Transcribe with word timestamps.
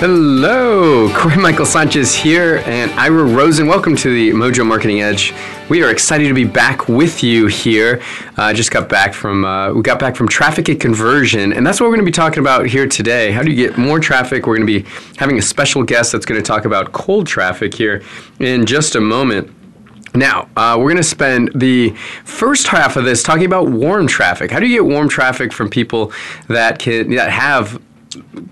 Hello, 0.00 1.12
Corey 1.14 1.36
Michael 1.42 1.66
Sanchez 1.66 2.14
here 2.14 2.62
and 2.64 2.90
Ira 2.92 3.22
Rosen. 3.22 3.66
Welcome 3.66 3.94
to 3.96 4.08
the 4.08 4.30
Mojo 4.30 4.66
Marketing 4.66 5.02
Edge. 5.02 5.34
We 5.68 5.82
are 5.82 5.90
excited 5.90 6.26
to 6.26 6.32
be 6.32 6.46
back 6.46 6.88
with 6.88 7.22
you 7.22 7.48
here. 7.48 8.00
I 8.38 8.52
uh, 8.52 8.54
just 8.54 8.70
got 8.70 8.88
back 8.88 9.12
from 9.12 9.44
uh, 9.44 9.74
we 9.74 9.82
got 9.82 9.98
back 9.98 10.16
from 10.16 10.26
traffic 10.26 10.70
and 10.70 10.80
conversion, 10.80 11.52
and 11.52 11.66
that's 11.66 11.80
what 11.80 11.88
we're 11.88 11.96
going 11.96 12.06
to 12.06 12.10
be 12.10 12.12
talking 12.12 12.38
about 12.38 12.64
here 12.64 12.86
today. 12.86 13.30
How 13.30 13.42
do 13.42 13.50
you 13.50 13.56
get 13.56 13.76
more 13.76 14.00
traffic? 14.00 14.46
We're 14.46 14.56
going 14.56 14.66
to 14.66 14.82
be 14.82 14.88
having 15.18 15.36
a 15.36 15.42
special 15.42 15.82
guest 15.82 16.12
that's 16.12 16.24
going 16.24 16.40
to 16.40 16.46
talk 16.46 16.64
about 16.64 16.92
cold 16.92 17.26
traffic 17.26 17.74
here 17.74 18.02
in 18.38 18.64
just 18.64 18.94
a 18.94 19.02
moment. 19.02 19.54
Now, 20.14 20.48
uh, 20.56 20.76
we're 20.78 20.92
going 20.92 20.96
to 20.96 21.02
spend 21.02 21.52
the 21.54 21.90
first 22.24 22.68
half 22.68 22.96
of 22.96 23.04
this 23.04 23.22
talking 23.22 23.44
about 23.44 23.68
warm 23.68 24.06
traffic. 24.06 24.50
How 24.50 24.60
do 24.60 24.66
you 24.66 24.82
get 24.82 24.90
warm 24.90 25.10
traffic 25.10 25.52
from 25.52 25.68
people 25.68 26.10
that 26.48 26.78
can 26.78 27.10
that 27.16 27.30
have 27.30 27.78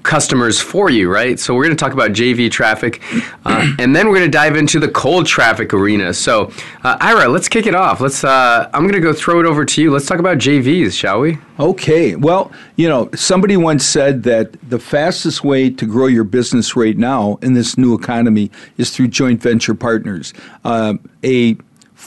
customers 0.02 0.60
for 0.60 0.90
you, 0.90 1.12
right? 1.12 1.38
So 1.38 1.54
we're 1.54 1.64
going 1.64 1.76
to 1.76 1.82
talk 1.82 1.92
about 1.92 2.12
JV 2.12 2.50
traffic, 2.50 3.02
uh, 3.44 3.74
and 3.78 3.94
then 3.94 4.08
we're 4.08 4.16
going 4.16 4.30
to 4.30 4.36
dive 4.36 4.56
into 4.56 4.78
the 4.78 4.88
cold 4.88 5.26
traffic 5.26 5.74
arena. 5.74 6.14
So, 6.14 6.52
uh, 6.84 6.96
Ira, 7.00 7.28
let's 7.28 7.48
kick 7.48 7.66
it 7.66 7.74
off. 7.74 8.00
Let's. 8.00 8.24
Uh, 8.24 8.68
I'm 8.72 8.82
going 8.82 8.94
to 8.94 9.00
go 9.00 9.12
throw 9.12 9.40
it 9.40 9.46
over 9.46 9.64
to 9.64 9.82
you. 9.82 9.90
Let's 9.90 10.06
talk 10.06 10.18
about 10.18 10.38
JVs, 10.38 10.92
shall 10.92 11.20
we? 11.20 11.38
Okay. 11.58 12.14
Well, 12.14 12.52
you 12.76 12.88
know, 12.88 13.10
somebody 13.14 13.56
once 13.56 13.84
said 13.84 14.22
that 14.24 14.56
the 14.68 14.78
fastest 14.78 15.42
way 15.42 15.70
to 15.70 15.86
grow 15.86 16.06
your 16.06 16.24
business 16.24 16.76
right 16.76 16.96
now 16.96 17.38
in 17.42 17.54
this 17.54 17.76
new 17.76 17.94
economy 17.94 18.50
is 18.76 18.90
through 18.90 19.08
joint 19.08 19.42
venture 19.42 19.74
partners. 19.74 20.32
Uh, 20.64 20.94
a 21.24 21.56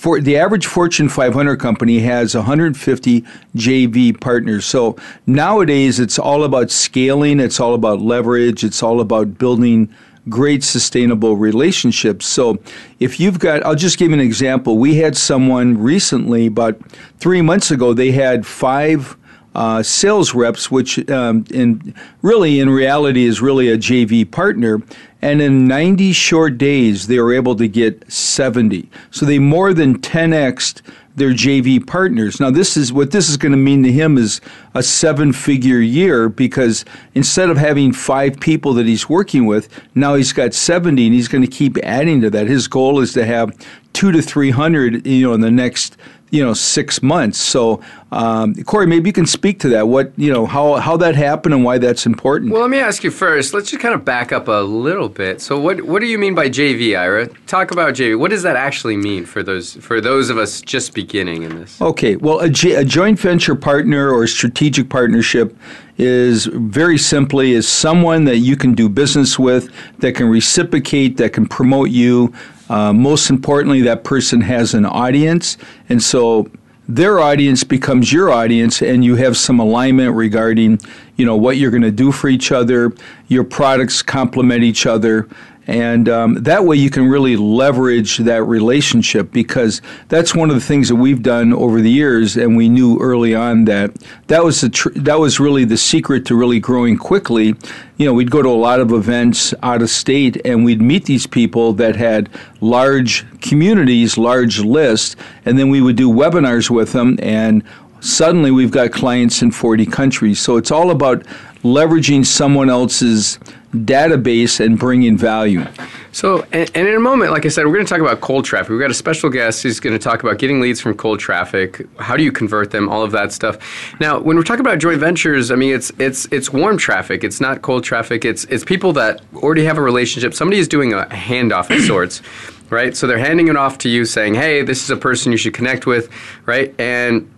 for 0.01 0.19
the 0.19 0.35
average 0.35 0.65
Fortune 0.65 1.07
500 1.09 1.57
company 1.57 1.99
has 1.99 2.33
150 2.33 3.23
JV 3.55 4.19
partners. 4.19 4.65
So 4.65 4.95
nowadays 5.27 5.99
it's 5.99 6.17
all 6.17 6.43
about 6.43 6.71
scaling, 6.71 7.39
it's 7.39 7.59
all 7.59 7.75
about 7.75 8.01
leverage, 8.01 8.63
it's 8.63 8.81
all 8.81 8.99
about 8.99 9.37
building 9.37 9.93
great 10.27 10.63
sustainable 10.63 11.37
relationships. 11.37 12.25
So 12.25 12.57
if 12.99 13.19
you've 13.19 13.37
got 13.37 13.63
I'll 13.63 13.75
just 13.75 13.99
give 13.99 14.11
an 14.11 14.19
example. 14.19 14.79
We 14.79 14.95
had 14.95 15.15
someone 15.15 15.77
recently 15.77 16.47
about 16.47 16.81
3 17.19 17.43
months 17.43 17.69
ago 17.69 17.93
they 17.93 18.11
had 18.11 18.43
5 18.43 19.17
uh, 19.53 19.83
sales 19.83 20.33
reps, 20.33 20.71
which 20.71 21.09
um, 21.09 21.45
in 21.51 21.93
really 22.21 22.59
in 22.59 22.69
reality 22.69 23.25
is 23.25 23.41
really 23.41 23.69
a 23.69 23.77
JV 23.77 24.29
partner, 24.29 24.81
and 25.21 25.41
in 25.41 25.67
90 25.67 26.13
short 26.13 26.57
days 26.57 27.07
they 27.07 27.19
were 27.19 27.33
able 27.33 27.55
to 27.55 27.67
get 27.67 28.09
70. 28.11 28.89
So 29.11 29.25
they 29.25 29.39
more 29.39 29.73
than 29.73 29.99
10xed 29.99 30.81
their 31.15 31.31
JV 31.31 31.85
partners. 31.85 32.39
Now 32.39 32.51
this 32.51 32.77
is 32.77 32.93
what 32.93 33.11
this 33.11 33.29
is 33.29 33.35
going 33.35 33.51
to 33.51 33.57
mean 33.57 33.83
to 33.83 33.91
him 33.91 34.17
is 34.17 34.39
a 34.73 34.81
seven-figure 34.81 35.79
year 35.79 36.29
because 36.29 36.85
instead 37.15 37.49
of 37.49 37.57
having 37.57 37.91
five 37.91 38.39
people 38.39 38.73
that 38.75 38.85
he's 38.85 39.09
working 39.09 39.45
with, 39.45 39.67
now 39.93 40.15
he's 40.15 40.31
got 40.31 40.53
70 40.53 41.05
and 41.05 41.13
he's 41.13 41.27
going 41.27 41.43
to 41.43 41.51
keep 41.51 41.77
adding 41.79 42.21
to 42.21 42.29
that. 42.29 42.47
His 42.47 42.67
goal 42.67 42.99
is 43.01 43.11
to 43.13 43.25
have 43.25 43.51
2 43.93 44.13
to 44.13 44.21
300, 44.21 45.05
you 45.05 45.27
know, 45.27 45.33
in 45.33 45.41
the 45.41 45.51
next 45.51 45.97
you 46.31 46.43
know 46.43 46.53
six 46.53 47.03
months. 47.03 47.37
So, 47.37 47.81
um, 48.11 48.55
Corey, 48.63 48.87
maybe 48.87 49.09
you 49.09 49.13
can 49.13 49.27
speak 49.27 49.59
to 49.59 49.69
that. 49.69 49.87
What 49.87 50.11
you 50.17 50.33
know, 50.33 50.45
how 50.45 50.75
how 50.75 50.97
that 50.97 51.15
happened 51.15 51.53
and 51.53 51.63
why 51.63 51.77
that's 51.77 52.05
important. 52.05 52.51
Well, 52.51 52.61
let 52.61 52.71
me 52.71 52.79
ask 52.79 53.03
you 53.03 53.11
first. 53.11 53.53
Let's 53.53 53.69
just 53.69 53.81
kind 53.81 53.93
of 53.93 54.03
back 54.03 54.31
up 54.31 54.47
a 54.47 54.63
little 54.63 55.09
bit. 55.09 55.41
So, 55.41 55.59
what 55.59 55.81
what 55.81 55.99
do 55.99 56.07
you 56.07 56.17
mean 56.17 56.33
by 56.33 56.49
JV, 56.49 56.97
Ira? 56.97 57.27
Talk 57.45 57.71
about 57.71 57.93
JV. 57.93 58.17
What 58.17 58.31
does 58.31 58.43
that 58.43 58.55
actually 58.55 58.97
mean 58.97 59.25
for 59.25 59.43
those 59.43 59.73
for 59.75 60.01
those 60.01 60.29
of 60.29 60.37
us 60.37 60.61
just 60.61 60.95
beginning 60.95 61.43
in 61.43 61.59
this? 61.59 61.79
Okay. 61.81 62.15
Well, 62.15 62.39
a, 62.39 62.49
J, 62.49 62.75
a 62.75 62.85
joint 62.85 63.19
venture 63.19 63.55
partner 63.55 64.09
or 64.09 64.25
strategic 64.25 64.89
partnership 64.89 65.55
is 65.97 66.45
very 66.45 66.97
simply 66.97 67.51
is 67.51 67.67
someone 67.67 68.23
that 68.23 68.37
you 68.37 68.55
can 68.55 68.73
do 68.73 68.89
business 68.89 69.37
with 69.37 69.69
that 69.99 70.15
can 70.15 70.27
reciprocate 70.27 71.17
that 71.17 71.33
can 71.33 71.45
promote 71.45 71.89
you 71.89 72.33
uh, 72.71 72.93
most 72.93 73.29
importantly, 73.29 73.81
that 73.81 74.05
person 74.05 74.39
has 74.39 74.73
an 74.73 74.85
audience, 74.85 75.57
and 75.89 76.01
so 76.01 76.49
their 76.87 77.19
audience 77.19 77.65
becomes 77.65 78.13
your 78.13 78.31
audience, 78.31 78.81
and 78.81 79.03
you 79.03 79.15
have 79.15 79.35
some 79.35 79.59
alignment 79.59 80.15
regarding, 80.15 80.79
you 81.17 81.25
know, 81.25 81.35
what 81.35 81.57
you're 81.57 81.69
going 81.69 81.83
to 81.83 81.91
do 81.91 82.13
for 82.13 82.29
each 82.29 82.49
other. 82.49 82.93
Your 83.27 83.43
products 83.43 84.01
complement 84.01 84.63
each 84.63 84.85
other, 84.85 85.27
and 85.71 86.09
um, 86.09 86.33
that 86.43 86.65
way 86.65 86.75
you 86.75 86.89
can 86.89 87.07
really 87.07 87.37
leverage 87.37 88.17
that 88.17 88.43
relationship 88.43 89.31
because 89.31 89.81
that's 90.09 90.35
one 90.35 90.49
of 90.49 90.55
the 90.55 90.61
things 90.61 90.89
that 90.89 90.97
we've 90.97 91.23
done 91.23 91.53
over 91.53 91.79
the 91.79 91.89
years, 91.89 92.35
and 92.35 92.57
we 92.57 92.67
knew 92.67 92.99
early 92.99 93.33
on 93.33 93.63
that 93.65 93.95
that 94.27 94.43
was 94.43 94.59
the 94.59 94.69
tr- 94.69 94.89
that 94.97 95.17
was 95.17 95.39
really 95.39 95.63
the 95.63 95.77
secret 95.77 96.25
to 96.25 96.35
really 96.35 96.59
growing 96.59 96.97
quickly. 96.97 97.55
You 97.95 98.05
know, 98.05 98.13
we'd 98.13 98.31
go 98.31 98.41
to 98.41 98.49
a 98.49 98.51
lot 98.51 98.81
of 98.81 98.91
events 98.91 99.53
out 99.63 99.81
of 99.81 99.89
state, 99.89 100.41
and 100.43 100.65
we'd 100.65 100.81
meet 100.81 101.05
these 101.05 101.25
people 101.25 101.71
that 101.73 101.95
had 101.95 102.29
large 102.59 103.25
communities, 103.39 104.17
large 104.17 104.59
lists, 104.59 105.15
and 105.45 105.57
then 105.57 105.69
we 105.69 105.79
would 105.79 105.95
do 105.95 106.11
webinars 106.11 106.69
with 106.69 106.91
them 106.91 107.17
and 107.21 107.63
suddenly 108.01 108.49
we've 108.51 108.71
got 108.71 108.91
clients 108.91 109.41
in 109.41 109.51
40 109.51 109.85
countries. 109.85 110.39
So 110.39 110.57
it's 110.57 110.71
all 110.71 110.89
about 110.89 111.23
leveraging 111.63 112.25
someone 112.25 112.69
else's 112.69 113.37
database 113.73 114.63
and 114.63 114.77
bringing 114.77 115.17
value. 115.17 115.65
So, 116.11 116.45
and, 116.51 116.69
in 116.75 116.93
a 116.93 116.99
moment, 116.99 117.31
like 117.31 117.45
I 117.45 117.49
said, 117.49 117.65
we're 117.65 117.73
going 117.73 117.85
to 117.85 117.89
talk 117.89 118.01
about 118.01 118.19
cold 118.19 118.43
traffic. 118.43 118.69
We've 118.69 118.79
got 118.79 118.91
a 118.91 118.95
special 118.95 119.29
guest 119.29 119.63
who's 119.63 119.79
going 119.79 119.97
to 119.97 120.03
talk 120.03 120.23
about 120.23 120.39
getting 120.39 120.59
leads 120.59 120.81
from 120.81 120.95
cold 120.95 121.19
traffic. 121.19 121.87
How 121.99 122.17
do 122.17 122.23
you 122.23 122.31
convert 122.31 122.71
them? 122.71 122.89
All 122.89 123.03
of 123.03 123.11
that 123.11 123.31
stuff. 123.31 123.57
Now, 124.01 124.19
when 124.19 124.35
we're 124.35 124.43
talking 124.43 124.61
about 124.61 124.79
joint 124.79 124.99
ventures, 124.99 125.51
I 125.51 125.55
mean, 125.55 125.73
it's 125.73 125.91
it's 125.99 126.25
it's 126.31 126.51
warm 126.51 126.77
traffic. 126.77 127.23
It's 127.23 127.39
not 127.39 127.61
cold 127.61 127.83
traffic. 127.83 128.25
It's 128.25 128.43
it's 128.45 128.65
people 128.65 128.91
that 128.93 129.21
already 129.35 129.63
have 129.63 129.77
a 129.77 129.81
relationship. 129.81 130.33
Somebody 130.33 130.59
is 130.59 130.67
doing 130.67 130.91
a 130.93 131.05
handoff 131.05 131.73
of 131.73 131.81
sorts. 131.85 132.21
Right, 132.69 132.95
so 132.95 133.05
they're 133.05 133.17
handing 133.17 133.49
it 133.49 133.57
off 133.57 133.79
to 133.79 133.89
you, 133.89 134.05
saying, 134.05 134.35
"Hey, 134.35 134.63
this 134.63 134.81
is 134.81 134.89
a 134.89 134.95
person 134.95 135.33
you 135.33 135.37
should 135.37 135.53
connect 135.53 135.85
with," 135.85 136.09
right? 136.45 136.73
And 136.79 137.29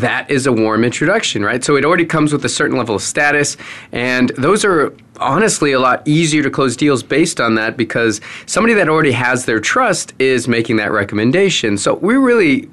that 0.00 0.30
is 0.30 0.46
a 0.46 0.52
warm 0.52 0.84
introduction, 0.84 1.44
right? 1.44 1.62
So 1.64 1.76
it 1.76 1.84
already 1.84 2.06
comes 2.06 2.32
with 2.32 2.44
a 2.44 2.48
certain 2.48 2.76
level 2.76 2.94
of 2.94 3.02
status, 3.02 3.56
and 3.92 4.30
those 4.36 4.64
are 4.64 4.92
honestly 5.18 5.72
a 5.72 5.80
lot 5.80 6.06
easier 6.06 6.42
to 6.42 6.50
close 6.50 6.76
deals 6.76 7.02
based 7.02 7.40
on 7.40 7.54
that 7.54 7.76
because 7.76 8.20
somebody 8.46 8.74
that 8.74 8.88
already 8.88 9.12
has 9.12 9.46
their 9.46 9.60
trust 9.60 10.12
is 10.18 10.46
making 10.46 10.76
that 10.76 10.92
recommendation. 10.92 11.78
So 11.78 11.94
we 11.94 12.14
really 12.14 12.68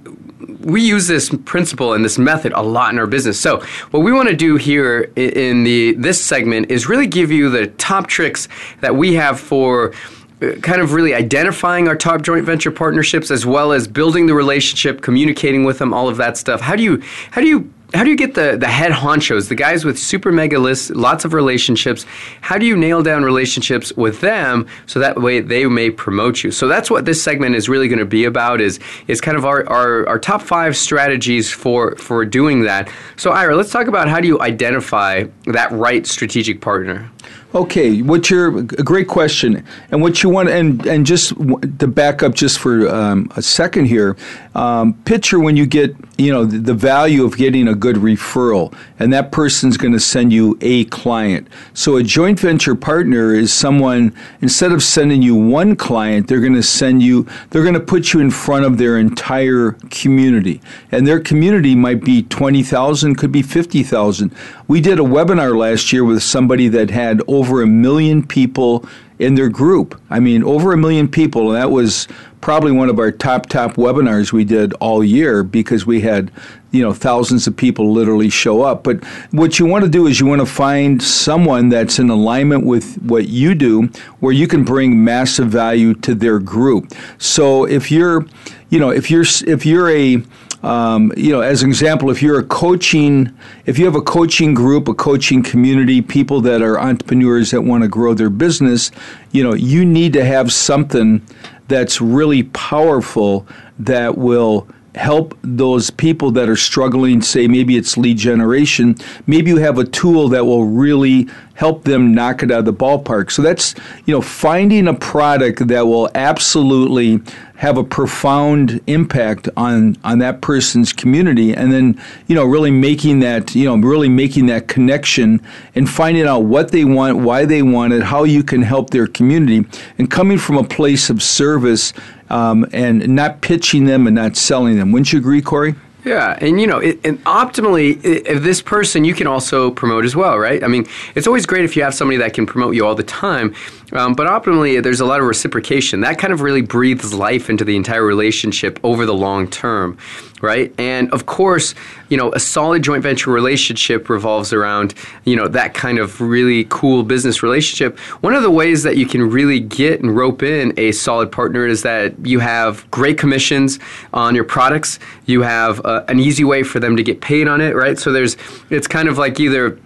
we 0.60 0.82
use 0.82 1.08
this 1.08 1.30
principle 1.46 1.94
and 1.94 2.04
this 2.04 2.18
method 2.18 2.54
a 2.54 2.62
lot 2.62 2.94
in 2.94 3.00
our 3.00 3.08
business. 3.08 3.40
So 3.40 3.62
what 3.92 4.02
we 4.02 4.12
want 4.12 4.30
to 4.30 4.36
do 4.36 4.56
here 4.56 5.12
in 5.16 5.64
the 5.64 5.94
this 5.94 6.24
segment 6.24 6.72
is 6.72 6.88
really 6.88 7.08
give 7.08 7.32
you 7.32 7.50
the 7.50 7.68
top 7.68 8.08
tricks 8.08 8.48
that 8.82 8.96
we 8.96 9.14
have 9.14 9.40
for 9.40 9.94
kind 10.40 10.82
of 10.82 10.94
really 10.94 11.14
identifying 11.14 11.88
our 11.88 11.96
top 11.96 12.22
joint 12.22 12.46
venture 12.46 12.72
partnerships 12.72 13.32
as 13.32 13.46
well 13.46 13.72
as 13.72 13.88
building 13.88 14.28
the 14.28 14.34
relationship, 14.34 15.02
communicating 15.02 15.64
with 15.64 15.80
them, 15.80 15.94
all 15.94 16.10
of 16.10 16.18
that 16.18 16.38
stuff. 16.38 16.62
How 16.62 16.76
do 16.76 16.84
you 16.84 17.02
how 17.32 17.42
do 17.42 17.48
you 17.48 17.72
how 17.94 18.04
do 18.04 18.10
you 18.10 18.16
get 18.16 18.34
the 18.34 18.58
the 18.58 18.68
head 18.68 18.92
honchos, 18.92 19.50
the 19.50 19.56
guys 19.56 19.86
with 19.86 20.00
super 20.00 20.32
mega 20.32 20.58
lists, 20.58 20.90
lots 20.90 21.26
of 21.26 21.34
relationships? 21.34 22.06
How 22.42 22.58
do 22.58 22.66
you 22.66 22.76
nail 22.76 23.04
down 23.04 23.24
relationships 23.24 23.94
with 23.94 24.20
them 24.22 24.68
so 24.88 25.00
that 25.00 25.22
way 25.22 25.42
they 25.42 25.66
may 25.66 25.92
promote 25.92 26.44
you? 26.44 26.52
So 26.52 26.68
that's 26.68 26.90
what 26.90 27.06
this 27.06 27.22
segment 27.22 27.56
is 27.56 27.70
really 27.70 27.88
going 27.88 28.00
to 28.00 28.06
be 28.06 28.26
about. 28.26 28.62
Is 28.62 28.80
is 29.08 29.22
kind 29.22 29.38
of 29.38 29.46
our, 29.46 29.68
our 29.70 30.08
our 30.08 30.20
top 30.20 30.42
five 30.42 30.76
strategies 30.76 31.52
for 31.52 31.96
for 31.98 32.26
doing 32.26 32.64
that. 32.64 32.90
So 33.16 33.32
Ira, 33.32 33.56
let's 33.56 33.72
talk 33.72 33.88
about 33.88 34.10
how 34.10 34.20
do 34.20 34.28
you 34.28 34.42
identify 34.42 35.26
that 35.46 35.72
right 35.72 36.06
strategic 36.08 36.62
partner. 36.62 37.10
Okay, 37.56 38.02
what's 38.02 38.32
you're 38.32 38.58
a 38.58 38.64
great 38.64 39.08
question, 39.08 39.64
and 39.92 40.02
what 40.02 40.24
you 40.24 40.30
want, 40.30 40.50
and 40.50 40.84
and 40.88 41.06
just 41.06 41.36
to 41.36 41.88
back 41.88 42.24
up 42.24 42.34
just 42.34 42.58
for 42.58 42.90
um, 42.90 43.32
a 43.36 43.44
second 43.44 43.86
here, 43.86 44.18
um, 44.56 44.96
picture 45.06 45.40
when 45.40 45.56
you 45.56 45.68
get 45.68 45.96
you 46.18 46.32
know 46.32 46.46
the, 46.46 46.58
the, 46.58 46.74
value 46.74 47.24
of 47.24 47.38
getting 47.38 47.68
a 47.68 47.76
good 47.76 47.98
referral, 47.98 48.74
and 48.98 49.14
that 49.14 49.32
person's 49.32 49.78
going 49.78 49.94
to 49.94 50.00
send 50.00 50.34
you 50.34 50.58
a 50.62 50.86
client. 50.86 51.48
So 51.76 51.98
a 51.98 52.02
joint 52.02 52.40
venture 52.40 52.74
partner 52.74 53.36
is 53.36 53.54
someone 53.54 54.16
instead 54.42 54.72
of 54.72 54.82
sending 54.82 55.22
you 55.22 55.36
one 55.36 55.76
client, 55.76 56.28
they're 56.28 56.42
going 56.42 56.56
to 56.56 56.64
send 56.64 57.04
you, 57.04 57.28
they're 57.52 57.62
going 57.62 57.76
to 57.76 57.80
put 57.80 58.14
you 58.14 58.20
in 58.20 58.32
front 58.32 58.66
of 58.66 58.80
their 58.80 58.98
entire 58.98 59.74
community, 59.92 60.60
and 60.92 61.06
their 61.06 61.20
community 61.20 61.76
might 61.76 62.04
be 62.04 62.24
twenty 62.24 62.64
thousand, 62.64 63.14
could 63.18 63.32
be 63.32 63.44
fifty 63.44 63.84
thousand. 63.84 64.34
We 64.68 64.82
did 64.82 64.98
a 64.98 65.04
webinar 65.04 65.56
last 65.56 65.94
year 65.94 66.04
with 66.04 66.24
somebody 66.24 66.68
that 66.70 66.90
had 66.90 67.22
over 67.28 67.43
a 67.62 67.68
million 67.68 68.26
people 68.26 68.86
in 69.20 69.36
their 69.36 69.50
group. 69.50 70.00
I 70.10 70.20
mean, 70.20 70.44
over 70.44 70.74
a 70.74 70.78
million 70.78 71.08
people, 71.08 71.52
and 71.52 71.62
that 71.62 71.72
was 71.72 72.08
probably 72.42 72.74
one 72.74 72.90
of 72.90 73.00
our 73.00 73.12
top 73.12 73.48
top 73.48 73.76
webinars 73.76 74.34
we 74.34 74.44
did 74.44 74.74
all 74.74 75.02
year 75.02 75.44
because 75.44 75.86
we 75.86 76.02
had 76.02 76.30
you 76.72 76.82
know 76.82 76.92
thousands 76.92 77.48
of 77.48 77.56
people 77.56 77.92
literally 77.92 78.30
show 78.30 78.62
up. 78.62 78.84
But 78.84 79.04
what 79.32 79.60
you 79.60 79.66
want 79.66 79.86
to 79.86 79.90
do 79.90 80.08
is 80.08 80.20
you 80.20 80.26
want 80.26 80.42
to 80.42 80.46
find 80.46 81.02
someone 81.02 81.70
that's 81.70 82.00
in 82.00 82.10
alignment 82.10 82.66
with 82.66 82.96
what 83.04 83.30
you 83.30 83.56
do 83.56 83.84
where 84.20 84.34
you 84.34 84.48
can 84.48 84.64
bring 84.64 85.04
massive 85.04 85.48
value 85.48 85.94
to 85.96 86.14
their 86.14 86.40
group. 86.40 86.92
So 87.18 87.66
if 87.66 87.92
you're 87.92 88.26
you 88.70 88.80
know 88.80 88.90
if 88.90 89.10
you're 89.10 89.26
if 89.48 89.66
you're 89.66 89.90
a 89.90 90.22
um, 90.64 91.12
you 91.18 91.32
know, 91.32 91.42
as 91.42 91.62
an 91.62 91.70
example, 91.70 92.10
if 92.10 92.22
you're 92.22 92.40
a 92.40 92.44
coaching, 92.44 93.32
if 93.66 93.78
you 93.78 93.86
have 93.86 93.96
a 93.96 94.02
coaching 94.02 94.54
group, 94.54 94.88
a 94.88 94.94
coaching 94.94 95.44
community, 95.44 96.02
people 96.02 96.40
that 96.42 96.62
are 96.62 96.80
entrepreneurs 96.80 97.52
that 97.52 97.62
want 97.62 97.84
to 97.84 97.90
grow 97.90 98.14
their 98.14 98.30
business, 98.30 98.90
you 99.32 99.44
know, 99.44 99.54
you 99.54 99.84
need 99.84 100.14
to 100.14 100.24
have 100.24 100.54
something 100.54 101.22
that's 101.68 102.00
really 102.00 102.44
powerful 102.44 103.46
that 103.80 104.18
will 104.18 104.68
help 104.96 105.38
those 105.42 105.90
people 105.90 106.32
that 106.32 106.48
are 106.48 106.56
struggling 106.56 107.22
say 107.22 107.48
maybe 107.48 107.76
it's 107.76 107.98
lead 107.98 108.18
generation 108.18 108.96
maybe 109.26 109.50
you 109.50 109.58
have 109.58 109.78
a 109.80 109.84
tool 109.84 110.30
that 110.30 110.46
will 110.46 110.66
really 110.66 111.28
help 111.56 111.84
them 111.84 112.14
knock 112.14 112.42
it 112.42 112.52
out 112.52 112.60
of 112.60 112.66
the 112.66 112.74
ballpark. 112.74 113.32
So 113.32 113.42
that's 113.42 113.76
you 114.06 114.14
know 114.14 114.22
finding 114.22 114.88
a 114.88 114.94
product 114.94 115.68
that 115.68 115.86
will 115.88 116.10
absolutely 116.16 117.22
have 117.56 117.78
a 117.78 117.84
profound 117.84 118.82
impact 118.88 119.48
on 119.56 119.96
on 120.04 120.20
that 120.20 120.42
person's 120.42 120.92
community 120.92 121.54
and 121.54 121.72
then 121.72 122.02
you 122.28 122.36
know 122.36 122.44
really 122.44 122.72
making 122.72 123.20
that 123.20 123.56
you 123.56 123.66
know 123.66 123.78
really 123.78 124.10
making 124.10 124.48
that 124.48 124.68
connection 124.68 125.40
and 125.76 125.90
finding 125.90 126.26
out 126.26 126.40
what 126.40 126.72
they 126.72 126.84
want 126.84 127.18
why 127.20 127.46
they 127.46 127.62
want 127.62 127.94
it 127.94 128.04
how 128.04 128.24
you 128.24 128.44
can 128.44 128.62
help 128.62 128.90
their 128.90 129.08
community. 129.08 129.66
And 129.98 130.10
coming 130.10 130.38
from 130.38 130.58
a 130.58 130.64
place 130.64 131.10
of 131.10 131.22
service 131.22 131.94
um, 132.34 132.66
and 132.74 133.08
not 133.10 133.42
pitching 133.42 133.86
them 133.86 134.08
and 134.08 134.16
not 134.16 134.36
selling 134.36 134.78
them. 134.78 134.92
Wouldn't 134.92 135.14
you 135.14 135.20
agree, 135.20 135.42
Corey? 135.42 135.76
Yeah, 136.04 136.38
and 136.42 136.60
you 136.60 136.68
know, 136.68 136.80
it, 136.80 137.00
and 137.06 137.24
optimally, 137.24 138.04
if 138.04 138.44
this 138.44 138.62
person 138.62 139.06
you 139.06 139.14
can 139.14 139.26
also 139.26 139.72
promote 139.72 140.04
as 140.04 140.18
well, 140.18 140.38
right? 140.38 140.62
I 140.62 140.68
mean, 140.68 140.86
it's 141.16 141.28
always 141.28 141.46
great 141.46 141.64
if 141.64 141.78
you 141.78 141.84
have 141.84 141.94
somebody 141.94 142.18
that 142.18 142.34
can 142.34 142.46
promote 142.46 142.76
you 142.76 142.86
all 142.86 142.96
the 142.96 143.04
time, 143.04 143.56
um, 143.94 144.14
but 144.14 144.28
optimally, 144.28 144.84
there's 144.84 145.00
a 145.00 145.06
lot 145.06 145.22
of 145.22 145.28
reciprocation. 145.28 146.02
That 146.02 146.18
kind 146.18 146.34
of 146.34 146.42
really 146.42 146.62
breathes 146.62 147.14
life 147.14 147.50
into 147.50 147.64
the 147.64 147.78
entire 147.78 148.04
relationship 148.04 148.80
over 148.84 149.06
the 149.06 149.14
long 149.14 149.48
term, 149.48 149.98
right? 150.44 150.74
And 150.78 151.12
of 151.12 151.26
course, 151.26 151.74
you 152.10 152.18
know, 152.18 152.32
a 152.34 152.40
solid 152.40 152.84
joint 152.84 153.02
venture 153.02 153.32
relationship 153.32 154.10
revolves 154.10 154.54
around, 154.54 154.94
you 155.24 155.36
know, 155.36 155.48
that 155.48 155.74
kind 155.74 155.98
of 155.98 156.20
really 156.22 156.66
cool 156.66 157.02
business 157.04 157.42
relationship. 157.42 157.98
One 158.22 158.36
of 158.36 158.44
the 158.44 158.52
ways 158.52 158.84
that 158.84 158.98
you 158.98 159.06
can 159.06 159.28
really 159.30 159.60
get 159.60 160.02
and 160.02 160.16
rope 160.16 160.44
in 160.44 160.78
a 160.78 160.92
solid 160.92 161.32
partner 161.32 161.66
is 161.66 161.82
that 161.84 162.14
you 162.26 162.40
have 162.40 162.90
great 162.92 163.18
commissions 163.18 163.80
on 164.14 164.36
your 164.36 164.44
products. 164.44 165.00
You 165.26 165.42
have 165.42 165.84
uh, 165.86 166.04
an 166.10 166.20
easy 166.20 166.44
way 166.44 166.64
for 166.64 166.80
them 166.80 166.98
to 166.98 167.04
get 167.04 167.22
paid 167.22 167.48
on 167.48 167.62
it, 167.62 167.74
right? 167.74 167.98
So 167.98 168.12
there's, 168.12 168.36
it's 168.70 168.88
kind 168.88 169.08
of 169.08 169.18
like 169.18 169.40
either 169.40 169.80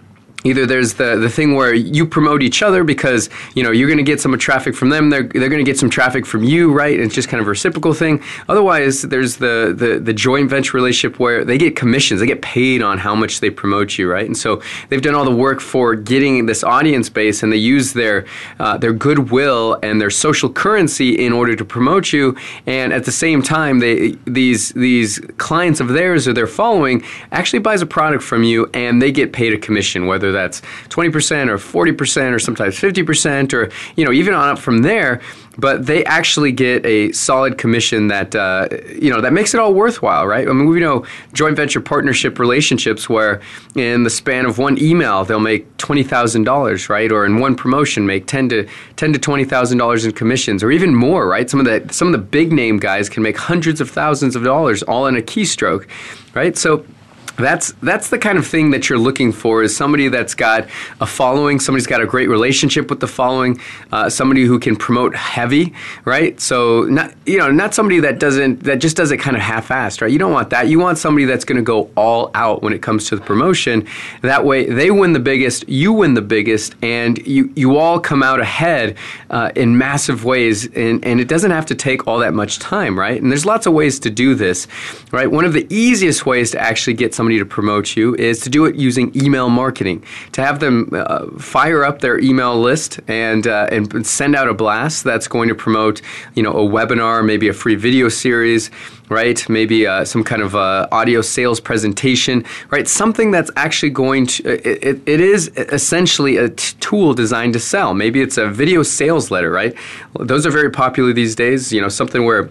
either 0.48 0.66
there's 0.66 0.94
the, 0.94 1.16
the 1.16 1.28
thing 1.28 1.54
where 1.54 1.74
you 1.74 2.06
promote 2.06 2.42
each 2.42 2.62
other 2.62 2.84
because 2.84 3.28
you 3.54 3.62
know 3.62 3.70
you're 3.70 3.88
going 3.88 3.98
to 3.98 4.10
get 4.12 4.20
some 4.20 4.36
traffic 4.38 4.74
from 4.74 4.88
them 4.88 5.10
they're, 5.10 5.24
they're 5.24 5.48
going 5.48 5.64
to 5.64 5.70
get 5.70 5.78
some 5.78 5.90
traffic 5.90 6.24
from 6.24 6.42
you 6.42 6.72
right? 6.72 6.98
It's 6.98 7.14
just 7.14 7.28
kind 7.28 7.40
of 7.40 7.46
a 7.46 7.50
reciprocal 7.50 7.92
thing. 7.92 8.22
Otherwise 8.48 9.02
there's 9.02 9.36
the, 9.36 9.74
the, 9.76 9.98
the 9.98 10.12
joint 10.12 10.48
venture 10.50 10.76
relationship 10.76 11.18
where 11.18 11.44
they 11.44 11.58
get 11.58 11.76
commissions 11.76 12.20
they 12.20 12.26
get 12.26 12.42
paid 12.42 12.82
on 12.82 12.98
how 12.98 13.14
much 13.14 13.40
they 13.40 13.50
promote 13.50 13.98
you 13.98 14.10
right? 14.10 14.26
And 14.26 14.36
so 14.36 14.62
they've 14.88 15.02
done 15.02 15.14
all 15.14 15.24
the 15.24 15.34
work 15.34 15.60
for 15.60 15.94
getting 15.94 16.46
this 16.46 16.64
audience 16.64 17.08
base 17.08 17.42
and 17.42 17.52
they 17.52 17.56
use 17.56 17.92
their 17.92 18.26
uh, 18.58 18.76
their 18.78 18.92
goodwill 18.92 19.78
and 19.82 20.00
their 20.00 20.10
social 20.10 20.50
currency 20.50 21.14
in 21.26 21.32
order 21.32 21.54
to 21.56 21.64
promote 21.64 22.12
you. 22.12 22.36
And 22.66 22.92
at 22.92 23.04
the 23.04 23.12
same 23.12 23.42
time 23.42 23.80
they 23.80 24.12
these 24.24 24.70
these 24.72 25.18
clients 25.36 25.80
of 25.80 25.88
theirs 25.88 26.26
or 26.28 26.32
their 26.32 26.46
following 26.46 27.02
actually 27.32 27.58
buys 27.60 27.82
a 27.82 27.86
product 27.86 28.22
from 28.22 28.42
you 28.42 28.70
and 28.74 29.02
they 29.02 29.12
get 29.12 29.32
paid 29.32 29.52
a 29.52 29.58
commission 29.58 30.06
whether 30.06 30.32
that's 30.38 30.60
20% 30.88 31.48
or 31.48 31.58
40% 31.58 32.32
or 32.32 32.38
sometimes 32.38 32.76
50% 32.76 33.52
or, 33.52 33.70
you 33.96 34.04
know, 34.04 34.12
even 34.12 34.34
on 34.34 34.48
up 34.48 34.58
from 34.58 34.78
there. 34.82 35.20
But 35.58 35.86
they 35.86 36.04
actually 36.04 36.52
get 36.52 36.86
a 36.86 37.10
solid 37.10 37.58
commission 37.58 38.06
that, 38.08 38.36
uh, 38.36 38.68
you 38.94 39.10
know, 39.10 39.20
that 39.20 39.32
makes 39.32 39.54
it 39.54 39.60
all 39.60 39.74
worthwhile, 39.74 40.24
right? 40.24 40.48
I 40.48 40.52
mean, 40.52 40.68
we 40.68 40.78
know 40.78 41.04
joint 41.32 41.56
venture 41.56 41.80
partnership 41.80 42.38
relationships 42.38 43.08
where 43.08 43.40
in 43.74 44.04
the 44.04 44.10
span 44.10 44.46
of 44.46 44.58
one 44.58 44.80
email, 44.80 45.24
they'll 45.24 45.40
make 45.40 45.76
$20,000, 45.78 46.88
right? 46.88 47.10
Or 47.10 47.26
in 47.26 47.40
one 47.40 47.56
promotion, 47.56 48.06
make 48.06 48.28
10 48.28 48.48
to, 48.50 48.68
10 48.94 49.12
to 49.14 49.18
$20,000 49.18 50.04
in 50.04 50.12
commissions 50.12 50.62
or 50.62 50.70
even 50.70 50.94
more, 50.94 51.26
right? 51.26 51.50
Some 51.50 51.58
of 51.58 51.66
the, 51.66 51.92
some 51.92 52.06
of 52.06 52.12
the 52.12 52.18
big 52.18 52.52
name 52.52 52.78
guys 52.78 53.08
can 53.08 53.24
make 53.24 53.36
hundreds 53.36 53.80
of 53.80 53.90
thousands 53.90 54.36
of 54.36 54.44
dollars 54.44 54.84
all 54.84 55.06
in 55.06 55.16
a 55.16 55.22
keystroke, 55.22 55.88
right? 56.34 56.56
So, 56.56 56.84
that's 57.38 57.72
that's 57.82 58.10
the 58.10 58.18
kind 58.18 58.38
of 58.38 58.46
thing 58.46 58.70
that 58.72 58.88
you're 58.88 58.98
looking 58.98 59.32
for 59.32 59.62
is 59.62 59.76
somebody 59.76 60.08
that's 60.08 60.34
got 60.34 60.66
a 61.00 61.06
following 61.06 61.60
somebody's 61.60 61.86
got 61.86 62.00
a 62.00 62.06
great 62.06 62.28
relationship 62.28 62.90
with 62.90 63.00
the 63.00 63.06
following 63.06 63.60
uh, 63.92 64.10
somebody 64.10 64.44
who 64.44 64.58
can 64.58 64.76
promote 64.76 65.14
heavy 65.14 65.72
right? 66.04 66.40
So 66.40 66.82
not 66.82 67.14
you 67.26 67.38
know 67.38 67.50
not 67.50 67.74
somebody 67.74 68.00
that 68.00 68.18
doesn't 68.18 68.64
that 68.64 68.80
just 68.80 68.96
does 68.96 69.10
it 69.10 69.18
kind 69.18 69.36
of 69.36 69.42
half-assed 69.42 70.00
right? 70.00 70.10
You 70.10 70.18
don't 70.18 70.32
want 70.32 70.50
that. 70.50 70.68
You 70.68 70.78
want 70.78 70.98
somebody 70.98 71.26
that's 71.26 71.44
going 71.44 71.56
to 71.56 71.62
go 71.62 71.90
all 71.96 72.30
out 72.34 72.62
when 72.62 72.72
it 72.72 72.82
comes 72.82 73.08
to 73.08 73.16
the 73.16 73.22
promotion. 73.22 73.86
That 74.22 74.44
way 74.44 74.66
they 74.66 74.90
win 74.90 75.12
the 75.12 75.20
biggest 75.20 75.68
you 75.68 75.92
win 75.92 76.14
the 76.14 76.22
biggest 76.22 76.74
and 76.82 77.18
you 77.26 77.52
you 77.54 77.76
all 77.76 78.00
come 78.00 78.22
out 78.22 78.40
ahead 78.40 78.96
uh, 79.30 79.52
in 79.54 79.78
massive 79.78 80.24
ways 80.24 80.66
and, 80.74 81.04
and 81.04 81.20
it 81.20 81.28
doesn't 81.28 81.50
have 81.50 81.66
to 81.66 81.74
take 81.74 82.06
all 82.06 82.18
that 82.18 82.34
much 82.34 82.58
time 82.58 82.98
right? 82.98 83.20
And 83.20 83.30
there's 83.30 83.46
lots 83.46 83.66
of 83.66 83.72
ways 83.72 84.00
to 84.00 84.10
do 84.10 84.34
this 84.34 84.66
right? 85.12 85.30
One 85.30 85.44
of 85.44 85.52
the 85.52 85.66
easiest 85.70 86.26
ways 86.26 86.50
to 86.52 86.60
actually 86.60 86.94
get 86.94 87.14
some 87.14 87.27
to 87.36 87.44
promote 87.44 87.96
you 87.96 88.14
is 88.14 88.40
to 88.40 88.48
do 88.48 88.64
it 88.64 88.76
using 88.76 89.12
email 89.14 89.50
marketing. 89.50 90.02
To 90.32 90.40
have 90.40 90.60
them 90.60 90.88
uh, 90.94 91.26
fire 91.38 91.84
up 91.84 92.00
their 92.00 92.18
email 92.18 92.58
list 92.58 93.00
and 93.08 93.46
uh, 93.46 93.66
and 93.70 94.06
send 94.06 94.34
out 94.34 94.48
a 94.48 94.54
blast 94.54 95.04
that's 95.04 95.28
going 95.28 95.50
to 95.50 95.54
promote, 95.54 96.00
you 96.34 96.42
know, 96.42 96.52
a 96.52 96.66
webinar, 96.66 97.22
maybe 97.22 97.48
a 97.48 97.52
free 97.52 97.74
video 97.74 98.08
series 98.08 98.70
right? 99.08 99.48
Maybe 99.48 99.86
uh, 99.86 100.04
some 100.04 100.22
kind 100.22 100.42
of 100.42 100.54
uh, 100.54 100.86
audio 100.92 101.22
sales 101.22 101.60
presentation, 101.60 102.44
right? 102.70 102.86
Something 102.86 103.30
that's 103.30 103.50
actually 103.56 103.90
going 103.90 104.26
to, 104.26 104.68
it, 104.68 104.84
it, 104.84 105.02
it 105.06 105.20
is 105.20 105.48
essentially 105.56 106.36
a 106.36 106.50
t- 106.50 106.76
tool 106.80 107.14
designed 107.14 107.54
to 107.54 107.60
sell. 107.60 107.94
Maybe 107.94 108.20
it's 108.20 108.36
a 108.36 108.48
video 108.48 108.82
sales 108.82 109.30
letter, 109.30 109.50
right? 109.50 109.74
Those 110.18 110.46
are 110.46 110.50
very 110.50 110.70
popular 110.70 111.12
these 111.12 111.34
days, 111.34 111.72
you 111.72 111.80
know, 111.80 111.88
something 111.88 112.24
where 112.24 112.50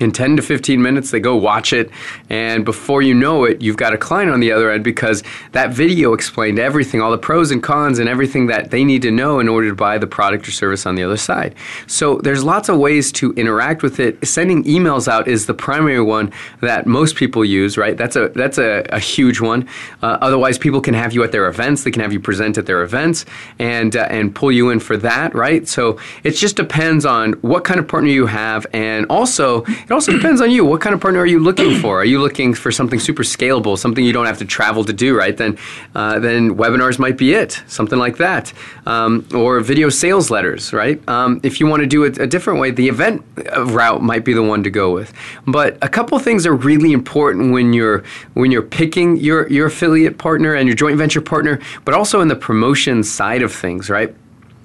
in 0.00 0.10
10 0.10 0.36
to 0.36 0.42
15 0.42 0.80
minutes 0.82 1.10
they 1.10 1.20
go 1.20 1.36
watch 1.36 1.72
it 1.72 1.90
and 2.28 2.64
before 2.64 3.02
you 3.02 3.14
know 3.14 3.44
it 3.44 3.62
you've 3.62 3.76
got 3.76 3.92
a 3.92 3.98
client 3.98 4.30
on 4.30 4.40
the 4.40 4.50
other 4.50 4.70
end 4.70 4.82
because 4.82 5.22
that 5.52 5.70
video 5.70 6.12
explained 6.12 6.58
everything 6.58 7.00
all 7.00 7.10
the 7.10 7.18
pros 7.18 7.50
and 7.50 7.62
cons 7.62 7.98
and 7.98 8.08
everything 8.08 8.46
that 8.46 8.70
they 8.70 8.84
need 8.84 9.02
to 9.02 9.10
know 9.10 9.38
in 9.38 9.48
order 9.48 9.68
to 9.68 9.74
buy 9.74 9.98
the 9.98 10.06
product 10.06 10.48
or 10.48 10.50
service 10.50 10.86
on 10.86 10.94
the 10.94 11.02
other 11.02 11.16
side. 11.16 11.54
So 11.86 12.18
there's 12.18 12.42
lots 12.42 12.68
of 12.68 12.78
ways 12.78 13.12
to 13.12 13.32
interact 13.34 13.82
with 13.82 14.00
it. 14.00 14.26
Sending 14.26 14.64
emails 14.64 15.08
out 15.08 15.28
is 15.28 15.46
the 15.46 15.54
primary 15.54 16.00
one 16.02 16.32
that 16.60 16.86
most 16.86 17.16
people 17.16 17.44
use 17.44 17.76
right? 17.76 17.96
That's 17.96 18.16
a 18.16 18.28
that's 18.30 18.58
a, 18.58 18.84
a 18.90 18.98
huge 18.98 19.40
one. 19.40 19.68
Uh, 20.02 20.18
otherwise 20.20 20.58
people 20.58 20.80
can 20.80 20.94
have 20.94 21.12
you 21.12 21.22
at 21.22 21.32
their 21.32 21.46
events. 21.46 21.84
They 21.84 21.90
can 21.90 22.02
have 22.02 22.12
you 22.12 22.20
present 22.20 22.58
at 22.58 22.66
their 22.66 22.82
events 22.82 23.24
and 23.58 23.94
uh, 23.96 24.06
and 24.10 24.34
pull 24.34 24.52
you 24.52 24.70
in 24.70 24.80
for 24.80 24.96
that 24.98 25.34
right? 25.34 25.66
So 25.68 25.98
it 26.22 26.32
just 26.32 26.56
depends 26.56 27.04
on 27.04 27.32
what 27.34 27.64
kind 27.64 27.78
of 27.78 27.88
partner 27.88 28.10
you 28.10 28.26
have 28.26 28.66
and 28.72 29.06
also 29.06 29.64
it 29.84 29.90
also 29.90 30.12
depends 30.12 30.40
on 30.40 30.50
you. 30.50 30.64
What 30.64 30.80
kind 30.80 30.94
of 30.94 31.00
partner 31.00 31.20
are 31.20 31.26
you 31.26 31.38
looking 31.38 31.78
for? 31.80 32.00
Are 32.00 32.04
you 32.04 32.20
looking 32.20 32.54
for 32.54 32.72
something 32.72 32.98
super 32.98 33.22
scalable, 33.22 33.78
something 33.78 34.04
you 34.04 34.12
don't 34.12 34.26
have 34.26 34.38
to 34.38 34.44
travel 34.44 34.84
to 34.84 34.92
do, 34.92 35.16
right? 35.16 35.36
Then, 35.36 35.58
uh, 35.94 36.18
then 36.18 36.56
webinars 36.56 36.98
might 36.98 37.18
be 37.18 37.34
it, 37.34 37.62
something 37.66 37.98
like 37.98 38.16
that, 38.16 38.52
um, 38.86 39.26
or 39.34 39.60
video 39.60 39.88
sales 39.90 40.30
letters, 40.30 40.72
right? 40.72 41.06
Um, 41.08 41.40
if 41.42 41.60
you 41.60 41.66
want 41.66 41.80
to 41.80 41.86
do 41.86 42.04
it 42.04 42.18
a 42.18 42.26
different 42.26 42.60
way, 42.60 42.70
the 42.70 42.88
event 42.88 43.22
route 43.58 44.02
might 44.02 44.24
be 44.24 44.32
the 44.32 44.42
one 44.42 44.62
to 44.62 44.70
go 44.70 44.92
with. 44.92 45.12
But 45.46 45.76
a 45.82 45.88
couple 45.88 46.18
things 46.18 46.46
are 46.46 46.54
really 46.54 46.92
important 46.92 47.52
when 47.52 47.72
you're 47.72 48.02
when 48.34 48.50
you're 48.50 48.62
picking 48.62 49.16
your 49.16 49.48
your 49.50 49.66
affiliate 49.66 50.18
partner 50.18 50.54
and 50.54 50.66
your 50.66 50.76
joint 50.76 50.96
venture 50.96 51.20
partner, 51.20 51.60
but 51.84 51.94
also 51.94 52.20
in 52.20 52.28
the 52.28 52.36
promotion 52.36 53.02
side 53.02 53.42
of 53.42 53.52
things, 53.52 53.90
right? 53.90 54.14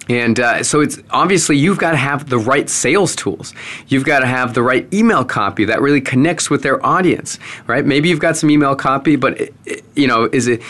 And 0.09 0.39
uh, 0.39 0.63
so 0.63 0.81
it's 0.81 0.99
obviously 1.11 1.55
you've 1.57 1.77
got 1.77 1.91
to 1.91 1.97
have 1.97 2.29
the 2.29 2.39
right 2.39 2.67
sales 2.67 3.15
tools. 3.15 3.53
You've 3.87 4.05
got 4.05 4.19
to 4.19 4.25
have 4.25 4.55
the 4.55 4.63
right 4.63 4.91
email 4.91 5.23
copy 5.23 5.65
that 5.65 5.81
really 5.81 6.01
connects 6.01 6.49
with 6.49 6.63
their 6.63 6.83
audience, 6.83 7.37
right? 7.67 7.85
Maybe 7.85 8.09
you've 8.09 8.19
got 8.19 8.35
some 8.35 8.49
email 8.49 8.75
copy, 8.75 9.15
but 9.15 9.39
it, 9.39 9.53
it, 9.65 9.83
you 9.95 10.07
know, 10.07 10.25
is 10.25 10.47
it 10.47 10.61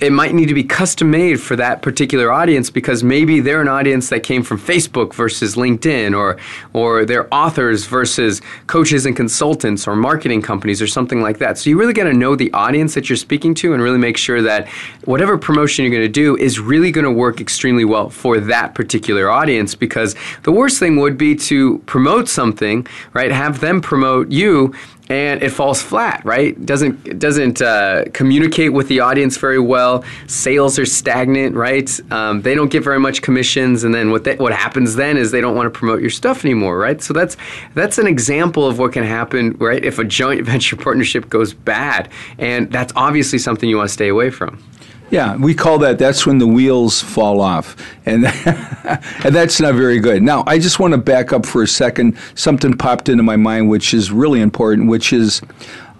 it 0.00 0.12
might 0.12 0.34
need 0.34 0.46
to 0.46 0.54
be 0.54 0.64
custom 0.64 1.10
made 1.10 1.40
for 1.40 1.56
that 1.56 1.82
particular 1.82 2.32
audience 2.32 2.70
because 2.70 3.04
maybe 3.04 3.40
they're 3.40 3.60
an 3.60 3.68
audience 3.68 4.08
that 4.08 4.22
came 4.22 4.42
from 4.42 4.58
Facebook 4.58 5.12
versus 5.12 5.56
LinkedIn 5.56 6.16
or 6.16 6.38
or 6.72 7.04
they're 7.04 7.32
authors 7.32 7.84
versus 7.84 8.40
coaches 8.66 9.04
and 9.04 9.14
consultants 9.14 9.86
or 9.86 9.94
marketing 9.94 10.40
companies 10.40 10.80
or 10.80 10.86
something 10.86 11.20
like 11.20 11.38
that. 11.38 11.58
So 11.58 11.68
you 11.68 11.78
really 11.78 11.92
got 11.92 12.04
to 12.04 12.14
know 12.14 12.34
the 12.34 12.50
audience 12.52 12.94
that 12.94 13.10
you're 13.10 13.16
speaking 13.16 13.54
to 13.56 13.74
and 13.74 13.82
really 13.82 13.98
make 13.98 14.16
sure 14.16 14.40
that 14.42 14.68
whatever 15.04 15.36
promotion 15.36 15.84
you're 15.84 15.92
going 15.92 16.02
to 16.02 16.08
do 16.08 16.36
is 16.36 16.58
really 16.58 16.90
going 16.90 17.04
to 17.04 17.12
work 17.12 17.40
extremely 17.40 17.84
well 17.84 18.08
for 18.08 18.40
that 18.40 18.74
particular 18.74 19.28
audience 19.28 19.74
because 19.74 20.14
the 20.44 20.52
worst 20.52 20.78
thing 20.78 20.96
would 20.96 21.18
be 21.18 21.34
to 21.34 21.78
promote 21.80 22.28
something, 22.28 22.86
right? 23.12 23.30
Have 23.30 23.60
them 23.60 23.80
promote 23.80 24.30
you 24.30 24.74
and 25.10 25.42
it 25.42 25.50
falls 25.50 25.82
flat, 25.82 26.24
right? 26.24 26.64
Doesn't 26.64 27.06
it 27.06 27.18
doesn't 27.18 27.60
uh, 27.60 28.04
communicate 28.14 28.72
with 28.72 28.86
the 28.86 29.00
audience 29.00 29.36
very 29.36 29.58
well. 29.58 29.89
Sales 30.26 30.78
are 30.78 30.86
stagnant, 30.86 31.56
right? 31.56 31.88
Um, 32.12 32.42
they 32.42 32.54
don't 32.54 32.70
get 32.70 32.82
very 32.82 33.00
much 33.00 33.22
commissions, 33.22 33.84
and 33.84 33.94
then 33.94 34.10
what 34.10 34.24
they, 34.24 34.36
what 34.36 34.52
happens 34.52 34.94
then 34.96 35.16
is 35.16 35.30
they 35.30 35.40
don't 35.40 35.56
want 35.56 35.72
to 35.72 35.78
promote 35.78 36.00
your 36.00 36.10
stuff 36.10 36.44
anymore, 36.44 36.78
right? 36.78 37.02
So 37.02 37.12
that's 37.12 37.36
that's 37.74 37.98
an 37.98 38.06
example 38.06 38.66
of 38.66 38.78
what 38.78 38.92
can 38.92 39.04
happen, 39.04 39.56
right? 39.58 39.84
If 39.84 39.98
a 39.98 40.04
joint 40.04 40.44
venture 40.52 40.76
partnership 40.76 41.28
goes 41.28 41.52
bad, 41.54 42.08
and 42.38 42.70
that's 42.70 42.92
obviously 42.96 43.38
something 43.38 43.68
you 43.68 43.76
want 43.76 43.88
to 43.88 43.94
stay 43.94 44.08
away 44.08 44.30
from. 44.30 44.62
Yeah, 45.10 45.36
we 45.36 45.54
call 45.54 45.78
that 45.78 45.98
that's 45.98 46.24
when 46.24 46.38
the 46.38 46.46
wheels 46.46 47.02
fall 47.02 47.40
off. 47.40 47.76
And, 48.06 48.26
and 48.84 49.34
that's 49.34 49.60
not 49.60 49.74
very 49.74 49.98
good. 49.98 50.22
Now, 50.22 50.44
I 50.46 50.58
just 50.58 50.78
want 50.78 50.92
to 50.92 50.98
back 50.98 51.32
up 51.32 51.44
for 51.44 51.62
a 51.62 51.66
second. 51.66 52.16
Something 52.36 52.76
popped 52.76 53.08
into 53.08 53.24
my 53.24 53.36
mind 53.36 53.68
which 53.68 53.92
is 53.92 54.12
really 54.12 54.40
important, 54.40 54.88
which 54.88 55.12
is 55.12 55.42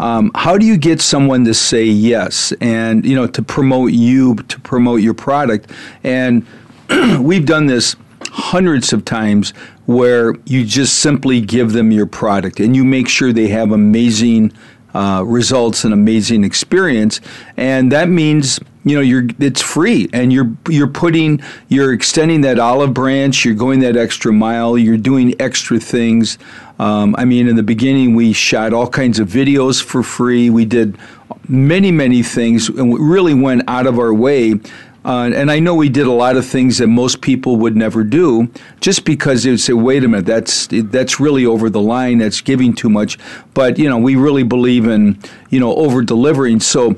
um, 0.01 0.31
how 0.35 0.57
do 0.57 0.65
you 0.65 0.79
get 0.79 1.03
someone 1.03 1.45
to 1.45 1.53
say 1.53 1.85
yes 1.85 2.53
and, 2.63 3.05
you 3.05 3.15
know, 3.15 3.27
to 3.27 3.43
promote 3.43 3.93
you, 3.93 4.35
to 4.35 4.59
promote 4.61 5.03
your 5.03 5.13
product? 5.13 5.71
And 6.03 6.47
we've 7.21 7.45
done 7.45 7.67
this 7.67 7.97
hundreds 8.31 8.95
of 8.95 9.05
times 9.05 9.51
where 9.85 10.35
you 10.47 10.65
just 10.65 11.01
simply 11.01 11.43
give 11.43 11.73
them 11.73 11.93
your 11.93 12.07
product 12.07 12.61
and 12.61 12.75
you 12.75 12.83
make 12.83 13.09
sure 13.09 13.31
they 13.33 13.49
have 13.49 13.73
amazing 13.73 14.53
uh, 14.95 15.23
results 15.27 15.85
and 15.85 15.93
amazing 15.93 16.45
experience. 16.45 17.21
And 17.57 17.93
that 17.93 18.09
means 18.09 18.61
you 18.85 18.95
know 18.95 19.03
you're 19.03 19.25
it's 19.39 19.63
free. 19.63 20.09
And 20.13 20.33
you're 20.33 20.51
you're 20.69 20.89
putting 20.89 21.43
you're 21.69 21.93
extending 21.93 22.41
that 22.43 22.59
olive 22.59 22.95
branch. 22.95 23.45
You're 23.45 23.55
going 23.55 23.81
that 23.81 23.97
extra 23.97 24.33
mile. 24.33 24.79
You're 24.79 24.97
doing 24.97 25.35
extra 25.41 25.79
things. 25.79 26.39
Um, 26.79 27.15
i 27.19 27.27
mean 27.27 27.47
in 27.47 27.57
the 27.57 27.63
beginning 27.63 28.15
we 28.15 28.33
shot 28.33 28.73
all 28.73 28.89
kinds 28.89 29.19
of 29.19 29.29
videos 29.29 29.83
for 29.83 30.03
free. 30.03 30.49
We 30.49 30.65
did 30.65 30.97
many 31.47 31.91
many 31.91 32.23
things 32.23 32.69
and 32.69 32.93
we 32.93 32.99
really 33.01 33.35
went 33.35 33.63
out 33.69 33.87
of 33.87 33.99
our 33.99 34.15
way 34.15 34.55
uh, 35.05 35.31
and 35.35 35.51
I 35.51 35.61
know 35.61 35.75
we 35.75 35.89
did 35.89 36.07
a 36.07 36.13
lot 36.13 36.37
of 36.37 36.45
things 36.45 36.79
that 36.79 36.89
most 36.89 37.23
people 37.23 37.57
would 37.57 37.77
never 37.77 38.05
do, 38.05 38.51
just 38.81 39.05
because 39.05 39.45
they 39.45 39.51
would 39.51 39.61
say, 39.61 39.73
"Wait 39.73 40.05
a 40.05 40.09
minute, 40.09 40.27
that's 40.27 40.67
that's 40.71 41.19
really 41.19 41.47
over 41.47 41.71
the 41.71 41.81
line. 41.81 42.19
That's 42.19 42.41
giving 42.41 42.75
too 42.75 42.91
much." 42.91 43.19
But 43.55 43.79
you 43.79 43.89
know, 43.89 43.97
we 43.97 44.17
really 44.17 44.43
believe 44.43 44.87
in 44.87 45.19
you 45.49 45.59
know 45.59 45.75
over 45.75 46.03
delivering. 46.03 46.61
So 46.61 46.97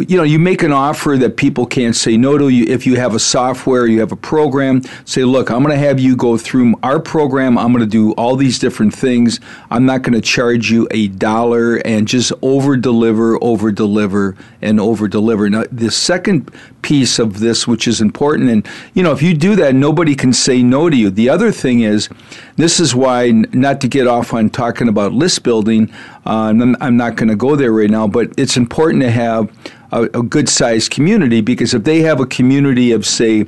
you 0.00 0.16
know, 0.16 0.22
you 0.22 0.38
make 0.38 0.62
an 0.62 0.72
offer 0.72 1.16
that 1.18 1.36
people 1.36 1.66
can't 1.66 1.94
say 1.94 2.16
no 2.16 2.36
to. 2.36 2.48
You 2.48 2.64
if 2.66 2.86
you 2.86 2.96
have 2.96 3.14
a 3.14 3.18
software, 3.18 3.86
you 3.86 4.00
have 4.00 4.12
a 4.12 4.16
program. 4.16 4.82
Say, 5.04 5.24
look, 5.24 5.50
I'm 5.50 5.62
going 5.62 5.78
to 5.78 5.84
have 5.84 6.00
you 6.00 6.16
go 6.16 6.36
through 6.36 6.74
our 6.82 6.98
program. 6.98 7.56
I'm 7.56 7.72
going 7.72 7.84
to 7.84 7.90
do 7.90 8.12
all 8.12 8.36
these 8.36 8.58
different 8.58 8.94
things. 8.94 9.40
I'm 9.70 9.86
not 9.86 10.02
going 10.02 10.14
to 10.14 10.20
charge 10.20 10.70
you 10.70 10.88
a 10.90 11.08
dollar 11.08 11.76
and 11.76 12.08
just 12.08 12.32
over 12.42 12.76
deliver, 12.76 13.38
over 13.42 13.70
deliver, 13.70 14.36
and 14.60 14.80
over 14.80 15.06
deliver. 15.06 15.48
Now, 15.48 15.64
the 15.70 15.90
second 15.90 16.50
piece 16.82 17.18
of 17.18 17.38
this, 17.40 17.66
which 17.66 17.86
is 17.86 18.00
important, 18.00 18.50
and 18.50 18.68
you 18.94 19.02
know, 19.02 19.12
if 19.12 19.22
you 19.22 19.34
do 19.34 19.56
that, 19.56 19.74
nobody 19.74 20.14
can 20.14 20.32
say 20.32 20.62
no 20.62 20.90
to 20.90 20.96
you. 20.96 21.10
The 21.10 21.28
other 21.28 21.52
thing 21.52 21.80
is, 21.80 22.08
this 22.56 22.80
is 22.80 22.94
why, 22.94 23.30
not 23.30 23.80
to 23.80 23.88
get 23.88 24.06
off 24.06 24.32
on 24.32 24.50
talking 24.50 24.88
about 24.88 25.12
list 25.12 25.42
building, 25.42 25.92
uh, 26.26 26.54
I'm 26.80 26.96
not 26.96 27.16
going 27.16 27.28
to 27.28 27.36
go 27.36 27.56
there 27.56 27.72
right 27.72 27.90
now, 27.90 28.06
but 28.06 28.32
it's 28.38 28.56
important 28.56 29.02
to 29.02 29.10
have 29.10 29.52
a, 29.92 30.02
a 30.02 30.22
good 30.22 30.48
sized 30.48 30.90
community 30.90 31.40
because 31.40 31.74
if 31.74 31.84
they 31.84 32.00
have 32.00 32.20
a 32.20 32.26
community 32.26 32.92
of, 32.92 33.04
say, 33.04 33.46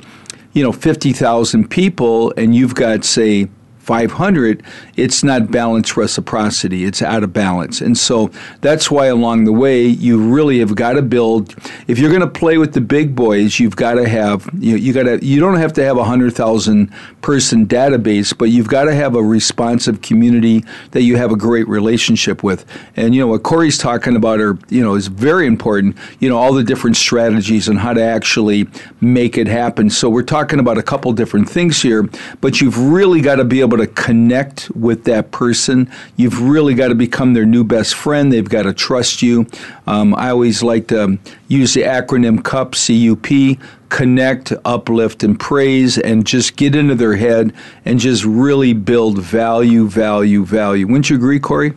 you 0.52 0.62
know, 0.62 0.72
50,000 0.72 1.68
people 1.68 2.32
and 2.36 2.54
you've 2.54 2.74
got, 2.74 3.04
say, 3.04 3.48
500, 3.86 4.64
it's 4.96 5.22
not 5.22 5.48
balanced 5.52 5.96
reciprocity. 5.96 6.84
It's 6.84 7.02
out 7.02 7.22
of 7.22 7.32
balance. 7.32 7.80
And 7.80 7.96
so 7.96 8.32
that's 8.60 8.90
why 8.90 9.06
along 9.06 9.44
the 9.44 9.52
way, 9.52 9.86
you 9.86 10.18
really 10.18 10.58
have 10.58 10.74
got 10.74 10.94
to 10.94 11.02
build, 11.02 11.54
if 11.86 11.96
you're 11.96 12.10
going 12.10 12.20
to 12.20 12.26
play 12.26 12.58
with 12.58 12.74
the 12.74 12.80
big 12.80 13.14
boys, 13.14 13.60
you've 13.60 13.76
got 13.76 13.94
to 13.94 14.08
have, 14.08 14.50
you, 14.58 14.74
you 14.74 14.92
got 14.92 15.04
to, 15.04 15.24
you 15.24 15.38
don't 15.38 15.54
have 15.54 15.72
to 15.74 15.84
have 15.84 15.96
a 15.96 16.00
100,000 16.00 16.92
person 17.22 17.64
database, 17.64 18.36
but 18.36 18.46
you've 18.46 18.66
got 18.66 18.84
to 18.84 18.94
have 18.94 19.14
a 19.14 19.22
responsive 19.22 20.02
community 20.02 20.64
that 20.90 21.02
you 21.02 21.16
have 21.16 21.30
a 21.30 21.36
great 21.36 21.68
relationship 21.68 22.42
with. 22.42 22.64
And, 22.96 23.14
you 23.14 23.20
know, 23.20 23.28
what 23.28 23.44
Corey's 23.44 23.78
talking 23.78 24.16
about 24.16 24.40
are, 24.40 24.58
you 24.68 24.82
know, 24.82 24.96
is 24.96 25.06
very 25.06 25.46
important, 25.46 25.96
you 26.18 26.28
know, 26.28 26.36
all 26.36 26.52
the 26.52 26.64
different 26.64 26.96
strategies 26.96 27.68
and 27.68 27.78
how 27.78 27.92
to 27.92 28.02
actually 28.02 28.66
make 29.00 29.38
it 29.38 29.46
happen. 29.46 29.90
So 29.90 30.10
we're 30.10 30.24
talking 30.24 30.58
about 30.58 30.76
a 30.76 30.82
couple 30.82 31.12
different 31.12 31.48
things 31.48 31.80
here, 31.80 32.08
but 32.40 32.60
you've 32.60 32.78
really 32.78 33.20
got 33.20 33.36
to 33.36 33.44
be 33.44 33.60
able 33.60 33.75
able 33.76 33.86
to 33.86 34.02
connect 34.02 34.70
with 34.70 35.04
that 35.04 35.30
person. 35.30 35.90
You've 36.16 36.40
really 36.40 36.74
got 36.74 36.88
to 36.88 36.94
become 36.94 37.34
their 37.34 37.46
new 37.46 37.64
best 37.64 37.94
friend. 37.94 38.32
They've 38.32 38.48
got 38.48 38.62
to 38.62 38.72
trust 38.72 39.22
you. 39.22 39.46
Um, 39.86 40.14
I 40.14 40.30
always 40.30 40.62
like 40.62 40.88
to 40.88 41.18
use 41.48 41.74
the 41.74 41.82
acronym 41.82 42.42
CUP, 42.42 42.74
C-U-P, 42.74 43.58
connect, 43.88 44.52
uplift, 44.64 45.22
and 45.22 45.38
praise, 45.38 45.98
and 45.98 46.26
just 46.26 46.56
get 46.56 46.74
into 46.74 46.94
their 46.94 47.16
head 47.16 47.52
and 47.84 47.98
just 47.98 48.24
really 48.24 48.72
build 48.72 49.18
value, 49.18 49.86
value, 49.86 50.44
value. 50.44 50.86
Wouldn't 50.86 51.10
you 51.10 51.16
agree, 51.16 51.40
Corey? 51.40 51.74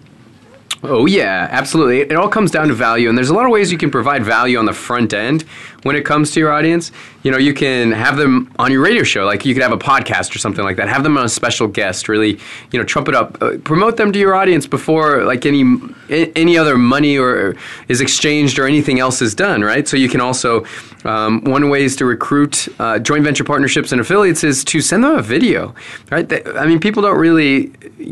Oh, 0.81 1.05
yeah, 1.05 1.49
absolutely. 1.51 1.99
It 2.01 2.15
all 2.15 2.29
comes 2.29 2.51
down 2.51 2.69
to 2.69 2.73
value, 2.73 3.09
and 3.09 3.17
there's 3.17 3.29
a 3.29 3.33
lot 3.33 3.45
of 3.45 3.51
ways 3.51 3.69
you 3.69 3.77
can 3.77 3.91
provide 3.91 4.23
value 4.23 4.57
on 4.57 4.65
the 4.65 4.73
front 4.73 5.13
end 5.13 5.43
when 5.83 5.95
it 5.95 6.05
comes 6.05 6.31
to 6.31 6.39
your 6.39 6.51
audience. 6.51 6.91
You 7.23 7.31
know, 7.31 7.37
you 7.37 7.53
can 7.53 7.91
have 7.91 8.17
them 8.17 8.51
on 8.59 8.71
your 8.71 8.81
radio 8.81 9.03
show, 9.03 9.25
like 9.25 9.45
you 9.45 9.53
could 9.53 9.63
have 9.63 9.71
a 9.71 9.77
podcast 9.77 10.35
or 10.35 10.39
something 10.39 10.63
like 10.63 10.77
that. 10.77 10.87
Have 10.87 11.03
them 11.03 11.17
on 11.17 11.25
a 11.25 11.29
special 11.29 11.67
guest, 11.67 12.07
really, 12.07 12.39
you 12.71 12.79
know, 12.79 12.83
trumpet 12.83 13.15
up, 13.15 13.41
uh, 13.41 13.57
promote 13.63 13.97
them 13.97 14.11
to 14.11 14.19
your 14.19 14.35
audience 14.35 14.67
before 14.67 15.23
like 15.23 15.45
any 15.45 15.63
any 16.09 16.57
other 16.57 16.77
money 16.77 17.17
or 17.17 17.55
is 17.87 18.01
exchanged 18.01 18.57
or 18.57 18.65
anything 18.65 18.99
else 18.99 19.21
is 19.21 19.35
done, 19.35 19.61
right? 19.61 19.87
So 19.87 19.97
you 19.97 20.09
can 20.09 20.21
also 20.21 20.65
um, 21.05 21.43
one 21.43 21.69
way 21.69 21.83
is 21.83 21.95
to 21.97 22.05
recruit 22.05 22.67
uh, 22.79 22.99
joint 22.99 23.23
venture 23.23 23.43
partnerships 23.43 23.91
and 23.91 24.01
affiliates 24.01 24.43
is 24.43 24.63
to 24.65 24.81
send 24.81 25.03
them 25.03 25.15
a 25.15 25.21
video, 25.21 25.73
right? 26.11 26.27
They, 26.27 26.43
I 26.43 26.65
mean, 26.65 26.79
people 26.79 27.03
don't 27.03 27.17
really 27.17 27.67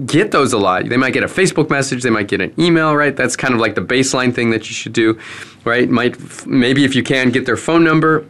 get 0.05 0.31
those 0.31 0.53
a 0.53 0.57
lot. 0.57 0.88
They 0.88 0.97
might 0.97 1.13
get 1.13 1.24
a 1.24 1.27
Facebook 1.27 1.69
message, 1.69 2.03
they 2.03 2.09
might 2.09 2.27
get 2.27 2.41
an 2.41 2.53
email, 2.57 2.95
right? 2.95 3.15
That's 3.15 3.36
kind 3.36 3.53
of 3.53 3.59
like 3.59 3.75
the 3.75 3.81
baseline 3.81 4.33
thing 4.33 4.51
that 4.51 4.69
you 4.69 4.74
should 4.74 4.93
do, 4.93 5.19
right? 5.65 5.89
Might 5.89 6.45
maybe 6.45 6.86
if 6.86 6.95
you 6.95 7.03
can 7.03 7.29
get 7.29 7.45
their 7.45 7.56
phone 7.57 7.83
number 7.83 8.25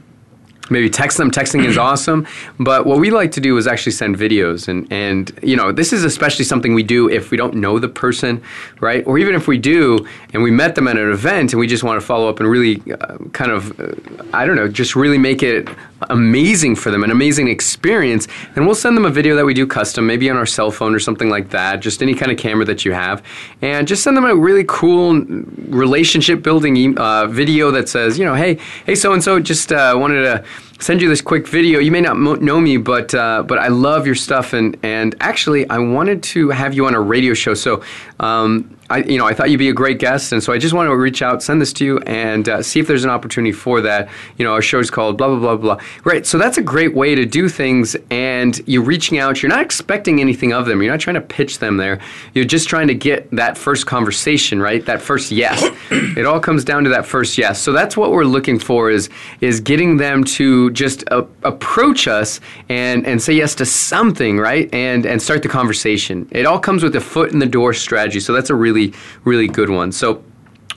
maybe 0.70 0.90
text 0.90 1.18
them. 1.18 1.32
Texting 1.32 1.66
is 1.66 1.78
awesome. 1.90 2.28
But 2.60 2.86
what 2.86 3.00
we 3.00 3.12
like 3.12 3.32
to 3.34 3.42
do 3.42 3.58
is 3.58 3.68
actually 3.68 3.94
send 3.94 4.18
videos. 4.18 4.68
And 4.68 4.92
and 4.92 5.38
you 5.42 5.56
know 5.56 5.72
this 5.72 5.94
is 5.94 6.04
especially 6.04 6.46
something 6.46 6.74
we 6.74 6.84
do 6.84 7.10
if 7.10 7.32
we 7.32 7.38
don't 7.38 7.56
know 7.56 7.80
the 7.80 7.90
person 7.90 8.42
right? 8.80 9.06
Or 9.08 9.18
even 9.18 9.36
if 9.36 9.48
we 9.48 9.58
do 9.58 10.08
and 10.34 10.44
we 10.44 10.52
met 10.52 10.76
them 10.76 10.88
at 10.88 10.98
an 10.98 11.12
event 11.12 11.54
and 11.54 11.60
we 11.60 11.68
just 11.68 11.84
want 11.84 12.00
to 12.00 12.06
follow 12.06 12.30
up 12.30 12.40
and 12.40 12.50
really 12.50 12.82
uh, 12.92 13.18
kind 13.34 13.52
of 13.52 13.80
uh, 13.80 13.94
i 14.34 14.46
don't 14.46 14.56
know 14.56 14.68
just 14.68 14.96
really 14.96 15.18
make 15.18 15.42
it 15.42 15.68
amazing 16.10 16.76
for 16.76 16.92
them 16.92 17.04
an 17.04 17.12
amazing 17.12 17.48
experience. 17.48 18.28
And 18.56 18.66
we'll 18.66 18.76
send 18.76 18.96
them 18.96 19.06
a 19.06 19.10
video 19.10 19.36
that 19.36 19.46
we 19.46 19.54
do 19.54 19.66
custom 19.66 20.06
maybe 20.06 20.30
on 20.30 20.38
our 20.38 20.46
cell 20.46 20.72
phone 20.72 20.94
or 20.94 21.00
something 21.00 21.30
like 21.30 21.50
that 21.50 21.80
just 21.80 22.02
any 22.02 22.14
kind 22.14 22.32
of 22.32 22.38
camera 22.38 22.66
that 22.66 22.86
you 22.86 22.92
have. 22.92 23.24
And 23.62 23.88
just 23.88 24.04
send 24.04 24.16
them 24.16 24.26
a 24.26 24.36
really 24.36 24.64
cool 24.68 25.22
relationship 25.70 26.44
building 26.44 26.98
uh, 26.98 27.28
video 27.28 27.72
that 27.72 27.90
says 27.90 28.20
you 28.20 28.26
know 28.26 28.36
hey 28.36 28.60
hey 28.86 28.96
so 28.96 29.14
and 29.14 29.24
so 29.24 29.40
just 29.40 29.72
uh, 29.72 29.96
wanted 29.98 30.22
to 30.24 30.46
send 30.80 31.02
you 31.02 31.10
this 31.10 31.22
quick 31.22 31.48
video. 31.48 31.80
You 31.80 31.92
may 31.92 32.02
not 32.02 32.18
mo- 32.18 32.36
know 32.36 32.60
me, 32.60 32.78
but 32.78 33.14
uh, 33.14 33.44
but 33.44 33.60
I 33.60 33.68
love 33.68 34.06
your 34.06 34.16
stuff, 34.16 34.54
and 34.54 34.78
and 34.84 35.16
actually, 35.20 35.70
I 35.70 35.80
wanted 35.80 36.24
to 36.24 36.50
have 36.50 36.74
you 36.74 36.86
on 36.86 36.94
a 36.94 37.02
radio 37.02 37.34
show. 37.34 37.54
So. 37.54 37.84
Um, 38.20 38.77
I, 38.90 39.00
you 39.00 39.18
know, 39.18 39.26
I 39.26 39.34
thought 39.34 39.50
you'd 39.50 39.58
be 39.58 39.70
a 39.70 39.74
great 39.74 40.00
guest, 40.00 40.32
and 40.32 40.42
so 40.42 40.54
I 40.54 40.58
just 40.58 40.74
wanted 40.74 40.90
to 40.90 40.96
reach 40.96 41.22
out, 41.22 41.44
send 41.44 41.62
this 41.62 41.74
to 41.74 41.86
you, 41.86 42.00
and 42.00 42.48
uh, 42.48 42.64
see 42.64 42.80
if 42.80 42.88
there's 42.88 43.04
an 43.04 43.10
opportunity 43.10 43.52
for 43.52 43.82
that. 43.82 44.10
You 44.38 44.46
know, 44.46 44.54
our 44.54 44.62
show's 44.62 44.90
called 44.90 45.18
blah 45.18 45.28
blah 45.28 45.40
blah 45.40 45.58
blah. 45.58 45.84
Right. 46.06 46.26
So 46.26 46.38
that's 46.38 46.58
a 46.58 46.62
great 46.62 46.94
way 46.96 47.14
to 47.14 47.26
do 47.26 47.50
things, 47.50 47.98
and 48.10 48.60
you're 48.66 48.84
reaching 48.84 49.18
out. 49.18 49.42
You're 49.42 49.50
not 49.50 49.62
expecting 49.62 50.22
anything 50.22 50.54
of 50.54 50.66
them. 50.66 50.82
You're 50.82 50.92
not 50.92 51.02
trying 51.02 51.16
to 51.16 51.22
pitch 51.22 51.60
them 51.60 51.78
there. 51.78 52.00
You're 52.34 52.46
just 52.46 52.70
trying 52.70 52.88
to 52.88 52.96
get 52.96 53.30
that 53.32 53.58
first 53.58 53.88
conversation, 53.88 54.62
right? 54.62 54.86
That 54.86 55.02
first 55.02 55.32
yes. 55.32 55.64
it 55.92 56.26
all 56.26 56.40
comes 56.40 56.64
down 56.64 56.86
to 56.86 56.90
that 56.92 57.06
first 57.06 57.38
yes. 57.38 57.62
So 57.62 57.74
that's 57.74 57.98
what 57.98 58.12
we're 58.12 58.24
looking 58.24 58.58
for 58.58 58.90
is 58.90 59.10
is 59.42 59.60
getting 59.60 59.98
them 59.98 60.24
to 60.24 60.72
just 60.72 61.04
approach 61.10 62.08
us 62.08 62.40
and 62.70 63.06
and 63.06 63.22
say 63.22 63.34
yes 63.34 63.54
to 63.56 63.66
something, 63.66 64.38
right? 64.38 64.74
And 64.74 65.06
and 65.06 65.22
start 65.22 65.44
the 65.44 65.50
conversation. 65.50 66.28
It 66.32 66.46
all 66.46 66.60
comes 66.60 66.84
with 66.84 66.96
a 66.96 67.02
foot 67.02 67.34
in 67.34 67.40
the 67.40 67.46
door 67.46 67.74
strategy. 67.74 68.22
So 68.22 68.32
that's 68.32 68.50
a 68.50 68.56
really 68.56 68.77
really, 68.78 68.94
really 69.24 69.48
good 69.48 69.70
one. 69.70 69.92
So 69.92 70.24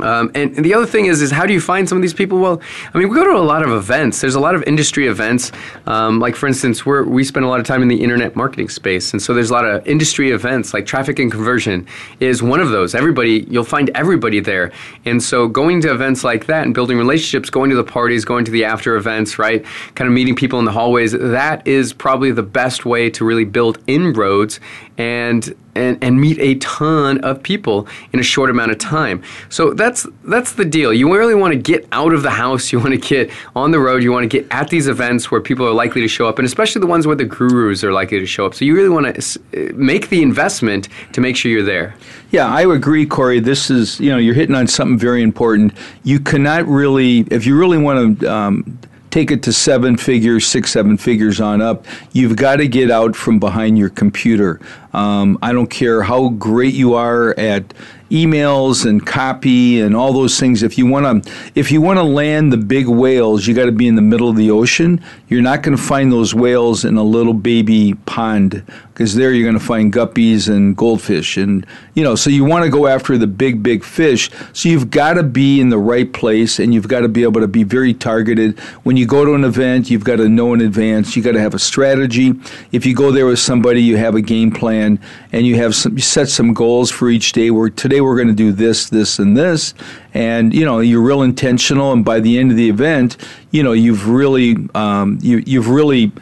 um, 0.02 0.30
and, 0.35 0.57
and, 0.57 0.64
the 0.64 0.73
other 0.73 0.87
thing 0.87 1.07
is, 1.07 1.21
is 1.21 1.30
how 1.30 1.45
do 1.45 1.52
you 1.52 1.61
find 1.61 1.88
some 1.88 1.99
of 1.99 2.02
these 2.02 2.14
people? 2.14 2.38
Well, 2.38 2.61
I 2.95 2.99
mean, 2.99 3.11
we 3.11 3.14
go 3.14 3.25
to 3.25 3.37
a 3.37 3.42
lot 3.42 3.62
of 3.62 3.71
events. 3.71 4.21
There's 4.21 4.35
a 4.35 4.40
lot 4.40 4.54
of 4.54 4.62
industry 4.62 5.09
events. 5.09 5.52
Um, 5.87 6.21
like 6.21 6.37
for 6.37 6.47
instance, 6.47 6.87
we 6.87 7.02
we 7.02 7.25
spend 7.25 7.45
a 7.45 7.49
lot 7.49 7.61
of 7.61 7.66
time 7.66 7.83
in 7.83 7.88
the 7.88 8.02
internet 8.02 8.37
marketing 8.37 8.69
space, 8.69 9.12
and 9.12 9.21
so 9.21 9.35
there's 9.35 9.50
a 9.50 9.52
lot 9.52 9.66
of 9.66 9.87
industry 9.87 10.30
events. 10.30 10.73
Like 10.73 10.87
traffic 10.87 11.19
and 11.19 11.30
conversion 11.30 11.87
is 12.19 12.42
one 12.42 12.61
of 12.61 12.71
those. 12.71 12.95
Everybody, 12.95 13.47
you'll 13.50 13.64
find 13.64 13.90
everybody 13.95 14.40
there. 14.40 14.73
And 15.04 15.23
so 15.23 15.49
going 15.49 15.83
to 15.83 15.92
events 15.92 16.25
like 16.25 16.47
that 16.47 16.64
and 16.64 16.75
building 16.75 16.97
relationships, 16.97 17.50
going 17.50 17.69
to 17.69 17.76
the 17.76 17.85
parties, 17.85 18.25
going 18.25 18.45
to 18.47 18.50
the 18.50 18.64
after 18.64 18.97
events, 18.97 19.38
right? 19.38 19.64
Kind 19.95 20.09
of 20.09 20.14
meeting 20.14 20.35
people 20.35 20.59
in 20.59 20.64
the 20.64 20.73
hallways. 20.73 21.12
That 21.12 21.66
is 21.66 21.92
probably 21.92 22.33
the 22.33 22.42
best 22.42 22.87
way 22.87 23.11
to 23.11 23.25
really 23.25 23.45
build 23.45 23.78
inroads 23.87 24.61
and 25.00 25.54
and, 25.75 25.97
and 26.02 26.21
meet 26.21 26.38
a 26.40 26.57
ton 26.57 27.21
of 27.21 27.42
people 27.42 27.88
in 28.12 28.21
a 28.21 28.23
short 28.23 28.50
amount 28.50 28.71
of 28.71 28.76
time. 28.76 29.23
So 29.49 29.73
that's 29.73 30.07
that's 30.25 30.52
the 30.52 30.64
deal. 30.66 30.92
You 30.92 31.11
really 31.16 31.35
want 31.35 31.54
to 31.54 31.59
get 31.59 31.88
out 31.90 32.12
of 32.12 32.23
the 32.23 32.30
house. 32.30 32.71
You 32.71 32.80
want 32.80 32.90
to 32.90 32.99
get 32.99 33.30
on 33.57 33.71
the 33.71 33.78
road. 33.78 34.02
You 34.02 34.12
want 34.12 34.30
to 34.30 34.40
get 34.40 34.47
at 34.50 34.69
these 34.69 34.88
events 34.88 35.30
where 35.30 35.40
people 35.40 35.66
are 35.66 35.73
likely 35.73 36.02
to 36.02 36.09
show 36.09 36.28
up, 36.28 36.38
and 36.38 36.45
especially 36.45 36.80
the 36.80 36.87
ones 36.87 37.07
where 37.07 37.16
the 37.16 37.25
gurus 37.25 37.83
are 37.83 37.92
likely 37.92 38.21
to 38.21 38.26
show 38.26 38.45
up. 38.45 38.54
So 38.54 38.66
you 38.66 38.76
really 38.76 38.90
want 38.90 39.14
to 39.14 39.73
make 39.73 40.11
the 40.11 40.21
investment 40.23 40.88
to 41.12 41.23
make 41.23 41.35
sure 41.35 41.50
you're 41.50 41.62
there. 41.62 41.95
Yeah, 42.30 42.47
I 42.47 42.62
agree, 42.62 43.07
Corey. 43.07 43.40
This 43.40 43.71
is 43.71 43.99
you 44.00 44.11
know 44.11 44.19
you're 44.19 44.35
hitting 44.35 44.54
on 44.54 44.66
something 44.66 44.99
very 44.99 45.23
important. 45.23 45.73
You 46.04 46.21
cannot 46.21 46.66
really, 46.66 47.21
if 47.30 47.47
you 47.47 47.59
really 47.59 47.78
want 47.78 48.21
to. 48.21 48.30
Um, 48.30 48.78
take 49.11 49.31
it 49.31 49.43
to 49.43 49.52
seven 49.52 49.97
figures, 49.97 50.47
six, 50.47 50.71
seven 50.71 50.97
figures 50.97 51.40
on 51.40 51.61
up, 51.61 51.87
you've 52.12 52.37
got 52.37 52.57
to 52.57 52.69
get 52.69 52.90
out 52.90 53.17
from 53.17 53.38
behind 53.38 53.76
your 53.76 53.90
computer. 53.90 54.61
Um, 54.93 55.38
I 55.43 55.52
don't 55.52 55.69
care 55.69 56.02
how 56.02 56.31
great 56.31 56.75
you 56.75 56.95
are 56.95 57.38
at 57.38 57.75
emails 58.11 58.87
and 58.87 59.07
copy 59.07 59.81
and 59.81 59.95
all 59.95 60.12
those 60.12 60.38
things. 60.38 60.62
If 60.62 60.76
you 60.76 60.87
want 60.87 61.25
to, 61.25 61.33
if 61.55 61.71
you 61.71 61.81
want 61.81 61.99
to 61.99 62.02
land 62.02 62.52
the 62.52 62.57
big 62.57 62.88
whales, 62.88 63.47
you 63.47 63.55
got 63.55 63.67
to 63.67 63.73
be 63.73 63.87
in 63.87 63.95
the 63.95 64.02
middle 64.02 64.29
of 64.29 64.37
the 64.37 64.50
ocean. 64.50 65.02
You're 65.29 65.43
not 65.43 65.62
going 65.62 65.76
to 65.76 65.83
find 65.83 66.11
those 66.11 66.35
whales 66.35 66.85
in 66.85 66.97
a 66.97 67.05
little 67.05 67.35
baby 67.35 67.95
pond 68.07 68.64
because 69.00 69.14
there 69.14 69.33
you're 69.33 69.50
going 69.50 69.59
to 69.59 69.64
find 69.64 69.90
guppies 69.90 70.47
and 70.47 70.76
goldfish 70.76 71.38
and 71.38 71.64
you 71.95 72.04
know. 72.04 72.14
So 72.14 72.28
you 72.28 72.45
want 72.45 72.66
to 72.66 72.71
go 72.71 72.87
after 72.87 73.16
the 73.16 73.26
big, 73.26 73.62
big 73.62 73.83
fish. 73.83 74.30
So 74.52 74.69
you've 74.69 74.90
got 74.90 75.14
to 75.14 75.23
be 75.23 75.59
in 75.59 75.71
the 75.71 75.78
right 75.78 76.12
place 76.12 76.59
and 76.59 76.75
you've 76.75 76.87
got 76.87 77.00
to 77.00 77.09
be 77.09 77.23
able 77.23 77.40
to 77.40 77.49
be 77.49 77.62
very 77.62 77.95
targeted. 77.95 78.61
When 78.83 78.99
you 78.99 79.07
go 79.07 79.25
to 79.25 79.33
an 79.33 79.42
event, 79.42 79.88
you've 79.88 80.04
got 80.04 80.16
to 80.16 80.28
know 80.28 80.52
in 80.52 80.61
advance. 80.61 81.16
You 81.16 81.23
got 81.23 81.33
to 81.33 81.40
have 81.40 81.54
a 81.54 81.59
strategy. 81.59 82.35
If 82.73 82.85
you 82.85 82.95
go 82.95 83.11
there 83.11 83.25
with 83.25 83.38
somebody, 83.38 83.83
you 83.83 83.97
have 83.97 84.16
a 84.16 84.21
game 84.21 84.50
plan 84.50 85.00
and 85.33 85.47
you 85.47 85.57
have 85.57 85.75
some, 85.75 85.95
you 85.95 86.02
set 86.02 86.28
some 86.28 86.52
goals 86.52 86.90
for 86.90 87.09
each 87.09 87.33
day. 87.33 87.50
Where 87.50 87.71
today 87.71 88.02
we're 88.02 88.16
going 88.16 88.28
to 88.28 88.35
do 88.35 88.52
this, 88.52 88.90
this, 88.90 89.19
and 89.19 89.35
this. 89.35 89.73
And, 90.12 90.52
you 90.52 90.66
know, 90.66 90.80
you're 90.80 91.00
real 91.00 91.23
intentional. 91.23 91.92
And 91.92 92.04
by 92.04 92.21
the 92.21 92.38
end 92.38 92.50
of 92.50 92.59
the 92.59 92.69
event, 92.69 93.16
you 93.50 93.62
know, 93.62 93.73
you've 93.73 94.11
really, 94.11 94.57
um, 94.75 95.19
you, 95.23 95.38
you've 95.47 95.71
really, 95.71 96.12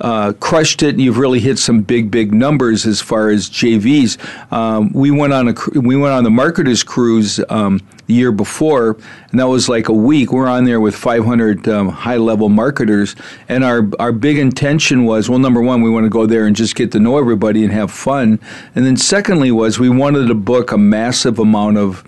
uh, 0.00 0.32
crushed 0.34 0.82
it, 0.82 0.90
and 0.90 1.00
you've 1.00 1.18
really 1.18 1.40
hit 1.40 1.58
some 1.58 1.82
big, 1.82 2.10
big 2.10 2.32
numbers 2.32 2.86
as 2.86 3.00
far 3.00 3.30
as 3.30 3.48
JVs. 3.48 4.52
Um, 4.52 4.90
we 4.92 5.10
went 5.10 5.32
on 5.32 5.48
a 5.48 5.54
we 5.78 5.96
went 5.96 6.14
on 6.14 6.24
the 6.24 6.30
marketers 6.30 6.82
cruise 6.82 7.40
um, 7.48 7.80
the 8.06 8.14
year 8.14 8.32
before, 8.32 8.96
and 9.30 9.40
that 9.40 9.48
was 9.48 9.68
like 9.68 9.88
a 9.88 9.92
week. 9.92 10.32
We're 10.32 10.46
on 10.46 10.64
there 10.64 10.80
with 10.80 10.94
500 10.94 11.68
um, 11.68 11.88
high 11.88 12.16
level 12.16 12.48
marketers, 12.48 13.16
and 13.48 13.64
our 13.64 13.88
our 13.98 14.12
big 14.12 14.38
intention 14.38 15.04
was 15.04 15.28
well, 15.28 15.38
number 15.38 15.62
one, 15.62 15.82
we 15.82 15.90
want 15.90 16.04
to 16.04 16.10
go 16.10 16.26
there 16.26 16.46
and 16.46 16.54
just 16.54 16.74
get 16.74 16.92
to 16.92 17.00
know 17.00 17.18
everybody 17.18 17.64
and 17.64 17.72
have 17.72 17.90
fun, 17.90 18.38
and 18.74 18.86
then 18.86 18.96
secondly 18.96 19.50
was 19.50 19.78
we 19.78 19.88
wanted 19.88 20.26
to 20.28 20.34
book 20.34 20.72
a 20.72 20.78
massive 20.78 21.38
amount 21.38 21.76
of 21.76 22.04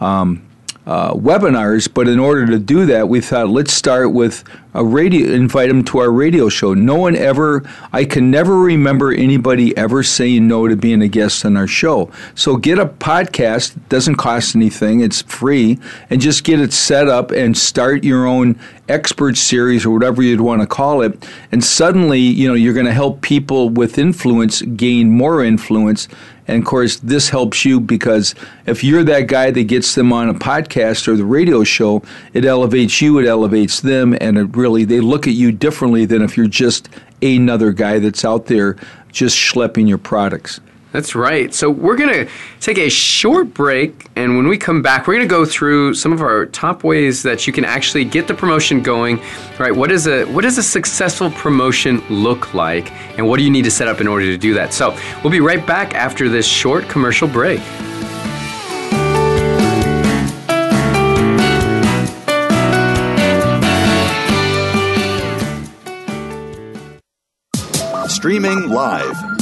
um, 0.00 0.46
uh, 0.86 1.14
webinars, 1.14 1.88
but 1.92 2.08
in 2.08 2.18
order 2.18 2.46
to 2.46 2.58
do 2.58 2.86
that, 2.86 3.08
we 3.08 3.20
thought 3.20 3.48
let's 3.48 3.72
start 3.72 4.12
with 4.12 4.42
a 4.74 4.84
radio, 4.84 5.30
invite 5.32 5.68
them 5.68 5.84
to 5.84 5.98
our 5.98 6.10
radio 6.10 6.48
show. 6.48 6.74
No 6.74 6.96
one 6.96 7.14
ever, 7.14 7.62
I 7.92 8.04
can 8.04 8.30
never 8.30 8.58
remember 8.58 9.12
anybody 9.12 9.76
ever 9.76 10.02
saying 10.02 10.48
no 10.48 10.66
to 10.66 10.74
being 10.74 11.02
a 11.02 11.08
guest 11.08 11.44
on 11.44 11.56
our 11.56 11.66
show. 11.66 12.10
So 12.34 12.56
get 12.56 12.78
a 12.78 12.86
podcast, 12.86 13.76
doesn't 13.90 14.16
cost 14.16 14.56
anything, 14.56 15.00
it's 15.00 15.22
free, 15.22 15.78
and 16.10 16.20
just 16.20 16.42
get 16.42 16.58
it 16.58 16.72
set 16.72 17.06
up 17.06 17.30
and 17.30 17.56
start 17.56 18.02
your 18.02 18.26
own 18.26 18.58
expert 18.88 19.36
series 19.36 19.86
or 19.86 19.90
whatever 19.90 20.22
you'd 20.22 20.40
want 20.40 20.62
to 20.62 20.66
call 20.66 21.02
it. 21.02 21.28
And 21.52 21.62
suddenly, 21.62 22.20
you 22.20 22.48
know, 22.48 22.54
you're 22.54 22.74
going 22.74 22.86
to 22.86 22.92
help 22.92 23.20
people 23.20 23.68
with 23.68 23.98
influence 23.98 24.62
gain 24.62 25.10
more 25.10 25.44
influence 25.44 26.08
and 26.48 26.58
of 26.58 26.64
course, 26.64 26.96
this 26.96 27.28
helps 27.28 27.64
you 27.64 27.78
because 27.80 28.34
if 28.66 28.82
you're 28.82 29.04
that 29.04 29.28
guy 29.28 29.50
that 29.50 29.64
gets 29.64 29.94
them 29.94 30.12
on 30.12 30.28
a 30.28 30.34
podcast 30.34 31.06
or 31.06 31.16
the 31.16 31.24
radio 31.24 31.62
show, 31.62 32.02
it 32.32 32.44
elevates 32.44 33.00
you, 33.00 33.18
it 33.18 33.26
elevates 33.26 33.80
them, 33.80 34.16
and 34.20 34.36
it 34.36 34.56
really, 34.56 34.84
they 34.84 35.00
look 35.00 35.26
at 35.26 35.34
you 35.34 35.52
differently 35.52 36.04
than 36.04 36.22
if 36.22 36.36
you're 36.36 36.48
just 36.48 36.88
another 37.22 37.72
guy 37.72 37.98
that's 37.98 38.24
out 38.24 38.46
there 38.46 38.76
just 39.12 39.36
schlepping 39.36 39.88
your 39.88 39.98
products. 39.98 40.60
That's 40.92 41.14
right. 41.14 41.52
So 41.54 41.70
we're 41.70 41.96
going 41.96 42.26
to 42.26 42.32
take 42.60 42.76
a 42.76 42.90
short 42.90 43.54
break, 43.54 44.08
and 44.14 44.36
when 44.36 44.46
we 44.46 44.58
come 44.58 44.82
back, 44.82 45.06
we're 45.06 45.14
going 45.14 45.26
to 45.26 45.30
go 45.30 45.46
through 45.46 45.94
some 45.94 46.12
of 46.12 46.20
our 46.20 46.46
top 46.46 46.84
ways 46.84 47.22
that 47.22 47.46
you 47.46 47.52
can 47.52 47.64
actually 47.64 48.04
get 48.04 48.28
the 48.28 48.34
promotion 48.34 48.82
going. 48.82 49.18
Right? 49.58 49.74
What 49.74 49.90
is 49.90 50.06
a 50.06 50.26
what 50.26 50.42
does 50.42 50.58
a 50.58 50.62
successful 50.62 51.30
promotion 51.30 52.02
look 52.10 52.52
like, 52.52 52.92
and 53.16 53.26
what 53.26 53.38
do 53.38 53.44
you 53.44 53.50
need 53.50 53.64
to 53.64 53.70
set 53.70 53.88
up 53.88 54.00
in 54.02 54.06
order 54.06 54.26
to 54.26 54.36
do 54.36 54.52
that? 54.54 54.74
So 54.74 54.96
we'll 55.24 55.32
be 55.32 55.40
right 55.40 55.66
back 55.66 55.94
after 55.94 56.28
this 56.28 56.46
short 56.46 56.88
commercial 56.88 57.26
break. 57.26 57.60
Streaming 68.08 68.68
live 68.68 69.41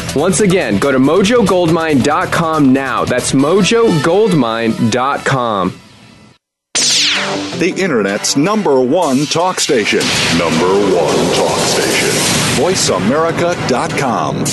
Once 0.15 0.39
again, 0.41 0.77
go 0.77 0.91
to 0.91 0.97
mojogoldmine.com 0.97 2.73
now. 2.73 3.05
That's 3.05 3.31
mojogoldmine.com. 3.31 5.79
The 7.59 7.73
Internet's 7.77 8.35
number 8.35 8.81
one 8.81 9.25
talk 9.27 9.61
station. 9.61 9.99
Number 10.37 10.67
one 10.93 11.15
talk 11.35 11.57
station. 11.59 12.09
VoiceAmerica.com. 12.61 14.43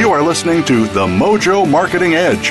You 0.00 0.10
are 0.10 0.22
listening 0.22 0.64
to 0.64 0.86
The 0.86 1.06
Mojo 1.06 1.68
Marketing 1.68 2.14
Edge. 2.14 2.50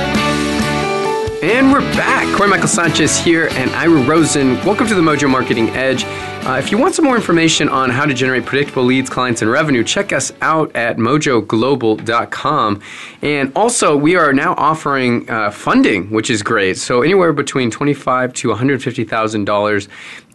And 1.43 1.71
we're 1.71 1.81
back. 1.95 2.37
Corey 2.37 2.49
Michael 2.49 2.67
Sanchez 2.67 3.17
here 3.17 3.47
and 3.53 3.71
Ira 3.71 4.03
Rosen. 4.03 4.63
Welcome 4.63 4.85
to 4.85 4.93
the 4.93 5.01
Mojo 5.01 5.27
Marketing 5.27 5.69
Edge. 5.71 6.03
Uh, 6.45 6.57
if 6.59 6.71
you 6.71 6.77
want 6.77 6.93
some 6.93 7.03
more 7.03 7.15
information 7.15 7.67
on 7.67 7.89
how 7.89 8.05
to 8.05 8.13
generate 8.13 8.45
predictable 8.45 8.83
leads, 8.83 9.09
clients, 9.09 9.41
and 9.41 9.49
revenue, 9.49 9.83
check 9.83 10.13
us 10.13 10.31
out 10.41 10.75
at 10.75 10.97
mojoglobal.com. 10.97 12.81
And 13.23 13.51
also, 13.55 13.97
we 13.97 14.15
are 14.15 14.33
now 14.33 14.53
offering 14.55 15.27
uh, 15.31 15.49
funding, 15.49 16.11
which 16.11 16.29
is 16.29 16.43
great. 16.43 16.77
So 16.77 17.01
anywhere 17.01 17.33
between 17.33 17.71
twenty-five 17.71 18.33
to 18.33 18.49
one 18.49 18.59
hundred 18.59 18.83
fifty 18.83 19.03
thousand 19.03 19.45
dollars 19.45 19.87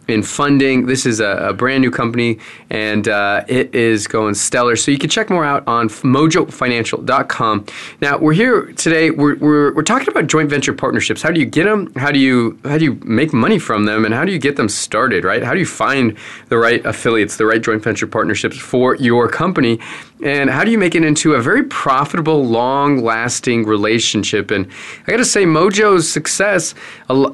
in 0.07 0.23
funding. 0.23 0.85
This 0.85 1.05
is 1.05 1.19
a, 1.19 1.49
a 1.49 1.53
brand 1.53 1.81
new 1.81 1.91
company 1.91 2.39
and 2.69 3.07
uh, 3.07 3.43
it 3.47 3.73
is 3.73 4.07
going 4.07 4.35
stellar. 4.35 4.75
So 4.75 4.91
you 4.91 4.97
can 4.97 5.09
check 5.09 5.29
more 5.29 5.45
out 5.45 5.63
on 5.67 5.89
mojofinancial.com. 5.89 7.65
Now 8.01 8.17
we're 8.17 8.33
here 8.33 8.71
today. 8.73 9.11
We're, 9.11 9.35
we're, 9.35 9.73
we're 9.73 9.83
talking 9.83 10.07
about 10.07 10.27
joint 10.27 10.49
venture 10.49 10.73
partnerships. 10.73 11.21
How 11.21 11.31
do 11.31 11.39
you 11.39 11.45
get 11.45 11.65
them? 11.65 11.93
How 11.95 12.11
do 12.11 12.19
you 12.19 12.59
how 12.63 12.77
do 12.77 12.85
you 12.85 12.99
make 13.03 13.33
money 13.33 13.59
from 13.59 13.85
them? 13.85 14.05
And 14.05 14.13
how 14.13 14.25
do 14.25 14.31
you 14.31 14.39
get 14.39 14.55
them 14.55 14.69
started? 14.69 15.23
Right? 15.23 15.43
How 15.43 15.53
do 15.53 15.59
you 15.59 15.65
find 15.65 16.17
the 16.49 16.57
right 16.57 16.85
affiliates, 16.85 17.37
the 17.37 17.45
right 17.45 17.61
joint 17.61 17.83
venture 17.83 18.07
partnerships 18.07 18.57
for 18.57 18.95
your 18.95 19.27
company? 19.27 19.79
And 20.23 20.49
how 20.49 20.63
do 20.63 20.71
you 20.71 20.79
make 20.79 20.95
it 20.95 21.03
into 21.03 21.35
a 21.35 21.41
very 21.41 21.63
profitable, 21.63 22.45
long-lasting 22.45 23.65
relationship? 23.65 24.49
And 24.49 24.67
I 25.05 25.11
got 25.11 25.17
to 25.17 25.25
say, 25.25 25.43
Mojo's 25.43 26.11
success, 26.11 26.73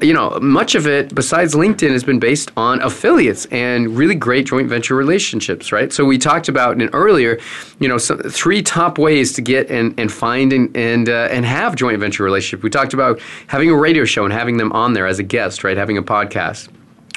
you 0.02 0.13
know, 0.13 0.38
much 0.41 0.76
of 0.76 0.86
it 0.86 1.15
besides 1.15 1.54
LinkedIn 1.54 1.91
has 1.91 2.04
been 2.04 2.19
based 2.19 2.52
on 2.58 2.63
on 2.74 2.82
affiliates 2.82 3.46
and 3.48 3.96
really 3.98 4.15
great 4.15 4.46
joint 4.48 4.67
venture 4.67 4.96
relationships, 4.96 5.72
right? 5.72 5.93
So 5.93 6.06
we 6.06 6.17
talked 6.17 6.48
about 6.50 6.82
in 6.82 6.89
earlier, 6.89 7.39
you 7.80 7.88
know, 7.88 7.98
some, 7.98 8.19
three 8.19 8.62
top 8.63 8.98
ways 8.98 9.34
to 9.34 9.41
get 9.41 9.69
and, 9.69 9.98
and 10.00 10.12
find 10.12 10.52
and 10.54 10.76
and, 10.76 11.10
uh, 11.10 11.28
and 11.30 11.46
have 11.46 11.76
joint 11.76 12.00
venture 12.00 12.24
relationship. 12.24 12.63
We 12.63 12.69
talked 12.69 12.93
about 12.93 13.19
having 13.48 13.69
a 13.69 13.76
radio 13.76 14.06
show 14.06 14.24
and 14.24 14.34
having 14.34 14.58
them 14.58 14.72
on 14.72 14.93
there 14.93 15.06
as 15.06 15.19
a 15.19 15.24
guest, 15.24 15.63
right? 15.63 15.78
Having 15.78 15.98
a 15.98 16.04
podcast. 16.04 16.69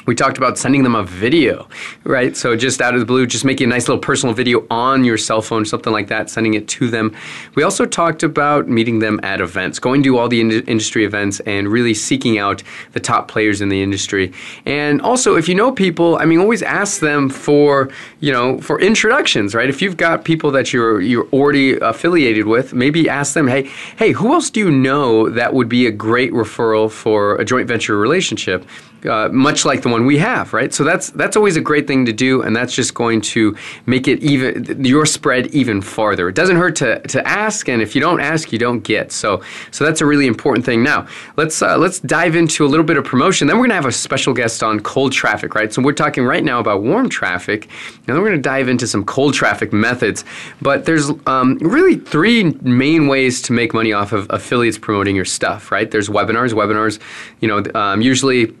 We 0.07 0.15
talked 0.15 0.37
about 0.37 0.57
sending 0.57 0.83
them 0.83 0.95
a 0.95 1.03
video, 1.03 1.67
right? 2.05 2.35
So 2.35 2.55
just 2.55 2.81
out 2.81 2.93
of 2.93 3.01
the 3.01 3.05
blue, 3.05 3.27
just 3.27 3.43
making 3.43 3.65
a 3.65 3.69
nice 3.69 3.89
little 3.89 4.01
personal 4.01 4.33
video 4.33 4.65
on 4.71 5.03
your 5.03 5.17
cell 5.17 5.41
phone, 5.41 5.65
something 5.65 5.91
like 5.91 6.07
that, 6.07 6.29
sending 6.29 6.53
it 6.53 6.65
to 6.69 6.89
them. 6.89 7.13
We 7.55 7.63
also 7.63 7.85
talked 7.85 8.23
about 8.23 8.69
meeting 8.69 8.99
them 8.99 9.19
at 9.21 9.41
events, 9.41 9.79
going 9.79 10.03
to 10.03 10.17
all 10.17 10.29
the 10.29 10.39
in- 10.39 10.65
industry 10.65 11.03
events 11.03 11.41
and 11.41 11.67
really 11.67 11.93
seeking 11.93 12.37
out 12.37 12.63
the 12.93 13.01
top 13.01 13.27
players 13.27 13.59
in 13.59 13.67
the 13.67 13.83
industry. 13.83 14.31
And 14.65 15.01
also, 15.01 15.35
if 15.35 15.49
you 15.49 15.55
know 15.55 15.73
people, 15.73 16.17
I 16.17 16.23
mean, 16.23 16.39
always 16.39 16.63
ask 16.63 17.01
them 17.01 17.29
for, 17.29 17.89
you 18.21 18.31
know, 18.31 18.61
for 18.61 18.79
introductions, 18.79 19.53
right? 19.53 19.67
If 19.67 19.81
you've 19.81 19.97
got 19.97 20.23
people 20.23 20.51
that 20.51 20.71
you're 20.71 21.01
you're 21.01 21.27
already 21.33 21.77
affiliated 21.79 22.47
with, 22.47 22.73
maybe 22.73 23.09
ask 23.09 23.33
them, 23.33 23.49
hey, 23.49 23.69
hey, 23.97 24.13
who 24.13 24.31
else 24.33 24.49
do 24.49 24.61
you 24.61 24.71
know 24.71 25.29
that 25.29 25.53
would 25.53 25.67
be 25.67 25.85
a 25.85 25.91
great 25.91 26.31
referral 26.31 26.89
for 26.89 27.35
a 27.35 27.43
joint 27.43 27.67
venture 27.67 27.97
relationship? 27.97 28.65
Uh, 29.07 29.29
much 29.29 29.65
like 29.65 29.81
the 29.81 29.89
one 29.89 30.05
we 30.05 30.17
have, 30.17 30.53
right? 30.53 30.73
So 30.73 30.83
that's 30.83 31.09
that's 31.11 31.37
always 31.37 31.55
a 31.55 31.61
great 31.61 31.87
thing 31.87 32.05
to 32.05 32.13
do, 32.13 32.41
and 32.41 32.55
that's 32.55 32.75
just 32.75 32.93
going 32.93 33.21
to 33.21 33.55
make 33.85 34.07
it 34.07 34.21
even 34.21 34.83
your 34.83 35.05
spread 35.05 35.47
even 35.47 35.81
farther. 35.81 36.27
It 36.29 36.35
doesn't 36.35 36.57
hurt 36.57 36.75
to, 36.77 36.99
to 36.99 37.27
ask, 37.27 37.69
and 37.69 37.81
if 37.81 37.95
you 37.95 38.01
don't 38.01 38.19
ask, 38.19 38.51
you 38.51 38.59
don't 38.59 38.81
get. 38.81 39.11
So 39.11 39.41
so 39.71 39.85
that's 39.85 40.01
a 40.01 40.05
really 40.05 40.27
important 40.27 40.65
thing. 40.65 40.83
Now 40.83 41.07
let's 41.37 41.61
uh, 41.61 41.77
let's 41.77 41.99
dive 41.99 42.35
into 42.35 42.65
a 42.65 42.69
little 42.69 42.85
bit 42.85 42.97
of 42.97 43.05
promotion. 43.05 43.47
Then 43.47 43.57
we're 43.57 43.65
gonna 43.65 43.75
have 43.75 43.85
a 43.85 43.91
special 43.91 44.33
guest 44.33 44.61
on 44.63 44.79
cold 44.81 45.13
traffic, 45.13 45.55
right? 45.55 45.71
So 45.73 45.81
we're 45.81 45.93
talking 45.93 46.25
right 46.25 46.43
now 46.43 46.59
about 46.59 46.83
warm 46.83 47.09
traffic, 47.09 47.65
and 47.65 48.07
then 48.07 48.21
we're 48.21 48.29
gonna 48.29 48.41
dive 48.41 48.67
into 48.69 48.87
some 48.87 49.05
cold 49.05 49.33
traffic 49.33 49.71
methods. 49.73 50.25
But 50.61 50.85
there's 50.85 51.09
um, 51.25 51.57
really 51.59 51.95
three 51.95 52.43
main 52.61 53.07
ways 53.07 53.41
to 53.43 53.53
make 53.53 53.73
money 53.73 53.93
off 53.93 54.11
of 54.11 54.27
affiliates 54.29 54.77
promoting 54.77 55.15
your 55.15 55.25
stuff, 55.25 55.71
right? 55.71 55.89
There's 55.89 56.09
webinars. 56.09 56.53
Webinars, 56.53 56.99
you 57.41 57.47
know, 57.47 57.63
um, 57.73 58.01
usually 58.01 58.53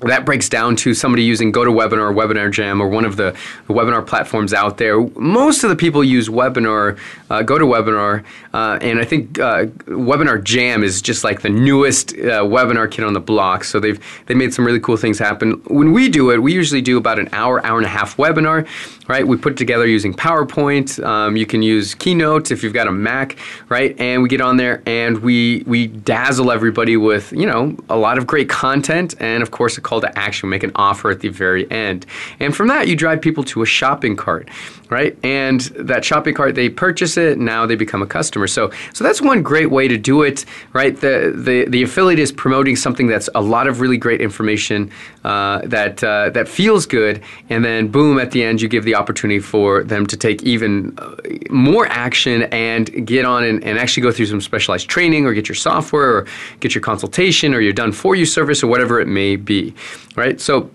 that 0.00 0.24
breaks 0.24 0.48
down 0.48 0.76
to 0.76 0.94
somebody 0.94 1.22
using 1.22 1.52
GoToWebinar 1.52 2.10
or 2.10 2.12
Webinar 2.12 2.50
Jam 2.50 2.80
or 2.80 2.88
one 2.88 3.04
of 3.04 3.16
the, 3.16 3.36
the 3.66 3.74
webinar 3.74 4.06
platforms 4.06 4.54
out 4.54 4.78
there. 4.78 5.00
Most 5.00 5.62
of 5.62 5.70
the 5.70 5.76
people 5.76 6.02
use 6.02 6.28
Webinar, 6.28 6.98
uh, 7.28 7.42
GoToWebinar, 7.42 8.24
uh, 8.54 8.78
and 8.80 8.98
I 8.98 9.04
think 9.04 9.38
uh, 9.38 9.66
Webinar 9.86 10.42
Jam 10.42 10.82
is 10.82 11.02
just 11.02 11.22
like 11.22 11.42
the 11.42 11.50
newest 11.50 12.12
uh, 12.14 12.42
webinar 12.44 12.90
kit 12.90 13.04
on 13.04 13.12
the 13.12 13.20
block. 13.20 13.64
So 13.64 13.78
they've 13.78 14.02
they 14.26 14.34
made 14.34 14.54
some 14.54 14.66
really 14.66 14.80
cool 14.80 14.96
things 14.96 15.18
happen. 15.18 15.52
When 15.66 15.92
we 15.92 16.08
do 16.08 16.30
it, 16.30 16.38
we 16.38 16.52
usually 16.54 16.82
do 16.82 16.96
about 16.96 17.18
an 17.18 17.28
hour, 17.32 17.64
hour 17.64 17.76
and 17.76 17.86
a 17.86 17.90
half 17.90 18.16
webinar. 18.16 18.66
Right, 19.10 19.26
we 19.26 19.36
put 19.36 19.54
it 19.54 19.56
together 19.56 19.88
using 19.88 20.14
PowerPoint. 20.14 21.04
Um, 21.04 21.36
you 21.36 21.44
can 21.44 21.62
use 21.62 21.96
Keynote 21.96 22.52
if 22.52 22.62
you've 22.62 22.72
got 22.72 22.86
a 22.86 22.92
Mac, 22.92 23.36
right? 23.68 23.98
And 23.98 24.22
we 24.22 24.28
get 24.28 24.40
on 24.40 24.56
there 24.56 24.84
and 24.86 25.18
we 25.18 25.64
we 25.66 25.88
dazzle 25.88 26.52
everybody 26.52 26.96
with 26.96 27.32
you 27.32 27.44
know 27.44 27.76
a 27.88 27.96
lot 27.96 28.18
of 28.18 28.26
great 28.28 28.48
content 28.48 29.16
and 29.18 29.42
of 29.42 29.50
course 29.50 29.76
a 29.76 29.80
call 29.80 30.00
to 30.00 30.16
action, 30.16 30.48
make 30.48 30.62
an 30.62 30.70
offer 30.76 31.10
at 31.10 31.18
the 31.18 31.28
very 31.28 31.68
end. 31.72 32.06
And 32.38 32.54
from 32.54 32.68
that, 32.68 32.86
you 32.86 32.94
drive 32.94 33.20
people 33.20 33.42
to 33.42 33.62
a 33.62 33.66
shopping 33.66 34.14
cart, 34.14 34.48
right? 34.90 35.16
And 35.24 35.60
that 35.60 36.04
shopping 36.04 36.34
cart, 36.34 36.54
they 36.54 36.68
purchase 36.68 37.16
it, 37.16 37.38
now 37.38 37.64
they 37.64 37.76
become 37.76 38.02
a 38.02 38.06
customer. 38.06 38.46
So, 38.46 38.70
so 38.92 39.04
that's 39.04 39.22
one 39.22 39.42
great 39.42 39.70
way 39.70 39.88
to 39.88 39.96
do 39.96 40.22
it, 40.22 40.44
right? 40.72 40.96
The, 40.96 41.32
the, 41.34 41.66
the 41.68 41.82
affiliate 41.82 42.18
is 42.18 42.32
promoting 42.32 42.76
something 42.76 43.06
that's 43.06 43.28
a 43.34 43.40
lot 43.40 43.66
of 43.66 43.80
really 43.80 43.96
great 43.96 44.20
information 44.20 44.90
uh, 45.24 45.60
that, 45.64 46.02
uh, 46.02 46.30
that 46.30 46.48
feels 46.48 46.86
good, 46.86 47.22
and 47.48 47.64
then 47.64 47.88
boom, 47.88 48.18
at 48.18 48.32
the 48.32 48.42
end, 48.42 48.60
you 48.60 48.68
give 48.68 48.84
the 48.84 48.94
opportunity 49.00 49.40
for 49.40 49.82
them 49.82 50.06
to 50.06 50.16
take 50.16 50.42
even 50.42 50.94
uh, 50.98 51.16
more 51.50 51.86
action 51.86 52.42
and 52.52 53.06
get 53.06 53.24
on 53.24 53.44
and, 53.44 53.64
and 53.64 53.78
actually 53.78 54.02
go 54.02 54.12
through 54.12 54.26
some 54.26 54.40
specialized 54.40 54.88
training 54.88 55.26
or 55.26 55.32
get 55.32 55.48
your 55.48 55.56
software 55.56 56.10
or 56.16 56.26
get 56.60 56.74
your 56.74 56.82
consultation 56.82 57.54
or 57.54 57.60
your 57.60 57.72
done 57.72 57.92
for 57.92 58.14
you 58.14 58.26
service 58.26 58.62
or 58.62 58.66
whatever 58.66 59.00
it 59.00 59.08
may 59.08 59.36
be 59.36 59.74
right? 60.16 60.40
So 60.40 60.70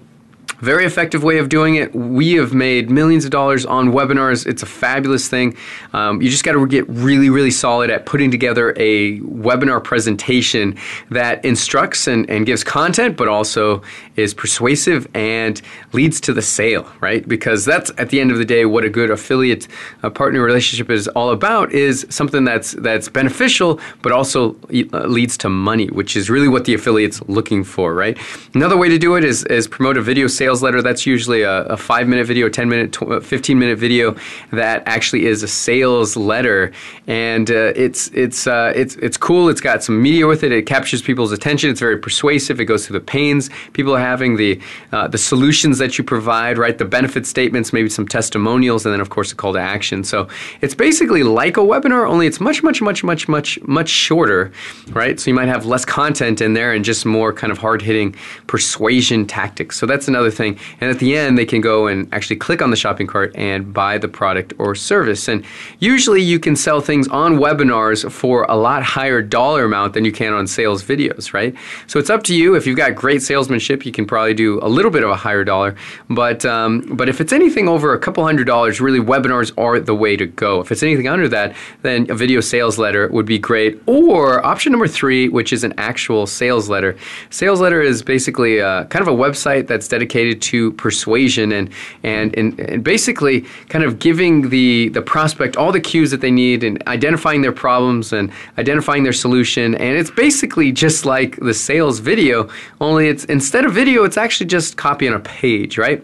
very 0.65 0.84
effective 0.84 1.23
way 1.23 1.38
of 1.38 1.47
doing 1.47 1.75
it. 1.75 1.93
We 1.93 2.34
have 2.34 2.51
made 2.51 2.89
millions 2.89 3.23
of 3.23 3.30
dollars 3.30 3.67
on 3.67 3.89
webinars. 3.89 4.47
It's 4.47 4.63
a 4.63 4.65
fabulous 4.65 5.28
thing. 5.28 5.56
Um, 5.93 6.23
you 6.23 6.30
just 6.32 6.43
got 6.43 6.54
to 6.54 6.65
get 6.65 6.89
really, 6.89 7.30
really 7.30 7.51
solid 7.51 7.91
at 7.91 8.08
putting 8.08 8.32
together 8.32 8.73
a 8.75 9.19
webinar 9.19 9.84
presentation 9.84 10.75
that 11.12 11.45
instructs 11.45 12.08
and, 12.08 12.28
and 12.32 12.47
gives 12.47 12.63
content, 12.63 13.15
but 13.15 13.28
also 13.28 13.84
is 14.15 14.34
persuasive 14.34 15.08
and 15.13 15.62
leads 15.93 16.19
to 16.21 16.34
the 16.34 16.41
sale, 16.41 16.91
right? 16.99 17.28
Because 17.28 17.63
that's 17.63 17.91
at 17.99 18.10
the 18.10 18.19
end 18.19 18.32
of 18.32 18.39
the 18.39 18.45
day 18.45 18.65
what 18.65 18.84
a 18.84 18.89
good 18.89 19.12
affiliate 19.12 19.67
uh, 20.01 20.10
partner 20.10 20.41
relationship 20.41 20.89
is 20.89 21.08
all 21.10 21.30
about 21.30 21.71
is 21.73 22.08
something 22.10 22.43
that's 22.43 22.71
that's 22.71 23.08
beneficial, 23.08 23.80
but 24.01 24.12
also 24.12 24.56
uh, 24.93 25.06
leads 25.06 25.38
to 25.38 25.47
money, 25.47 25.88
which 25.88 26.15
is 26.15 26.28
really 26.28 26.47
what 26.47 26.65
the 26.65 26.73
affiliate's 26.73 27.21
looking 27.28 27.63
for, 27.63 27.93
right? 27.93 28.17
Another 28.56 28.78
way 28.78 28.89
to 28.89 28.97
do 28.97 29.15
it 29.15 29.23
is, 29.23 29.43
is 29.45 29.67
promote 29.67 29.97
a 29.97 30.01
video 30.01 30.25
sales 30.25 30.54
sales 30.55 30.63
letter, 30.63 30.81
that's 30.81 31.05
usually 31.05 31.41
a, 31.41 31.63
a 31.65 31.77
five 31.77 32.07
minute 32.07 32.25
video, 32.27 32.47
10 32.47 32.69
minute, 32.69 32.93
tw- 32.93 33.11
uh, 33.11 33.19
15 33.19 33.59
minute 33.59 33.77
video 33.77 34.15
that 34.51 34.83
actually 34.85 35.25
is 35.25 35.43
a 35.43 35.47
sales 35.47 36.15
letter. 36.15 36.71
And 37.07 37.51
uh, 37.51 37.73
it's, 37.75 38.07
it's, 38.13 38.47
uh, 38.47 38.71
it's, 38.73 38.95
it's 38.95 39.17
cool. 39.17 39.49
It's 39.49 39.59
got 39.59 39.83
some 39.83 40.01
media 40.01 40.27
with 40.27 40.43
it. 40.43 40.51
It 40.53 40.65
captures 40.65 41.01
people's 41.01 41.33
attention. 41.33 41.69
It's 41.69 41.81
very 41.81 41.97
persuasive. 41.97 42.61
It 42.61 42.65
goes 42.65 42.87
through 42.87 42.99
the 42.99 43.05
pains 43.05 43.49
people 43.73 43.93
are 43.93 43.99
having, 43.99 44.37
the, 44.37 44.59
uh, 44.93 45.07
the 45.07 45.17
solutions 45.17 45.77
that 45.79 45.97
you 45.97 46.03
provide, 46.03 46.57
right? 46.57 46.77
The 46.77 46.85
benefit 46.85 47.25
statements, 47.25 47.73
maybe 47.73 47.89
some 47.89 48.07
testimonials, 48.07 48.85
and 48.85 48.93
then, 48.93 49.01
of 49.01 49.09
course, 49.09 49.31
a 49.33 49.35
call 49.35 49.53
to 49.53 49.59
action. 49.59 50.03
So 50.03 50.27
it's 50.61 50.75
basically 50.75 51.23
like 51.23 51.57
a 51.57 51.61
webinar, 51.61 52.07
only 52.07 52.27
it's 52.27 52.39
much, 52.39 52.63
much, 52.63 52.81
much, 52.81 53.03
much, 53.03 53.27
much, 53.27 53.59
much 53.63 53.89
shorter, 53.89 54.51
right? 54.91 55.19
So 55.19 55.29
you 55.29 55.35
might 55.35 55.49
have 55.49 55.65
less 55.65 55.83
content 55.83 56.39
in 56.39 56.53
there 56.53 56.71
and 56.71 56.85
just 56.85 57.05
more 57.05 57.33
kind 57.33 57.51
of 57.51 57.57
hard 57.57 57.81
hitting 57.81 58.15
persuasion 58.47 59.25
tactics. 59.25 59.77
So 59.77 59.85
that's 59.85 60.07
another 60.07 60.31
thing. 60.36 60.60
And 60.82 60.89
at 60.89 61.00
the 61.00 61.17
end, 61.17 61.38
they 61.38 61.45
can 61.45 61.62
go 61.62 61.88
and 61.88 62.12
actually 62.13 62.38
click 62.38 62.62
on 62.62 62.69
the 62.69 62.76
shopping 62.76 63.08
cart 63.08 63.32
and 63.36 63.74
buy 63.74 63.98
the 63.98 64.08
product 64.08 64.54
or 64.58 64.76
service. 64.76 65.28
And 65.28 65.43
usually 65.80 66.21
you 66.21 66.39
can 66.39 66.56
sell 66.56 66.82
things 66.82 67.08
on 67.08 67.38
webinars 67.38 68.10
for 68.12 68.45
a 68.50 68.56
lot 68.56 68.84
higher 68.84 69.21
dollar 69.21 69.65
amount 69.65 69.93
than 69.93 70.06
you 70.06 70.12
can 70.12 70.34
on 70.34 70.48
sales 70.48 70.84
videos, 70.84 71.34
right? 71.34 71.56
So 71.88 72.00
it's 72.00 72.10
up 72.10 72.24
to 72.24 72.36
you. 72.36 72.56
If 72.56 72.67
you've 72.67 72.78
got 72.78 72.95
great 72.95 73.21
salesmanship, 73.21 73.86
you 73.86 73.91
can 73.91 74.06
probably 74.06 74.34
do 74.34 74.60
a 74.62 74.69
little 74.69 74.91
bit 74.91 75.04
of 75.04 75.10
a 75.10 75.15
higher 75.15 75.43
dollar. 75.43 75.76
But 76.10 76.45
um, 76.45 76.82
but 76.95 77.10
if 77.10 77.21
it's 77.21 77.34
anything 77.34 77.67
over 77.67 77.93
a 77.93 78.00
couple 78.00 78.24
hundred 78.24 78.48
dollars, 78.48 78.82
really 78.82 79.00
webinars 79.00 79.52
are 79.58 79.80
the 79.80 79.95
way 79.95 80.17
to 80.17 80.26
go. 80.26 80.62
If 80.62 80.71
it's 80.71 80.84
anything 80.84 81.08
under 81.08 81.28
that, 81.30 81.56
then 81.82 82.10
a 82.10 82.15
video 82.15 82.41
sales 82.41 82.78
letter 82.78 83.08
would 83.10 83.26
be 83.26 83.39
great. 83.39 83.82
Or 83.86 84.45
option 84.45 84.71
number 84.71 84.88
three, 84.88 85.30
which 85.30 85.54
is 85.54 85.63
an 85.63 85.74
actual 85.78 86.28
sales 86.28 86.69
letter. 86.69 86.98
Sales 87.30 87.62
letter 87.62 87.82
is 87.82 88.02
basically 88.02 88.60
a, 88.60 88.67
uh, 88.67 88.86
kind 88.86 89.02
of 89.02 89.08
a 89.08 89.17
website 89.17 89.67
that's 89.67 89.88
dedicated 89.88 90.24
to 90.33 90.71
persuasion 90.73 91.51
and, 91.51 91.69
and 92.03 92.35
and 92.38 92.59
and 92.59 92.83
basically 92.83 93.41
kind 93.69 93.83
of 93.83 93.99
giving 93.99 94.49
the 94.49 94.89
the 94.89 95.01
prospect 95.01 95.55
all 95.57 95.71
the 95.71 95.79
cues 95.79 96.11
that 96.11 96.21
they 96.21 96.31
need 96.31 96.63
and 96.63 96.81
identifying 96.88 97.41
their 97.41 97.51
problems 97.51 98.13
and 98.13 98.31
identifying 98.57 99.03
their 99.03 99.13
solution. 99.13 99.75
And 99.75 99.97
it's 99.97 100.11
basically 100.11 100.71
just 100.71 101.05
like 101.05 101.38
the 101.38 101.53
sales 101.53 101.99
video, 101.99 102.49
only 102.81 103.07
it's 103.07 103.25
instead 103.25 103.65
of 103.65 103.73
video, 103.73 104.03
it's 104.03 104.17
actually 104.17 104.47
just 104.47 104.77
copy 104.77 105.07
on 105.07 105.13
a 105.13 105.19
page, 105.19 105.77
right? 105.77 106.03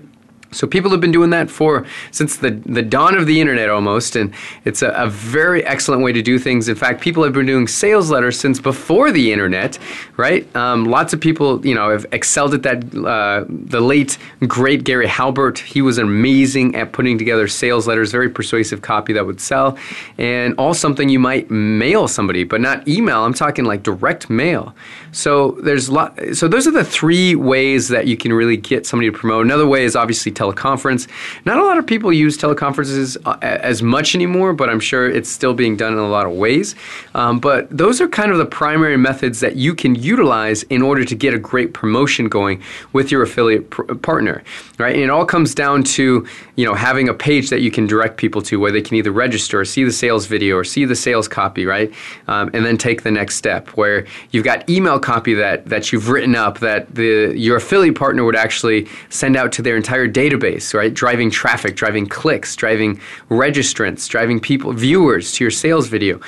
So 0.51 0.67
people 0.67 0.91
have 0.91 0.99
been 0.99 1.11
doing 1.11 1.29
that 1.29 1.49
for 1.49 1.85
since 2.11 2.37
the, 2.37 2.51
the 2.51 2.81
dawn 2.81 3.17
of 3.17 3.25
the 3.25 3.39
internet 3.39 3.69
almost, 3.69 4.15
and 4.15 4.33
it's 4.65 4.81
a, 4.81 4.89
a, 4.89 5.09
very 5.09 5.63
excellent 5.65 6.03
way 6.03 6.11
to 6.11 6.21
do 6.21 6.37
things. 6.37 6.67
In 6.67 6.75
fact, 6.75 6.99
people 6.99 7.23
have 7.23 7.33
been 7.33 7.45
doing 7.45 7.67
sales 7.67 8.11
letters 8.11 8.37
since 8.37 8.59
before 8.59 9.11
the 9.11 9.31
internet, 9.31 9.79
right? 10.17 10.53
Um, 10.55 10.85
lots 10.85 11.13
of 11.13 11.21
people, 11.21 11.65
you 11.65 11.73
know, 11.73 11.89
have 11.89 12.05
excelled 12.11 12.53
at 12.53 12.63
that. 12.63 12.83
Uh, 12.93 13.45
the 13.47 13.79
late 13.79 14.17
great 14.47 14.83
Gary 14.83 15.07
Halbert, 15.07 15.59
he 15.59 15.81
was 15.81 15.97
amazing 15.97 16.75
at 16.75 16.91
putting 16.91 17.17
together 17.17 17.47
sales 17.47 17.87
letters, 17.87 18.11
very 18.11 18.29
persuasive 18.29 18.81
copy 18.81 19.13
that 19.13 19.25
would 19.25 19.39
sell, 19.39 19.77
and 20.17 20.53
all 20.57 20.73
something 20.73 21.07
you 21.07 21.19
might 21.19 21.49
mail 21.49 22.07
somebody, 22.07 22.43
but 22.43 22.59
not 22.59 22.85
email. 22.87 23.23
I'm 23.23 23.33
talking 23.33 23.63
like 23.63 23.83
direct 23.83 24.29
mail. 24.29 24.75
So 25.11 25.51
there's 25.63 25.89
lot. 25.89 26.17
So 26.33 26.47
those 26.47 26.67
are 26.67 26.71
the 26.71 26.83
three 26.83 27.35
ways 27.35 27.87
that 27.89 28.07
you 28.07 28.17
can 28.17 28.33
really 28.33 28.57
get 28.57 28.85
somebody 28.85 29.11
to 29.11 29.17
promote. 29.17 29.45
Another 29.45 29.67
way 29.67 29.83
is 29.83 29.95
obviously 29.95 30.31
teleconference. 30.41 31.07
Not 31.45 31.59
a 31.59 31.63
lot 31.63 31.77
of 31.77 31.85
people 31.85 32.11
use 32.11 32.37
teleconferences 32.37 33.17
uh, 33.25 33.37
as 33.41 33.83
much 33.83 34.15
anymore, 34.15 34.53
but 34.53 34.69
I'm 34.69 34.79
sure 34.79 35.09
it's 35.09 35.29
still 35.29 35.53
being 35.53 35.77
done 35.77 35.93
in 35.93 35.99
a 35.99 36.09
lot 36.09 36.25
of 36.25 36.33
ways. 36.33 36.75
Um, 37.13 37.39
but 37.39 37.69
those 37.75 38.01
are 38.01 38.07
kind 38.07 38.31
of 38.31 38.37
the 38.37 38.45
primary 38.45 38.97
methods 38.97 39.39
that 39.41 39.55
you 39.55 39.75
can 39.75 39.95
utilize 39.95 40.63
in 40.63 40.81
order 40.81 41.05
to 41.05 41.15
get 41.15 41.33
a 41.33 41.39
great 41.39 41.73
promotion 41.73 42.27
going 42.27 42.61
with 42.93 43.11
your 43.11 43.21
affiliate 43.21 43.69
pr- 43.69 43.93
partner, 43.95 44.43
right? 44.77 44.95
And 44.95 45.03
it 45.03 45.09
all 45.09 45.25
comes 45.25 45.53
down 45.53 45.83
to 45.83 46.25
you 46.55 46.65
know 46.65 46.73
having 46.73 47.07
a 47.09 47.13
page 47.13 47.49
that 47.49 47.61
you 47.61 47.71
can 47.71 47.87
direct 47.87 48.17
people 48.17 48.41
to 48.43 48.59
where 48.59 48.71
they 48.71 48.81
can 48.81 48.97
either 48.97 49.11
register 49.11 49.59
or 49.59 49.65
see 49.65 49.83
the 49.83 49.91
sales 49.91 50.25
video 50.25 50.57
or 50.57 50.63
see 50.63 50.85
the 50.85 50.95
sales 50.95 51.27
copy, 51.27 51.65
right? 51.65 51.93
Um, 52.27 52.49
and 52.53 52.65
then 52.65 52.77
take 52.77 53.03
the 53.03 53.11
next 53.11 53.35
step 53.35 53.69
where 53.69 54.05
you've 54.31 54.45
got 54.45 54.69
email 54.69 54.99
copy 54.99 55.33
that 55.35 55.65
that 55.65 55.91
you've 55.91 56.09
written 56.09 56.35
up 56.35 56.59
that 56.59 56.93
the 56.95 57.33
your 57.35 57.57
affiliate 57.57 57.95
partner 57.95 58.23
would 58.23 58.35
actually 58.35 58.87
send 59.09 59.35
out 59.35 59.51
to 59.51 59.61
their 59.61 59.77
entire 59.77 60.07
database 60.07 60.30
database, 60.31 60.73
right? 60.73 60.93
Driving 60.93 61.29
traffic, 61.29 61.75
driving 61.75 62.07
clicks, 62.07 62.55
driving 62.55 62.99
registrants, 63.29 64.07
driving 64.07 64.39
people, 64.39 64.73
viewers 64.73 65.33
to 65.33 65.43
your 65.43 65.51
sales 65.51 65.87
video. 65.87 66.19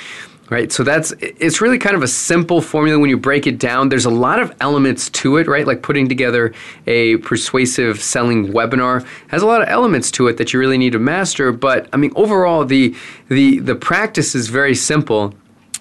Right, 0.50 0.70
so 0.70 0.84
that's 0.84 1.10
it's 1.20 1.62
really 1.62 1.78
kind 1.78 1.96
of 1.96 2.02
a 2.02 2.06
simple 2.06 2.60
formula 2.60 2.98
when 2.98 3.08
you 3.08 3.16
break 3.16 3.46
it 3.46 3.58
down. 3.58 3.88
There's 3.88 4.04
a 4.04 4.10
lot 4.10 4.40
of 4.40 4.54
elements 4.60 5.08
to 5.10 5.38
it, 5.38 5.46
right? 5.48 5.66
Like 5.66 5.80
putting 5.80 6.06
together 6.06 6.52
a 6.86 7.16
persuasive 7.16 8.02
selling 8.02 8.52
webinar 8.52 9.06
has 9.28 9.40
a 9.40 9.46
lot 9.46 9.62
of 9.62 9.68
elements 9.68 10.10
to 10.12 10.28
it 10.28 10.36
that 10.36 10.52
you 10.52 10.60
really 10.60 10.76
need 10.76 10.92
to 10.92 10.98
master. 10.98 11.50
But 11.50 11.88
I 11.94 11.96
mean, 11.96 12.12
overall, 12.14 12.66
the 12.66 12.94
the 13.28 13.58
the 13.60 13.74
practice 13.74 14.34
is 14.34 14.48
very 14.48 14.74
simple 14.74 15.32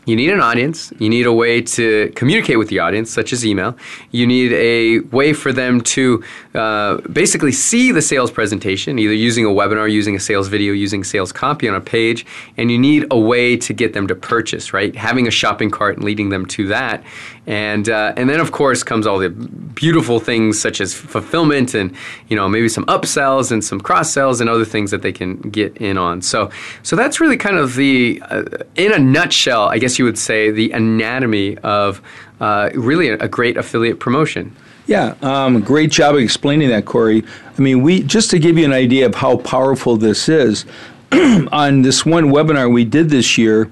you 0.06 0.16
need 0.16 0.32
an 0.32 0.42
audience. 0.42 0.92
You 1.00 1.10
need 1.10 1.26
a 1.26 1.34
way 1.34 1.62
to 1.62 2.12
communicate 2.16 2.58
with 2.60 2.68
the 2.70 2.80
audience, 2.80 3.10
such 3.10 3.32
as 3.32 3.46
email. 3.46 3.78
You 4.12 4.28
need 4.28 4.52
a 4.52 5.00
way 5.16 5.34
for 5.34 5.54
them 5.54 5.82
to 5.82 6.24
uh, 6.54 6.98
basically 7.12 7.52
see 7.52 7.92
the 7.92 8.02
sales 8.02 8.30
presentation, 8.30 9.00
either 9.00 9.14
using 9.14 9.46
a 9.46 9.50
webinar, 9.50 9.90
using 9.90 10.16
a 10.16 10.20
sales 10.20 10.48
video, 10.50 10.74
using 10.74 11.04
sales 11.04 11.32
copy 11.32 11.70
on 11.70 11.76
a 11.76 11.82
page. 11.82 12.26
And 12.58 12.70
you 12.70 12.78
need 12.78 13.06
a 13.12 13.20
way 13.20 13.56
to 13.58 13.74
get 13.74 13.94
them 13.94 14.08
to 14.08 14.16
purchase, 14.16 14.74
right? 14.74 14.96
Having 14.96 15.28
a 15.28 15.32
shopping 15.32 15.70
cart 15.70 15.96
and 15.96 16.06
leading 16.06 16.30
them 16.30 16.46
to 16.48 16.68
that. 16.68 17.04
And, 17.46 17.90
uh, 17.90 18.14
and 18.16 18.30
then, 18.30 18.40
of 18.40 18.52
course, 18.52 18.84
comes 18.84 19.06
all 19.06 19.20
the 19.20 19.30
beautiful 19.30 20.20
things 20.20 20.60
such 20.62 20.80
as 20.80 20.94
fulfillment 20.94 21.74
and, 21.74 21.94
you 22.30 22.38
know, 22.38 22.48
maybe 22.48 22.70
some 22.70 22.86
upsells 22.86 23.52
and 23.52 23.64
some 23.64 23.82
cross 23.82 24.12
sells 24.12 24.40
and 24.40 24.50
other 24.50 24.64
things 24.64 24.92
that 24.92 25.02
they 25.02 25.12
can 25.12 25.38
get 25.38 25.76
in 25.78 25.98
on. 25.98 26.22
So, 26.22 26.50
so 26.84 26.96
that's 26.96 27.20
really 27.20 27.36
kind 27.36 27.58
of 27.58 27.76
the, 27.76 28.22
uh, 28.30 28.44
in 28.76 28.94
a 28.94 29.00
nutshell, 29.00 29.68
I 29.68 29.78
guess 29.78 30.00
you 30.00 30.06
would 30.06 30.18
say, 30.18 30.52
the 30.52 30.72
anatomy 30.72 31.58
of 31.60 32.02
uh, 32.40 32.70
really 32.76 33.10
a, 33.10 33.16
a, 33.16 33.28
great 33.28 33.58
affiliate 33.58 34.00
promotion. 34.00 34.56
Yeah, 34.88 35.16
um, 35.22 35.62
great 35.62 35.92
job 35.92 36.16
explaining 36.16 36.70
that, 36.70 36.86
Corey. 36.86 37.24
I 37.58 37.62
mean, 37.62 37.82
we 37.82 38.04
just 38.04 38.32
to 38.32 38.40
give 38.40 38.58
you 38.58 38.66
an 38.66 38.74
idea 38.74 39.06
of 39.06 39.16
how 39.16 39.38
powerful 39.38 39.96
this 39.96 40.28
is. 40.28 40.66
on 41.52 41.84
this 41.84 42.06
one 42.06 42.26
webinar 42.26 42.72
we 42.72 42.84
did 42.84 43.10
this 43.10 43.38
year, 43.38 43.70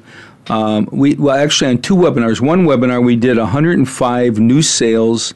um, 0.52 0.90
we 0.92 1.16
well 1.16 1.38
actually 1.38 1.72
on 1.72 1.82
two 1.82 1.96
webinars. 1.96 2.42
One 2.42 2.66
webinar 2.66 3.04
we 3.04 3.16
did 3.16 3.38
105 3.38 4.40
new 4.40 4.62
sales 4.62 5.34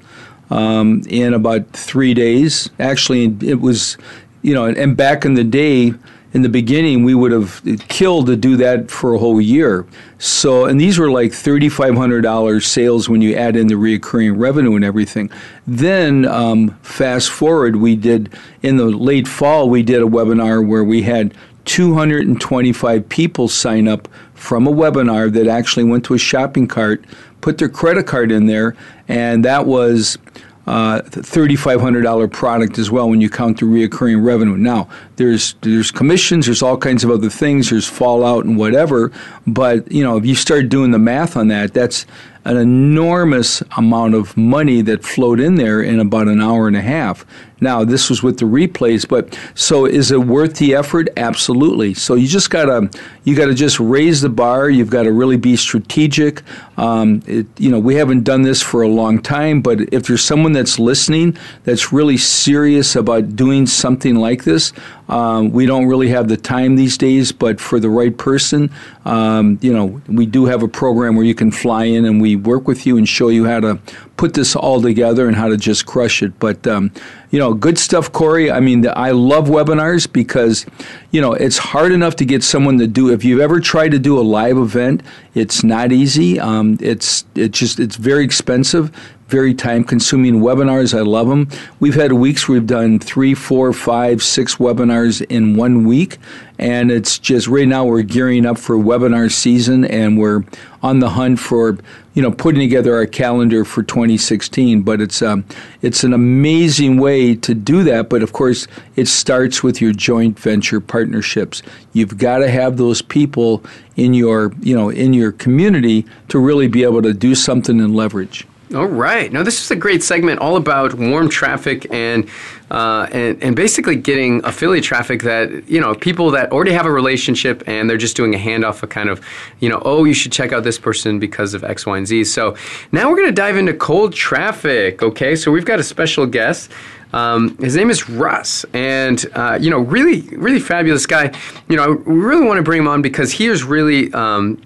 um, 0.49 1.03
in 1.07 1.33
about 1.33 1.69
three 1.71 2.13
days. 2.13 2.69
Actually, 2.79 3.35
it 3.41 3.61
was 3.61 3.97
you 4.41 4.53
know, 4.53 4.65
and 4.65 4.95
back 4.97 5.23
in 5.23 5.35
the 5.35 5.43
day 5.43 5.93
in 6.33 6.41
the 6.41 6.49
beginning, 6.49 7.05
we 7.05 7.15
would 7.15 7.31
have 7.31 7.61
killed 7.87 8.27
to 8.27 8.35
do 8.35 8.57
that 8.57 8.91
for 8.91 9.13
a 9.13 9.17
whole 9.17 9.39
year. 9.39 9.87
So, 10.17 10.65
and 10.65 10.79
these 10.79 10.99
were 10.99 11.09
like 11.09 11.31
$3,500 11.31 12.61
sales 12.61 13.07
when 13.07 13.21
you 13.21 13.35
add 13.35 13.55
in 13.55 13.67
the 13.67 13.75
reoccurring 13.75 14.37
revenue 14.37 14.75
and 14.75 14.83
everything. 14.83 15.31
Then, 15.65 16.25
um, 16.25 16.77
fast 16.81 17.29
forward, 17.29 17.77
we 17.77 17.95
did 17.95 18.33
in 18.61 18.75
the 18.75 18.83
late 18.83 19.29
fall, 19.29 19.69
we 19.69 19.81
did 19.81 20.01
a 20.01 20.05
webinar 20.05 20.67
where 20.67 20.83
we 20.83 21.03
had 21.03 21.33
225 21.63 23.09
people 23.09 23.47
sign 23.47 23.87
up 23.87 24.07
from 24.45 24.67
a 24.67 24.71
webinar 24.71 25.31
that 25.33 25.47
actually 25.47 25.83
went 25.83 26.05
to 26.05 26.13
a 26.13 26.17
shopping 26.19 26.67
cart, 26.67 27.03
put 27.41 27.57
their 27.57 27.67
credit 27.67 28.05
card 28.05 28.31
in 28.31 28.45
there, 28.45 28.75
and 29.07 29.43
that 29.43 29.65
was 29.65 30.19
uh, 30.67 31.01
$3,500 31.01 32.31
product 32.31 32.77
as 32.77 32.89
well 32.89 33.09
when 33.09 33.21
you 33.21 33.29
count 33.29 33.59
the 33.59 33.65
reoccurring 33.65 34.23
revenue. 34.23 34.55
Now, 34.57 34.87
there's 35.15 35.55
there's 35.61 35.91
commissions, 35.91 36.45
there's 36.45 36.61
all 36.61 36.77
kinds 36.77 37.03
of 37.03 37.11
other 37.11 37.29
things, 37.29 37.69
there's 37.69 37.87
fallout 37.87 38.45
and 38.45 38.57
whatever, 38.57 39.11
but 39.45 39.91
you 39.91 40.03
know 40.03 40.17
if 40.17 40.25
you 40.25 40.35
start 40.35 40.69
doing 40.69 40.91
the 40.91 40.99
math 40.99 41.37
on 41.37 41.47
that, 41.49 41.73
that's 41.73 42.05
an 42.45 42.57
enormous 42.57 43.63
amount 43.77 44.13
of 44.13 44.37
money 44.37 44.81
that 44.81 45.03
flowed 45.03 45.39
in 45.39 45.55
there 45.55 45.81
in 45.81 45.99
about 45.99 46.27
an 46.27 46.41
hour 46.41 46.67
and 46.67 46.75
a 46.75 46.81
half. 46.81 47.25
Now, 47.61 47.85
this 47.85 48.09
was 48.09 48.21
with 48.21 48.39
the 48.39 48.45
replays, 48.45 49.07
but 49.07 49.37
so 49.53 49.85
is 49.85 50.11
it 50.11 50.19
worth 50.19 50.57
the 50.57 50.75
effort? 50.75 51.07
Absolutely. 51.15 51.93
So 51.93 52.15
you 52.15 52.27
just 52.27 52.49
gotta 52.49 52.89
you 53.23 53.35
gotta 53.35 53.53
just 53.53 53.79
raise 53.79 54.21
the 54.21 54.29
bar. 54.29 54.69
You've 54.69 54.89
got 54.89 55.03
to 55.03 55.11
really 55.11 55.37
be 55.37 55.55
strategic. 55.55 56.41
Um, 56.77 57.23
it, 57.25 57.47
you 57.57 57.71
know, 57.71 57.79
we 57.79 57.95
haven't 57.95 58.23
done 58.23 58.41
this 58.41 58.61
for 58.61 58.81
a 58.81 58.87
long 58.87 59.21
time, 59.21 59.61
but 59.61 59.81
if 59.93 60.07
there's 60.07 60.23
someone 60.23 60.51
that's 60.51 60.77
listening 60.77 61.37
that's 61.63 61.93
really 61.93 62.17
serious 62.17 62.95
about 62.95 63.35
doing 63.35 63.65
something 63.65 64.15
like 64.15 64.43
this, 64.43 64.73
um, 65.07 65.51
we 65.51 65.65
don't 65.65 65.85
really 65.85 66.09
have 66.09 66.27
the 66.27 66.37
time 66.37 66.75
these 66.75 66.97
days, 66.97 67.31
but 67.31 67.61
for 67.61 67.79
the 67.79 67.89
right 67.89 68.15
person, 68.17 68.71
um, 69.05 69.59
you 69.61 69.71
know, 69.71 70.01
we 70.07 70.25
do 70.25 70.45
have 70.45 70.63
a 70.63 70.67
program 70.67 71.15
where 71.15 71.25
you 71.25 71.35
can 71.35 71.51
fly 71.51 71.85
in 71.85 72.05
and 72.05 72.21
we 72.21 72.35
work 72.35 72.67
with 72.67 72.85
you 72.85 72.97
and 72.97 73.07
show 73.07 73.29
you 73.29 73.45
how 73.45 73.59
to 73.59 73.79
put 74.17 74.33
this 74.33 74.55
all 74.55 74.81
together 74.81 75.27
and 75.27 75.35
how 75.35 75.49
to 75.49 75.57
just 75.57 75.85
crush 75.85 76.23
it. 76.23 76.37
But 76.39 76.65
um, 76.67 76.91
you 77.31 77.39
know, 77.39 77.53
good 77.53 77.77
stuff, 77.77 78.11
Corey. 78.11 78.49
I 78.51 78.59
mean, 78.59 78.87
I 78.87 79.11
love 79.11 79.47
webinars 79.47 80.11
because 80.11 80.65
you 81.11 81.21
know 81.21 81.33
it's 81.33 81.57
hard 81.57 81.91
enough 81.91 82.15
to 82.17 82.25
get 82.25 82.43
someone 82.43 82.77
to 82.79 82.87
do. 82.87 83.11
If 83.11 83.23
you've 83.23 83.41
ever 83.41 83.59
tried 83.59 83.89
to 83.89 83.99
do 83.99 84.19
a 84.19 84.21
live 84.21 84.57
event, 84.57 85.03
it's 85.33 85.63
not 85.63 85.91
easy. 85.91 86.39
Um, 86.39 86.77
it's 86.81 87.25
it's 87.35 87.57
just 87.57 87.79
it's 87.79 87.95
very 87.95 88.23
expensive 88.23 88.91
very 89.27 89.53
time 89.53 89.83
consuming 89.83 90.35
webinars. 90.35 90.97
I 90.97 91.01
love 91.01 91.27
them. 91.27 91.49
We've 91.79 91.95
had 91.95 92.13
weeks 92.13 92.47
we've 92.47 92.67
done 92.67 92.99
three, 92.99 93.33
four, 93.33 93.73
five, 93.73 94.21
six 94.21 94.55
webinars 94.55 95.25
in 95.29 95.55
one 95.55 95.85
week. 95.85 96.17
And 96.57 96.91
it's 96.91 97.19
just 97.19 97.47
right 97.47 97.67
now 97.67 97.85
we're 97.85 98.03
gearing 98.03 98.45
up 98.45 98.57
for 98.57 98.75
webinar 98.77 99.31
season 99.31 99.83
and 99.83 100.17
we're 100.17 100.43
on 100.81 100.99
the 100.99 101.09
hunt 101.09 101.39
for, 101.39 101.77
you 102.13 102.21
know, 102.21 102.31
putting 102.31 102.61
together 102.61 102.95
our 102.95 103.07
calendar 103.07 103.65
for 103.65 103.83
2016. 103.83 104.83
But 104.83 105.01
it's, 105.01 105.21
um, 105.21 105.43
it's 105.81 106.03
an 106.03 106.13
amazing 106.13 106.97
way 106.97 107.35
to 107.35 107.53
do 107.53 107.83
that. 107.83 108.09
But 108.09 108.21
of 108.21 108.31
course, 108.31 108.67
it 108.95 109.07
starts 109.07 109.63
with 109.63 109.81
your 109.81 109.91
joint 109.91 110.39
venture 110.39 110.79
partnerships. 110.79 111.61
You've 111.93 112.17
got 112.17 112.37
to 112.37 112.49
have 112.49 112.77
those 112.77 113.01
people 113.01 113.63
in 113.95 114.13
your, 114.13 114.53
you 114.61 114.75
know, 114.75 114.89
in 114.89 115.13
your 115.13 115.31
community 115.31 116.05
to 116.29 116.39
really 116.39 116.67
be 116.67 116.83
able 116.83 117.01
to 117.01 117.13
do 117.13 117.33
something 117.35 117.81
and 117.81 117.95
leverage. 117.95 118.47
All 118.73 118.87
right. 118.87 119.31
Now, 119.31 119.43
this 119.43 119.63
is 119.63 119.69
a 119.69 119.75
great 119.75 120.01
segment 120.01 120.39
all 120.39 120.57
about 120.57 120.95
warm 120.95 121.29
traffic 121.29 121.85
and, 121.91 122.27
uh, 122.71 123.07
and, 123.11 123.41
and 123.43 123.55
basically 123.55 123.95
getting 123.95 124.43
affiliate 124.43 124.83
traffic 124.83 125.21
that, 125.21 125.69
you 125.69 125.79
know, 125.79 125.93
people 125.93 126.31
that 126.31 126.51
already 126.51 126.71
have 126.71 126.87
a 126.87 126.91
relationship 126.91 127.63
and 127.67 127.87
they're 127.87 127.97
just 127.97 128.15
doing 128.17 128.33
a 128.33 128.39
handoff 128.39 128.81
of 128.81 128.89
kind 128.89 129.09
of, 129.09 129.23
you 129.59 129.69
know, 129.69 129.79
oh, 129.85 130.03
you 130.03 130.15
should 130.15 130.31
check 130.31 130.51
out 130.51 130.63
this 130.63 130.79
person 130.79 131.19
because 131.19 131.53
of 131.53 131.63
X, 131.63 131.85
Y, 131.85 131.95
and 131.95 132.07
Z. 132.07 132.23
So 132.23 132.55
now 132.91 133.07
we're 133.07 133.17
going 133.17 133.29
to 133.29 133.35
dive 133.35 133.55
into 133.55 133.73
cold 133.73 134.13
traffic. 134.13 135.03
Okay. 135.03 135.35
So 135.35 135.51
we've 135.51 135.65
got 135.65 135.79
a 135.79 135.83
special 135.83 136.25
guest. 136.25 136.71
Um, 137.13 137.55
his 137.59 137.75
name 137.75 137.89
is 137.89 138.09
Russ, 138.09 138.65
and 138.73 139.23
uh, 139.35 139.57
you 139.61 139.69
know, 139.69 139.79
really, 139.79 140.21
really 140.35 140.59
fabulous 140.59 141.05
guy. 141.05 141.31
You 141.69 141.77
know, 141.77 141.93
we 141.93 142.15
really 142.15 142.45
want 142.45 142.57
to 142.57 142.63
bring 142.63 142.81
him 142.81 142.89
on 142.89 143.01
because 143.01 143.31
he 143.31 143.45
is 143.45 143.63
really 143.63 144.11
um, 144.13 144.61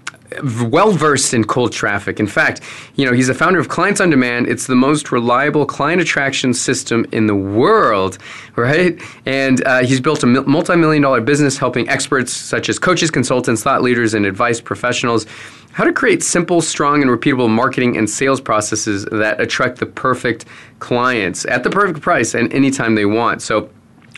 well 0.64 0.92
versed 0.92 1.34
in 1.34 1.44
cold 1.44 1.72
traffic. 1.72 2.20
In 2.20 2.26
fact, 2.26 2.60
you 2.94 3.06
know, 3.06 3.12
he's 3.12 3.26
the 3.26 3.34
founder 3.34 3.58
of 3.58 3.68
Clients 3.68 4.00
on 4.00 4.10
Demand. 4.10 4.48
It's 4.48 4.66
the 4.66 4.74
most 4.74 5.12
reliable 5.12 5.66
client 5.66 6.00
attraction 6.00 6.54
system 6.54 7.06
in 7.12 7.26
the 7.26 7.34
world, 7.34 8.18
right? 8.56 9.00
And 9.26 9.64
uh, 9.66 9.84
he's 9.84 10.00
built 10.00 10.22
a 10.22 10.26
multi 10.26 10.76
million 10.76 11.02
dollar 11.02 11.20
business 11.20 11.58
helping 11.58 11.88
experts 11.88 12.32
such 12.32 12.68
as 12.68 12.78
coaches, 12.78 13.10
consultants, 13.10 13.62
thought 13.62 13.82
leaders, 13.82 14.14
and 14.14 14.26
advice 14.26 14.60
professionals 14.60 15.26
how 15.72 15.84
to 15.84 15.92
create 15.92 16.22
simple, 16.22 16.60
strong, 16.60 17.00
and 17.00 17.10
repeatable 17.10 17.48
marketing 17.48 17.96
and 17.96 18.10
sales 18.10 18.40
processes 18.40 19.04
that 19.06 19.40
attract 19.40 19.78
the 19.78 19.86
perfect 19.86 20.44
clients 20.80 21.46
at 21.46 21.62
the 21.62 21.70
perfect 21.70 22.00
price 22.00 22.34
and 22.34 22.52
anytime 22.52 22.94
they 22.96 23.04
want. 23.04 23.40
So, 23.40 23.70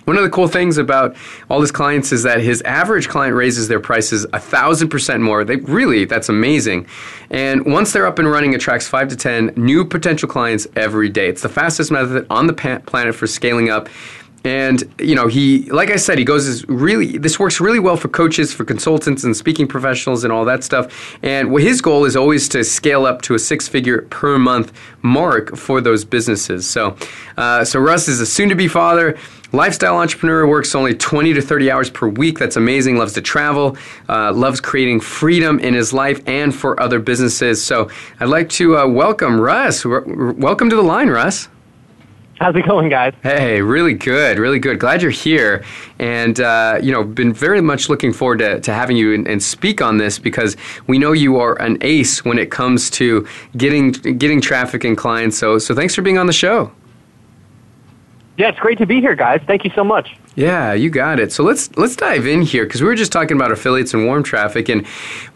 one 0.04 0.16
of 0.16 0.22
the 0.22 0.30
cool 0.30 0.48
things 0.48 0.78
about 0.78 1.16
all 1.48 1.60
his 1.60 1.70
clients 1.70 2.12
is 2.12 2.22
that 2.24 2.40
his 2.40 2.62
average 2.62 3.08
client 3.08 3.36
raises 3.36 3.68
their 3.68 3.80
prices 3.80 4.26
a 4.32 4.40
thousand 4.40 4.88
percent 4.88 5.22
more. 5.22 5.44
They 5.44 5.56
really, 5.56 6.04
that's 6.04 6.28
amazing. 6.28 6.86
And 7.30 7.64
once 7.64 7.92
they're 7.92 8.06
up 8.06 8.18
and 8.18 8.30
running, 8.30 8.52
it 8.52 8.56
attracts 8.56 8.88
five 8.88 9.08
to 9.08 9.16
ten 9.16 9.52
new 9.56 9.84
potential 9.84 10.28
clients 10.28 10.66
every 10.76 11.08
day. 11.08 11.28
It's 11.28 11.42
the 11.42 11.48
fastest 11.48 11.90
method 11.90 12.26
on 12.30 12.46
the 12.46 12.52
planet 12.52 13.14
for 13.14 13.26
scaling 13.26 13.70
up. 13.70 13.88
And 14.44 14.83
you 14.98 15.14
know, 15.14 15.28
he, 15.28 15.70
like 15.70 15.90
I 15.90 15.96
said, 15.96 16.18
he 16.18 16.24
goes 16.24 16.46
is 16.46 16.66
really. 16.68 17.18
This 17.18 17.38
works 17.38 17.61
really 17.61 17.78
well 17.78 17.96
for 17.96 18.09
coaches, 18.09 18.52
for 18.52 18.64
consultants, 18.64 19.24
and 19.24 19.37
speaking 19.37 19.68
professionals, 19.68 20.24
and 20.24 20.33
all 20.33 20.44
that 20.46 20.64
stuff. 20.64 21.16
And 21.22 21.57
his 21.59 21.81
goal 21.81 22.05
is 22.05 22.16
always 22.16 22.48
to 22.50 22.64
scale 22.64 23.07
up 23.07 23.22
to 23.22 23.35
a 23.35 23.38
six-figure 23.38 24.02
per 24.11 24.38
month 24.38 24.72
mark 25.02 25.57
for 25.57 25.81
those 25.81 26.05
businesses. 26.05 26.68
So, 26.68 26.96
uh, 27.37 27.64
so 27.64 27.78
Russ 27.78 28.09
is 28.09 28.20
a 28.20 28.26
soon-to-be 28.26 28.68
father. 28.68 29.16
Lifestyle 29.52 29.98
entrepreneur 29.98 30.46
works 30.46 30.74
only 30.74 30.94
20 30.94 31.35
to 31.35 31.42
30 31.42 31.70
hours 31.70 31.90
per 31.90 32.09
week. 32.09 32.38
That's 32.38 32.57
amazing. 32.57 32.96
Loves 32.96 33.12
to 33.14 33.20
travel, 33.20 33.76
uh, 34.09 34.33
loves 34.33 34.61
creating 34.61 35.00
freedom 35.00 35.59
in 35.59 35.74
his 35.74 35.92
life 35.92 36.26
and 36.26 36.55
for 36.55 36.81
other 36.81 36.98
businesses. 36.98 37.62
So 37.62 37.90
I'd 38.18 38.31
like 38.31 38.48
to 38.50 38.78
uh, 38.78 38.87
welcome 38.87 39.38
Russ. 39.38 39.85
R- 39.85 40.05
welcome 40.07 40.70
to 40.70 40.76
the 40.76 40.83
line, 40.83 41.11
Russ. 41.11 41.48
How's 42.42 42.57
it 42.57 42.66
going, 42.66 42.88
guys? 42.88 43.14
Hey, 43.22 43.62
really 43.62 43.94
good, 43.94 44.37
really 44.37 44.59
good. 44.59 44.81
Glad 44.81 45.00
you're 45.00 45.12
here, 45.12 45.64
and 46.00 46.40
uh, 46.40 46.81
you 46.83 46.90
know, 46.90 47.05
been 47.05 47.33
very 47.33 47.61
much 47.61 47.88
looking 47.88 48.12
forward 48.12 48.40
to, 48.40 48.59
to 48.62 48.74
having 48.74 48.96
you 48.96 49.14
and, 49.14 49.28
and, 49.28 49.40
speak 49.40 49.81
on 49.81 49.98
this 49.98 50.18
because 50.18 50.57
we 50.88 50.98
know 50.98 51.12
you 51.12 51.37
are 51.37 51.55
an 51.62 51.78
ace 51.83 52.24
when 52.24 52.40
it 52.40 52.50
comes 52.50 52.90
to 52.90 53.28
getting 53.57 53.92
getting 53.92 54.40
traffic 54.40 54.83
and 54.83 54.98
clients. 54.98 55.38
So, 55.38 55.57
so 55.59 55.72
thanks 55.72 55.94
for 55.94 56.02
being 56.02 56.18
on 56.18 56.26
the 56.26 56.33
show. 56.33 56.72
Yeah, 58.42 58.48
it's 58.48 58.59
great 58.59 58.78
to 58.78 58.87
be 58.87 59.00
here, 59.00 59.14
guys. 59.14 59.40
Thank 59.46 59.62
you 59.62 59.70
so 59.72 59.85
much. 59.85 60.16
Yeah, 60.35 60.72
you 60.72 60.90
got 60.90 61.20
it. 61.20 61.31
So 61.31 61.44
let's 61.44 61.70
let's 61.76 61.94
dive 61.94 62.26
in 62.26 62.42
here 62.42 62.64
because 62.64 62.81
we 62.81 62.88
were 62.88 62.96
just 62.96 63.12
talking 63.12 63.37
about 63.37 63.52
affiliates 63.52 63.94
and 63.94 64.05
warm 64.05 64.24
traffic, 64.24 64.68
and 64.68 64.85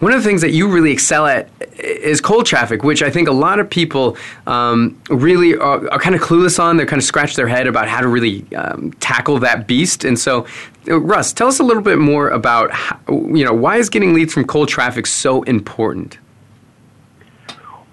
one 0.01 0.13
of 0.13 0.21
the 0.21 0.29
things 0.29 0.41
that 0.41 0.51
you 0.51 0.69
really 0.69 0.91
excel 0.91 1.25
at 1.25 1.49
is 1.79 2.21
cold 2.21 2.47
traffic, 2.47 2.83
which 2.83 3.05
I 3.05 3.11
think 3.11 3.29
a 3.29 3.33
lot 3.33 3.61
of 3.61 3.71
people 3.71 4.17
um, 4.49 5.01
really 5.09 5.57
are, 5.57 5.89
are, 5.89 6.01
kind 6.01 6.17
of 6.17 6.21
clueless 6.21 6.59
on. 6.59 6.79
They're 6.79 6.85
kind 6.85 6.99
of 6.99 7.07
scratch 7.07 7.37
their 7.37 7.47
head 7.47 7.69
about 7.69 7.87
how 7.87 8.01
to 8.01 8.09
really 8.09 8.45
um, 8.57 8.91
tackle 8.95 9.39
that 9.39 9.69
beast. 9.69 10.05
And 10.05 10.19
so, 10.19 10.45
uh, 10.89 10.99
Russ, 10.99 11.33
tell 11.33 11.47
us 11.47 11.61
a 11.61 11.63
little 11.63 11.85
bit 11.85 11.99
more 11.99 12.31
about 12.31 12.73
how, 12.73 12.99
you 13.09 13.45
know 13.45 13.55
why 13.55 13.77
is 13.77 13.89
getting 13.89 14.15
leads 14.15 14.35
from 14.35 14.45
cold 14.47 14.69
traffic 14.69 15.07
so 15.07 15.45
important. 15.45 16.19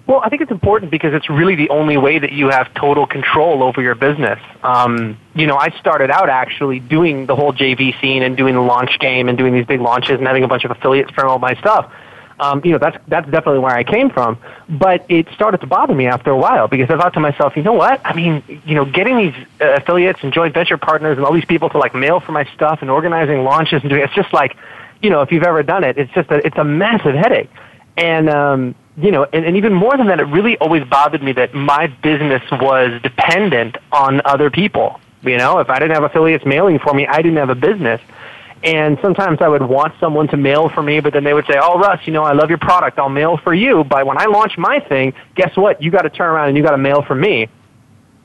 Well, 0.06 0.20
I 0.22 0.28
think 0.28 0.42
it's 0.42 0.50
important 0.50 0.90
because 0.90 1.14
it's 1.14 1.30
really 1.30 1.54
the 1.54 1.70
only 1.70 1.96
way 1.96 2.18
that 2.18 2.32
you 2.32 2.50
have 2.50 2.72
total 2.74 3.06
control 3.06 3.62
over 3.62 3.80
your 3.80 3.94
business. 3.94 4.38
Um, 4.62 5.18
you 5.34 5.46
know, 5.46 5.56
I 5.56 5.70
started 5.80 6.10
out 6.10 6.28
actually 6.28 6.78
doing 6.78 7.24
the 7.24 7.34
whole 7.34 7.54
JV 7.54 7.98
scene 8.00 8.22
and 8.22 8.36
doing 8.36 8.54
the 8.54 8.60
launch 8.60 8.98
game 8.98 9.30
and 9.30 9.38
doing 9.38 9.54
these 9.54 9.64
big 9.64 9.80
launches 9.80 10.18
and 10.18 10.26
having 10.26 10.44
a 10.44 10.48
bunch 10.48 10.64
of 10.64 10.70
affiliates 10.70 11.10
from 11.12 11.28
all 11.28 11.38
my 11.38 11.54
stuff. 11.54 11.90
Um, 12.38 12.60
you 12.64 12.72
know, 12.72 12.78
that's 12.78 12.98
that's 13.08 13.30
definitely 13.30 13.60
where 13.60 13.74
I 13.74 13.84
came 13.84 14.10
from. 14.10 14.38
But 14.68 15.06
it 15.08 15.28
started 15.34 15.58
to 15.58 15.66
bother 15.66 15.94
me 15.94 16.06
after 16.06 16.30
a 16.30 16.36
while 16.36 16.68
because 16.68 16.90
I 16.90 16.96
thought 16.96 17.14
to 17.14 17.20
myself, 17.20 17.56
you 17.56 17.62
know 17.62 17.72
what? 17.72 18.00
I 18.04 18.12
mean, 18.12 18.42
you 18.66 18.74
know, 18.74 18.84
getting 18.84 19.16
these 19.16 19.34
uh, 19.60 19.74
affiliates 19.74 20.18
and 20.22 20.32
joint 20.32 20.52
venture 20.52 20.76
partners 20.76 21.16
and 21.16 21.24
all 21.24 21.32
these 21.32 21.44
people 21.44 21.70
to 21.70 21.78
like 21.78 21.94
mail 21.94 22.20
for 22.20 22.32
my 22.32 22.44
stuff 22.54 22.80
and 22.82 22.90
organizing 22.90 23.44
launches 23.44 23.80
and 23.82 23.88
doing 23.88 24.02
it's 24.02 24.14
just 24.14 24.32
like, 24.34 24.56
you 25.00 25.10
know, 25.10 25.22
if 25.22 25.30
you've 25.30 25.44
ever 25.44 25.62
done 25.62 25.84
it, 25.84 25.96
it's 25.96 26.12
just 26.12 26.30
a, 26.30 26.44
it's 26.44 26.58
a 26.58 26.64
massive 26.64 27.14
headache. 27.14 27.50
And 27.96 28.28
um, 28.28 28.74
you 28.96 29.10
know, 29.10 29.26
and, 29.32 29.44
and 29.44 29.56
even 29.56 29.72
more 29.74 29.96
than 29.96 30.06
that, 30.06 30.20
it 30.20 30.24
really 30.24 30.56
always 30.58 30.84
bothered 30.84 31.22
me 31.22 31.32
that 31.32 31.54
my 31.54 31.88
business 31.88 32.42
was 32.52 33.00
dependent 33.02 33.76
on 33.90 34.22
other 34.24 34.50
people. 34.50 35.00
You 35.22 35.36
know, 35.36 35.58
if 35.58 35.70
I 35.70 35.78
didn't 35.78 35.94
have 35.94 36.04
affiliates 36.04 36.44
mailing 36.44 36.78
for 36.78 36.92
me, 36.92 37.06
I 37.06 37.16
didn't 37.16 37.38
have 37.38 37.50
a 37.50 37.54
business. 37.54 38.00
And 38.62 38.98
sometimes 39.02 39.42
I 39.42 39.48
would 39.48 39.62
want 39.62 39.94
someone 40.00 40.28
to 40.28 40.36
mail 40.36 40.68
for 40.68 40.82
me, 40.82 41.00
but 41.00 41.12
then 41.12 41.24
they 41.24 41.34
would 41.34 41.46
say, 41.46 41.58
"Oh, 41.60 41.78
Russ, 41.78 42.00
you 42.06 42.12
know, 42.12 42.22
I 42.22 42.32
love 42.32 42.48
your 42.48 42.58
product. 42.58 42.98
I'll 42.98 43.10
mail 43.10 43.36
for 43.36 43.52
you." 43.52 43.84
But 43.84 44.06
when 44.06 44.16
I 44.16 44.24
launch 44.24 44.56
my 44.56 44.80
thing, 44.80 45.12
guess 45.34 45.54
what? 45.56 45.82
You 45.82 45.90
got 45.90 46.02
to 46.02 46.10
turn 46.10 46.28
around 46.28 46.48
and 46.48 46.56
you 46.56 46.62
got 46.62 46.70
to 46.70 46.78
mail 46.78 47.02
for 47.02 47.14
me. 47.14 47.48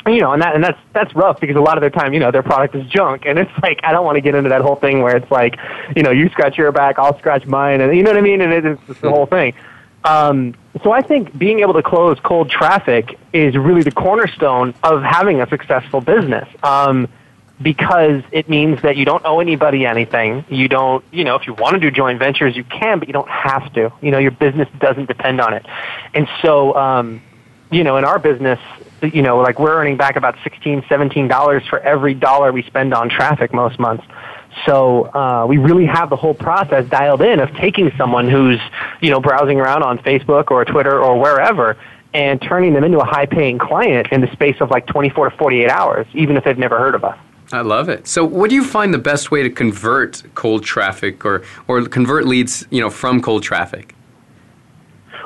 You 0.08 0.22
know, 0.22 0.32
and 0.32 0.42
that 0.42 0.56
and 0.56 0.64
that's 0.64 0.80
that's 0.94 1.14
rough 1.14 1.42
because 1.42 1.58
a 1.58 1.62
lot 1.62 1.78
of 1.78 1.82
their 1.82 1.90
time, 1.90 2.14
you 2.14 2.22
know, 2.22 2.32
their 2.32 2.44
product 2.44 2.74
is 2.76 2.86
junk, 2.88 3.24
and 3.26 3.38
it's 3.38 3.52
like 3.64 3.82
I 3.84 3.92
don't 3.92 4.06
want 4.06 4.16
to 4.16 4.22
get 4.22 4.34
into 4.34 4.50
that 4.50 4.62
whole 4.62 4.78
thing 4.78 5.02
where 5.02 5.18
it's 5.18 5.30
like, 5.30 5.58
you 5.96 6.04
know, 6.04 6.12
you 6.12 6.30
scratch 6.30 6.58
your 6.58 6.72
back, 6.72 7.00
I'll 7.00 7.18
scratch 7.20 7.46
mine, 7.46 7.82
and 7.82 7.96
you 7.96 8.04
know 8.04 8.12
what 8.12 8.18
I 8.18 8.22
mean, 8.22 8.40
and 8.40 8.54
it's, 8.54 8.82
it's 8.88 9.02
the 9.02 9.10
whole 9.10 9.26
thing. 9.26 9.54
Um, 10.04 10.56
so 10.84 10.92
I 10.92 11.02
think 11.02 11.38
being 11.38 11.60
able 11.60 11.74
to 11.74 11.84
close 11.84 12.20
cold 12.22 12.50
traffic 12.50 13.20
is 13.34 13.56
really 13.56 13.84
the 13.84 13.92
cornerstone 13.92 14.74
of 14.84 15.04
having 15.04 15.42
a 15.42 15.48
successful 15.50 16.02
business. 16.02 16.48
Um, 16.64 17.08
because 17.62 18.24
it 18.32 18.48
means 18.48 18.82
that 18.84 18.96
you 18.96 19.06
don't 19.06 19.26
owe 19.26 19.40
anybody 19.40 19.86
anything. 19.86 20.46
You 20.50 20.68
don't, 20.68 21.04
you 21.12 21.24
know, 21.24 21.36
if 21.36 21.46
you 21.46 21.54
want 21.54 21.74
to 21.74 21.80
do 21.80 21.92
joint 21.92 22.20
ventures, 22.20 22.56
you 22.56 22.64
can, 22.64 23.00
but 23.00 23.08
you 23.08 23.14
don't 23.14 23.30
have 23.30 23.74
to. 23.74 23.92
You 24.02 24.12
know, 24.12 24.18
your 24.18 24.32
business 24.32 24.70
doesn't 24.80 25.08
depend 25.08 25.42
on 25.42 25.54
it. 25.54 25.66
And 26.14 26.28
so, 26.42 26.74
um, 26.76 27.22
you 27.70 27.84
know, 27.84 27.98
in 27.98 28.06
our 28.06 28.18
business, 28.18 28.60
you 29.02 29.22
know, 29.22 29.40
like 29.40 29.60
we're 29.60 29.76
earning 29.76 29.98
back 29.98 30.16
about 30.16 30.38
sixteen, 30.44 30.84
seventeen 30.88 31.28
dollars 31.28 31.64
for 31.70 31.80
every 31.80 32.14
dollar 32.14 32.52
we 32.52 32.64
spend 32.64 32.94
on 32.94 33.10
traffic 33.10 33.54
most 33.54 33.80
months. 33.80 34.06
So 34.66 35.06
uh, 35.14 35.46
we 35.48 35.58
really 35.58 35.86
have 35.86 36.10
the 36.10 36.16
whole 36.16 36.34
process 36.34 36.88
dialed 36.90 37.22
in 37.22 37.40
of 37.40 37.54
taking 37.56 37.92
someone 37.98 38.30
who's 38.30 38.60
you 39.02 39.10
know 39.10 39.20
browsing 39.20 39.60
around 39.60 39.84
on 39.84 40.00
Facebook 40.00 40.52
or 40.52 40.66
Twitter 40.66 41.02
or 41.02 41.20
wherever 41.20 41.78
and 42.14 42.42
turning 42.42 42.74
them 42.74 42.84
into 42.84 43.00
a 43.00 43.06
high 43.06 43.26
paying 43.26 43.58
client 43.58 44.08
in 44.12 44.22
the 44.22 44.32
space 44.32 44.58
of 44.62 44.70
like 44.70 44.88
24 44.88 45.30
to 45.30 45.38
48 45.38 45.70
hours, 45.70 46.08
even 46.14 46.38
if 46.38 46.44
they've 46.44 46.58
never 46.58 46.78
heard 46.78 46.96
of 46.96 47.04
us. 47.04 47.18
I 47.52 47.62
love 47.62 47.90
it. 47.90 48.08
So, 48.08 48.24
what 48.24 48.50
do 48.50 48.56
you 48.56 48.64
find 48.64 48.94
the 48.94 49.00
best 49.00 49.32
way 49.32 49.42
to 49.42 49.50
convert 49.50 50.24
cold 50.36 50.64
traffic 50.64 51.26
or, 51.26 51.44
or 51.68 51.84
convert 51.86 52.28
leads, 52.28 52.66
you 52.70 52.80
know, 52.80 52.90
from 52.90 53.22
cold 53.22 53.44
traffic? 53.44 53.96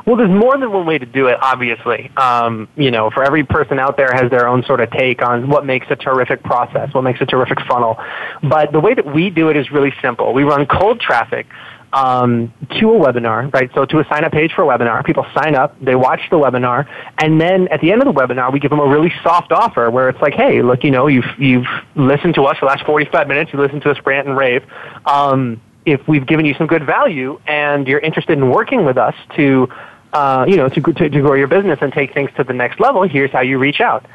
Well, 0.05 0.17
there's 0.17 0.29
more 0.29 0.57
than 0.57 0.71
one 0.71 0.85
way 0.85 0.97
to 0.97 1.05
do 1.05 1.27
it, 1.27 1.37
obviously. 1.41 2.11
Um, 2.17 2.67
you 2.75 2.91
know, 2.91 3.09
for 3.09 3.23
every 3.23 3.45
person 3.45 3.79
out 3.79 3.95
there 3.95 4.11
has 4.11 4.29
their 4.29 4.47
own 4.47 4.63
sort 4.63 4.81
of 4.81 4.91
take 4.91 5.21
on 5.21 5.49
what 5.49 5.65
makes 5.65 5.87
a 5.89 5.95
terrific 5.95 6.43
process, 6.43 6.93
what 6.93 7.03
makes 7.03 7.21
a 7.21 7.25
terrific 7.25 7.59
funnel. 7.67 7.97
But 8.41 8.73
the 8.73 8.81
way 8.81 8.93
that 8.93 9.05
we 9.05 9.29
do 9.29 9.49
it 9.49 9.55
is 9.55 9.71
really 9.71 9.93
simple. 10.01 10.33
We 10.33 10.43
run 10.43 10.65
cold 10.65 10.99
traffic 10.99 11.47
um, 11.93 12.51
to 12.79 12.91
a 12.91 12.99
webinar, 12.99 13.53
right? 13.53 13.69
So 13.73 13.85
to 13.85 13.99
a 13.99 14.05
sign 14.05 14.25
up 14.25 14.31
page 14.31 14.51
for 14.53 14.63
a 14.63 14.77
webinar, 14.77 15.05
people 15.05 15.25
sign 15.33 15.55
up, 15.55 15.79
they 15.79 15.95
watch 15.95 16.21
the 16.31 16.37
webinar, 16.37 16.87
and 17.19 17.39
then 17.39 17.67
at 17.69 17.79
the 17.81 17.91
end 17.91 18.01
of 18.01 18.13
the 18.13 18.19
webinar, 18.19 18.51
we 18.51 18.59
give 18.59 18.71
them 18.71 18.79
a 18.79 18.87
really 18.87 19.13
soft 19.21 19.51
offer 19.51 19.89
where 19.89 20.09
it's 20.09 20.21
like, 20.21 20.33
hey, 20.33 20.61
look, 20.61 20.83
you 20.83 20.91
know, 20.91 21.07
you've 21.07 21.25
you've 21.37 21.67
listened 21.95 22.35
to 22.35 22.43
us 22.45 22.57
for 22.57 22.65
the 22.65 22.71
last 22.71 22.85
45 22.85 23.27
minutes, 23.27 23.53
you 23.53 23.59
listened 23.59 23.83
to 23.83 23.91
us 23.91 23.97
rant 24.05 24.27
and 24.27 24.35
rave. 24.35 24.63
Um, 25.05 25.61
if 25.85 26.05
we've 26.07 26.25
given 26.25 26.45
you 26.45 26.53
some 26.55 26.67
good 26.67 26.85
value 26.85 27.39
and 27.45 27.87
you're 27.87 27.99
interested 27.99 28.37
in 28.37 28.49
working 28.49 28.85
with 28.85 28.97
us 28.97 29.15
to 29.35 29.67
uh, 30.13 30.45
you 30.47 30.55
know, 30.55 30.69
to, 30.69 30.81
to, 30.81 31.09
to 31.09 31.21
grow 31.21 31.33
your 31.33 31.47
business 31.47 31.79
and 31.81 31.91
take 31.91 32.13
things 32.13 32.29
to 32.37 32.43
the 32.43 32.53
next 32.53 32.79
level, 32.79 33.03
here's 33.03 33.31
how 33.31 33.41
you 33.41 33.57
reach 33.57 33.81
out. 33.81 34.05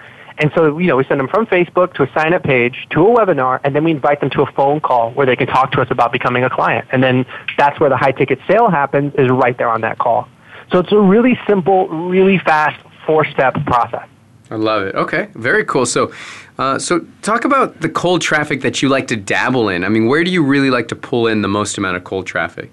And 0.40 0.52
so, 0.54 0.78
you 0.78 0.86
know, 0.86 0.96
we 0.96 1.04
send 1.04 1.18
them 1.18 1.28
from 1.28 1.46
Facebook 1.46 1.94
to 1.94 2.04
a 2.04 2.12
sign 2.12 2.32
up 2.32 2.44
page 2.44 2.86
to 2.90 3.04
a 3.04 3.16
webinar, 3.16 3.60
and 3.64 3.74
then 3.74 3.82
we 3.82 3.90
invite 3.90 4.20
them 4.20 4.30
to 4.30 4.42
a 4.42 4.52
phone 4.52 4.80
call 4.80 5.10
where 5.12 5.26
they 5.26 5.34
can 5.34 5.48
talk 5.48 5.72
to 5.72 5.80
us 5.80 5.88
about 5.90 6.12
becoming 6.12 6.44
a 6.44 6.50
client. 6.50 6.86
And 6.92 7.02
then 7.02 7.26
that's 7.56 7.80
where 7.80 7.90
the 7.90 7.96
high 7.96 8.12
ticket 8.12 8.38
sale 8.46 8.70
happens, 8.70 9.14
is 9.16 9.28
right 9.30 9.58
there 9.58 9.68
on 9.68 9.80
that 9.80 9.98
call. 9.98 10.28
So 10.70 10.78
it's 10.78 10.92
a 10.92 11.00
really 11.00 11.36
simple, 11.46 11.88
really 11.88 12.38
fast 12.38 12.80
four 13.04 13.24
step 13.24 13.54
process. 13.66 14.06
I 14.50 14.54
love 14.54 14.82
it. 14.82 14.94
Okay, 14.94 15.28
very 15.34 15.64
cool. 15.64 15.86
So, 15.86 16.12
uh, 16.58 16.78
so 16.78 17.04
talk 17.22 17.44
about 17.44 17.80
the 17.80 17.88
cold 17.88 18.22
traffic 18.22 18.62
that 18.62 18.80
you 18.80 18.88
like 18.88 19.08
to 19.08 19.16
dabble 19.16 19.68
in. 19.68 19.84
I 19.84 19.88
mean, 19.88 20.06
where 20.06 20.24
do 20.24 20.30
you 20.30 20.44
really 20.44 20.70
like 20.70 20.88
to 20.88 20.96
pull 20.96 21.26
in 21.26 21.42
the 21.42 21.48
most 21.48 21.76
amount 21.78 21.96
of 21.96 22.04
cold 22.04 22.26
traffic? 22.26 22.70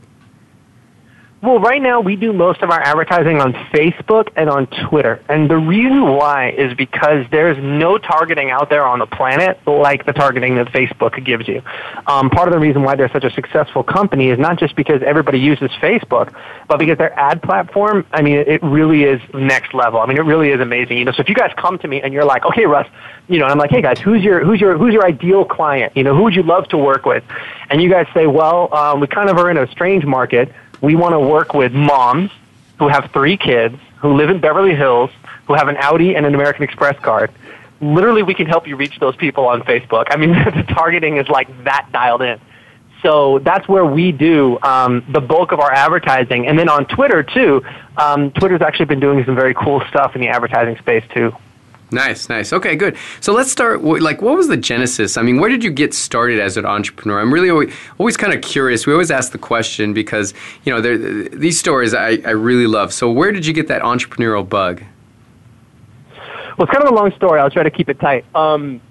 Well, 1.42 1.60
right 1.60 1.82
now 1.82 2.00
we 2.00 2.16
do 2.16 2.32
most 2.32 2.62
of 2.62 2.72
our 2.72 2.80
advertising 2.82 3.40
on 3.42 3.54
Facebook 3.72 4.30
and 4.36 4.50
on 4.50 4.68
Twitter. 4.88 5.22
And 5.28 5.50
the 5.50 5.58
reason 5.58 6.02
why 6.16 6.52
is 6.52 6.74
because 6.74 7.26
there's 7.30 7.58
no 7.62 7.98
targeting 7.98 8.52
out 8.52 8.70
there 8.70 8.86
on 8.86 9.00
the 9.00 9.06
planet 9.06 9.60
like 9.68 10.06
the 10.06 10.14
targeting 10.14 10.56
that 10.56 10.68
Facebook 10.68 11.24
gives 11.24 11.48
you. 11.48 11.62
Um, 12.08 12.30
part 12.30 12.48
of 12.48 12.54
the 12.54 12.60
reason 12.60 12.84
why 12.84 12.96
they're 12.96 13.12
such 13.12 13.26
a 13.26 13.32
successful 13.32 13.84
company 13.84 14.30
is 14.30 14.40
not 14.40 14.58
just 14.58 14.76
because 14.76 15.04
everybody 15.06 15.38
uses 15.38 15.70
Facebook, 15.82 16.34
but 16.70 16.80
because 16.80 16.98
their 16.98 17.14
ad 17.20 17.44
platform, 17.44 18.08
I 18.12 18.22
mean, 18.22 18.38
it 18.38 18.64
really 18.64 19.04
is 19.04 19.22
next 19.34 19.74
level. 19.74 20.00
I 20.00 20.08
mean, 20.08 20.18
it 20.18 20.26
really 20.26 20.50
is 20.50 20.62
amazing. 20.62 20.98
You 20.98 21.06
know, 21.06 21.12
so 21.12 21.22
if 21.22 21.30
you 21.30 21.36
guys 21.36 21.52
come 21.58 21.78
to 21.80 21.88
me 21.88 22.02
and 22.02 22.14
you're 22.14 22.26
like, 22.26 22.46
okay, 22.46 22.66
Russ, 22.66 22.88
you 23.28 23.40
know, 23.40 23.46
I'm 23.46 23.58
like, 23.58 23.72
hey 23.72 23.82
guys, 23.82 24.00
who's 24.00 24.24
your, 24.24 24.44
who's 24.44 24.62
your, 24.62 24.78
who's 24.78 24.94
your 24.94 25.06
ideal 25.06 25.44
client? 25.44 25.96
You 25.96 26.04
know, 26.04 26.16
who 26.16 26.24
would 26.24 26.34
you 26.34 26.44
love 26.44 26.68
to 26.70 26.78
work 26.78 27.06
with? 27.06 27.24
And 27.70 27.82
you 27.82 27.90
guys 27.90 28.08
say, 28.14 28.26
well, 28.26 28.74
um, 28.74 29.00
we 29.00 29.08
kind 29.08 29.30
of 29.30 29.38
are 29.38 29.52
in 29.52 29.58
a 29.58 29.70
strange 29.72 30.06
market 30.06 30.52
we 30.86 30.96
want 30.96 31.14
to 31.14 31.20
work 31.20 31.56
with 31.56 31.74
moms 31.74 32.30
who 32.78 32.88
have 32.88 33.10
three 33.12 33.38
kids, 33.38 33.76
who 33.98 34.14
live 34.14 34.30
in 34.30 34.40
Beverly 34.40 34.76
Hills, 34.76 35.10
who 35.48 35.56
have 35.56 35.68
an 35.68 35.78
Audi 35.78 36.16
and 36.16 36.28
an 36.28 36.36
American 36.36 36.64
Express 36.64 36.98
card. 37.00 37.32
Literally, 37.82 38.22
we 38.22 38.36
can 38.36 38.46
help 38.46 38.68
you 38.68 38.76
reach 38.76 39.00
those 39.00 39.16
people 39.16 39.48
on 39.48 39.62
Facebook. 39.64 40.06
I 40.10 40.18
mean, 40.18 40.32
the 40.56 40.64
targeting 40.70 41.18
is 41.18 41.28
like 41.28 41.48
that 41.64 41.90
dialed 41.92 42.22
in. 42.22 42.40
So 43.02 43.40
that's 43.40 43.68
where 43.68 43.86
we 43.86 44.12
do 44.12 44.60
um, 44.62 45.04
the 45.10 45.22
bulk 45.22 45.52
of 45.52 45.60
our 45.60 45.72
advertising. 45.72 46.48
And 46.48 46.58
then 46.58 46.70
on 46.70 46.86
Twitter, 46.86 47.24
too, 47.24 47.64
um, 47.98 48.32
Twitter's 48.32 48.62
actually 48.62 48.86
been 48.86 49.00
doing 49.00 49.24
some 49.26 49.36
very 49.36 49.56
cool 49.56 49.82
stuff 49.90 50.16
in 50.16 50.22
the 50.22 50.28
advertising 50.28 50.78
space, 50.78 51.04
too. 51.14 51.36
Nice, 51.92 52.30
nice. 52.30 52.52
Okay, 52.52 52.76
good. 52.76 52.98
So 53.22 53.32
let's 53.32 53.52
start. 53.52 53.84
Like, 53.84 54.22
what 54.22 54.36
was 54.36 54.48
the 54.48 54.58
genesis? 54.58 55.18
I 55.18 55.22
mean, 55.22 55.40
where 55.40 55.50
did 55.50 55.64
you 55.64 55.70
get 55.70 55.94
started 55.94 56.40
as 56.40 56.58
an 56.58 56.66
entrepreneur? 56.66 57.20
I'm 57.20 57.32
really 57.32 57.50
always, 57.50 57.74
always 58.00 58.18
kind 58.18 58.34
of 58.34 58.42
curious. 58.42 58.88
We 58.88 58.94
always 58.94 59.12
ask 59.12 59.32
the 59.32 59.38
question 59.38 59.94
because 59.94 60.34
you 60.64 60.74
know 60.74 60.82
these 60.82 61.60
stories 61.60 61.94
I, 61.94 62.18
I 62.26 62.32
really 62.32 62.68
love. 62.68 62.92
So, 62.92 63.12
where 63.12 63.32
did 63.32 63.46
you 63.46 63.54
get 63.54 63.68
that 63.68 63.84
entrepreneurial 63.84 64.48
bug? 64.48 64.82
Well, 66.58 66.66
it's 66.66 66.72
kind 66.72 66.84
of 66.84 66.92
a 66.92 66.96
long 66.96 67.12
story. 67.14 67.40
I'll 67.40 67.52
try 67.52 67.64
to 67.64 67.72
keep 67.72 67.90
it 67.90 68.00
tight. 68.00 68.26
Um, 68.34 68.82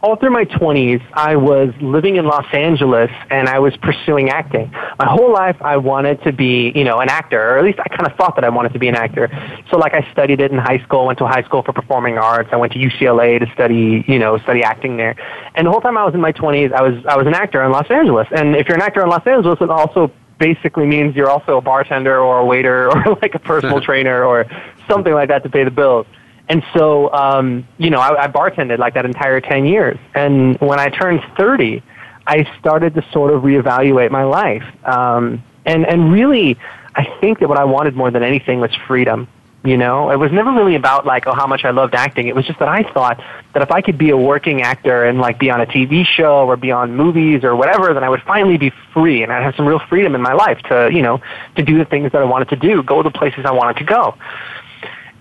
all 0.00 0.16
through 0.16 0.30
my 0.30 0.44
20s, 0.44 1.02
I 1.12 1.36
was 1.36 1.70
living 1.80 2.16
in 2.16 2.24
Los 2.24 2.46
Angeles 2.52 3.10
and 3.30 3.48
I 3.48 3.58
was 3.58 3.76
pursuing 3.78 4.30
acting. 4.30 4.70
My 4.98 5.06
whole 5.06 5.32
life, 5.32 5.56
I 5.60 5.76
wanted 5.76 6.22
to 6.22 6.32
be, 6.32 6.72
you 6.74 6.84
know, 6.84 7.00
an 7.00 7.08
actor, 7.08 7.40
or 7.40 7.58
at 7.58 7.64
least 7.64 7.80
I 7.80 7.88
kind 7.88 8.06
of 8.06 8.16
thought 8.16 8.36
that 8.36 8.44
I 8.44 8.48
wanted 8.48 8.72
to 8.74 8.78
be 8.78 8.88
an 8.88 8.94
actor. 8.94 9.28
So, 9.70 9.76
like, 9.76 9.94
I 9.94 10.08
studied 10.12 10.40
it 10.40 10.52
in 10.52 10.58
high 10.58 10.78
school, 10.84 11.06
went 11.06 11.18
to 11.18 11.26
high 11.26 11.42
school 11.42 11.62
for 11.62 11.72
performing 11.72 12.16
arts. 12.16 12.50
I 12.52 12.56
went 12.56 12.72
to 12.74 12.78
UCLA 12.78 13.40
to 13.40 13.52
study, 13.52 14.04
you 14.06 14.18
know, 14.18 14.38
study 14.38 14.62
acting 14.62 14.96
there. 14.96 15.16
And 15.56 15.66
the 15.66 15.70
whole 15.70 15.80
time 15.80 15.98
I 15.98 16.04
was 16.04 16.14
in 16.14 16.20
my 16.20 16.32
20s, 16.32 16.72
I 16.72 16.82
was, 16.82 17.04
I 17.06 17.16
was 17.16 17.26
an 17.26 17.34
actor 17.34 17.62
in 17.64 17.72
Los 17.72 17.90
Angeles. 17.90 18.28
And 18.30 18.54
if 18.54 18.68
you're 18.68 18.76
an 18.76 18.82
actor 18.82 19.02
in 19.02 19.08
Los 19.08 19.26
Angeles, 19.26 19.58
it 19.60 19.70
also 19.70 20.12
basically 20.38 20.86
means 20.86 21.16
you're 21.16 21.30
also 21.30 21.58
a 21.58 21.60
bartender 21.60 22.20
or 22.20 22.38
a 22.38 22.44
waiter 22.44 22.88
or 22.92 23.18
like 23.20 23.34
a 23.34 23.40
personal 23.40 23.80
trainer 23.88 24.22
or 24.24 24.46
something 24.88 25.12
like 25.12 25.28
that 25.28 25.42
to 25.42 25.50
pay 25.50 25.64
the 25.64 25.70
bills. 25.72 26.06
And 26.48 26.62
so, 26.74 27.12
um, 27.12 27.66
you 27.76 27.90
know, 27.90 28.00
I, 28.00 28.24
I 28.24 28.28
bartended 28.28 28.78
like 28.78 28.94
that 28.94 29.04
entire 29.04 29.40
10 29.40 29.66
years. 29.66 29.98
And 30.14 30.58
when 30.60 30.80
I 30.80 30.88
turned 30.88 31.22
30, 31.36 31.82
I 32.26 32.48
started 32.58 32.94
to 32.94 33.04
sort 33.12 33.32
of 33.32 33.42
reevaluate 33.42 34.10
my 34.10 34.24
life. 34.24 34.64
Um, 34.84 35.42
and, 35.66 35.86
and 35.86 36.12
really, 36.12 36.56
I 36.94 37.04
think 37.20 37.40
that 37.40 37.48
what 37.48 37.58
I 37.58 37.64
wanted 37.64 37.94
more 37.94 38.10
than 38.10 38.22
anything 38.22 38.60
was 38.60 38.74
freedom. 38.86 39.28
You 39.64 39.76
know, 39.76 40.10
it 40.10 40.16
was 40.16 40.30
never 40.30 40.52
really 40.52 40.76
about 40.76 41.04
like, 41.04 41.26
oh, 41.26 41.34
how 41.34 41.46
much 41.46 41.64
I 41.64 41.70
loved 41.70 41.94
acting. 41.94 42.28
It 42.28 42.34
was 42.34 42.46
just 42.46 42.60
that 42.60 42.68
I 42.68 42.84
thought 42.92 43.22
that 43.52 43.62
if 43.62 43.72
I 43.72 43.82
could 43.82 43.98
be 43.98 44.10
a 44.10 44.16
working 44.16 44.62
actor 44.62 45.04
and 45.04 45.18
like 45.18 45.38
be 45.38 45.50
on 45.50 45.60
a 45.60 45.66
TV 45.66 46.06
show 46.06 46.46
or 46.46 46.56
be 46.56 46.70
on 46.70 46.94
movies 46.94 47.42
or 47.42 47.56
whatever, 47.56 47.92
then 47.92 48.04
I 48.04 48.08
would 48.08 48.22
finally 48.22 48.56
be 48.56 48.70
free 48.94 49.22
and 49.22 49.32
I'd 49.32 49.42
have 49.42 49.56
some 49.56 49.66
real 49.66 49.80
freedom 49.80 50.14
in 50.14 50.22
my 50.22 50.32
life 50.32 50.58
to, 50.68 50.88
you 50.92 51.02
know, 51.02 51.20
to 51.56 51.62
do 51.62 51.76
the 51.76 51.84
things 51.84 52.12
that 52.12 52.22
I 52.22 52.24
wanted 52.24 52.50
to 52.50 52.56
do, 52.56 52.82
go 52.84 53.02
to 53.02 53.10
the 53.10 53.18
places 53.18 53.44
I 53.44 53.50
wanted 53.50 53.78
to 53.78 53.84
go. 53.84 54.14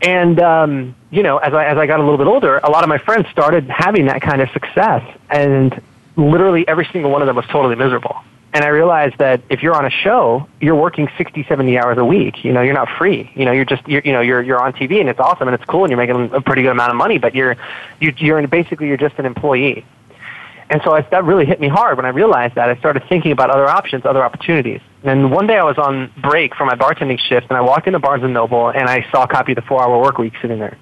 And 0.02 0.40
um, 0.40 0.96
you 1.10 1.24
know, 1.24 1.38
as 1.38 1.54
I 1.54 1.66
as 1.66 1.78
I 1.78 1.88
got 1.88 2.00
a 2.00 2.04
little 2.04 2.18
bit 2.18 2.28
older, 2.28 2.58
a 2.60 2.70
lot 2.70 2.84
of 2.84 2.90
my 2.90 2.98
friends 3.00 3.28
started 3.30 3.68
having 3.70 4.06
that 4.06 4.22
kind 4.22 4.42
of 4.42 4.50
success, 4.52 5.04
and 5.30 5.82
literally 6.16 6.68
every 6.68 6.88
single 6.92 7.12
one 7.12 7.22
of 7.22 7.28
them 7.28 7.36
was 7.36 7.46
totally 7.48 7.76
miserable. 7.76 8.16
And 8.54 8.64
I 8.64 8.70
realized 8.70 9.18
that 9.18 9.42
if 9.50 9.62
you're 9.62 9.76
on 9.76 9.86
a 9.86 9.90
show, 9.90 10.48
you're 10.62 10.76
working 10.76 11.10
60, 11.18 11.44
70 11.44 11.78
hours 11.78 11.98
a 11.98 12.06
week. 12.06 12.44
You 12.46 12.54
know, 12.54 12.62
you're 12.62 12.74
not 12.74 12.90
free. 12.98 13.30
You 13.36 13.46
know, 13.46 13.52
you're 13.52 13.66
just 13.66 13.88
you're, 13.88 14.02
you 14.04 14.14
know 14.14 14.22
you're 14.22 14.42
you're 14.42 14.62
on 14.62 14.74
TV 14.74 15.00
and 15.00 15.10
it's 15.10 15.20
awesome 15.20 15.48
and 15.48 15.56
it's 15.56 15.66
cool 15.66 15.84
and 15.84 15.92
you're 15.92 15.98
making 15.98 16.34
a 16.34 16.42
pretty 16.42 16.62
good 16.62 16.72
amount 16.72 16.92
of 16.92 16.96
money, 16.96 17.18
but 17.18 17.36
you're 17.36 17.56
you, 18.00 18.14
you're 18.18 18.48
basically 18.48 18.88
you're 18.88 18.98
just 18.98 19.18
an 19.20 19.26
employee. 19.26 19.86
And 20.70 20.82
so 20.84 20.94
I, 20.94 21.02
that 21.02 21.24
really 21.24 21.46
hit 21.46 21.60
me 21.60 21.68
hard 21.68 21.98
when 21.98 22.06
I 22.06 22.10
realized 22.10 22.56
that. 22.56 22.70
I 22.70 22.76
started 22.78 23.04
thinking 23.08 23.32
about 23.32 23.50
other 23.50 23.68
options, 23.68 24.06
other 24.06 24.24
opportunities. 24.24 24.82
And 25.08 25.32
one 25.32 25.48
day 25.48 25.58
I 25.58 25.64
was 25.64 25.78
on 25.78 26.12
break 26.22 26.56
from 26.56 26.68
my 26.68 26.76
bartending 26.76 27.20
shift, 27.20 27.48
and 27.50 27.58
I 27.58 27.62
walked 27.62 27.88
into 27.88 28.00
Barnes 28.00 28.24
& 28.24 28.28
Noble, 28.30 28.70
and 28.70 28.90
I 28.90 29.06
saw 29.12 29.24
a 29.24 29.28
copy 29.28 29.54
of 29.54 29.58
The 29.58 29.62
4-Hour 29.64 30.02
Work 30.02 30.18
Week 30.18 30.34
sitting 30.42 30.60
there. 30.60 30.78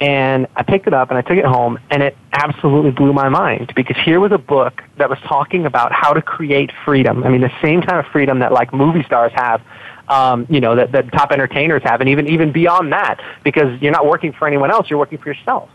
And 0.00 0.46
I 0.54 0.62
picked 0.62 0.86
it 0.86 0.94
up, 0.94 1.10
and 1.10 1.18
I 1.18 1.22
took 1.22 1.36
it 1.38 1.44
home, 1.44 1.78
and 1.90 2.02
it 2.02 2.16
absolutely 2.32 2.92
blew 2.92 3.12
my 3.12 3.28
mind, 3.28 3.72
because 3.74 3.96
here 4.04 4.20
was 4.20 4.30
a 4.30 4.38
book 4.38 4.82
that 4.96 5.10
was 5.10 5.18
talking 5.26 5.66
about 5.66 5.92
how 5.92 6.12
to 6.12 6.22
create 6.22 6.70
freedom. 6.84 7.24
I 7.24 7.30
mean, 7.30 7.40
the 7.40 7.52
same 7.60 7.82
kind 7.82 7.98
of 7.98 8.06
freedom 8.12 8.38
that, 8.38 8.52
like, 8.52 8.72
movie 8.72 9.02
stars 9.02 9.32
have, 9.34 9.60
um, 10.06 10.46
you 10.48 10.60
know, 10.60 10.76
that, 10.76 10.92
that 10.92 11.12
top 11.12 11.32
entertainers 11.32 11.82
have, 11.82 12.00
and 12.00 12.08
even, 12.08 12.28
even 12.28 12.52
beyond 12.52 12.92
that, 12.92 13.20
because 13.42 13.80
you're 13.82 13.92
not 13.92 14.06
working 14.06 14.32
for 14.32 14.46
anyone 14.46 14.70
else, 14.70 14.88
you're 14.88 15.00
working 15.00 15.18
for 15.18 15.30
yourself. 15.32 15.68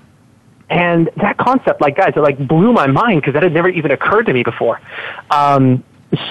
And 0.69 1.09
that 1.17 1.37
concept, 1.37 1.81
like 1.81 1.97
guys, 1.97 2.13
it 2.15 2.19
like 2.21 2.47
blew 2.47 2.71
my 2.73 2.87
mind 2.87 3.21
because 3.21 3.33
that 3.33 3.43
had 3.43 3.53
never 3.53 3.69
even 3.69 3.91
occurred 3.91 4.25
to 4.27 4.33
me 4.33 4.43
before. 4.43 4.81
Um, 5.29 5.83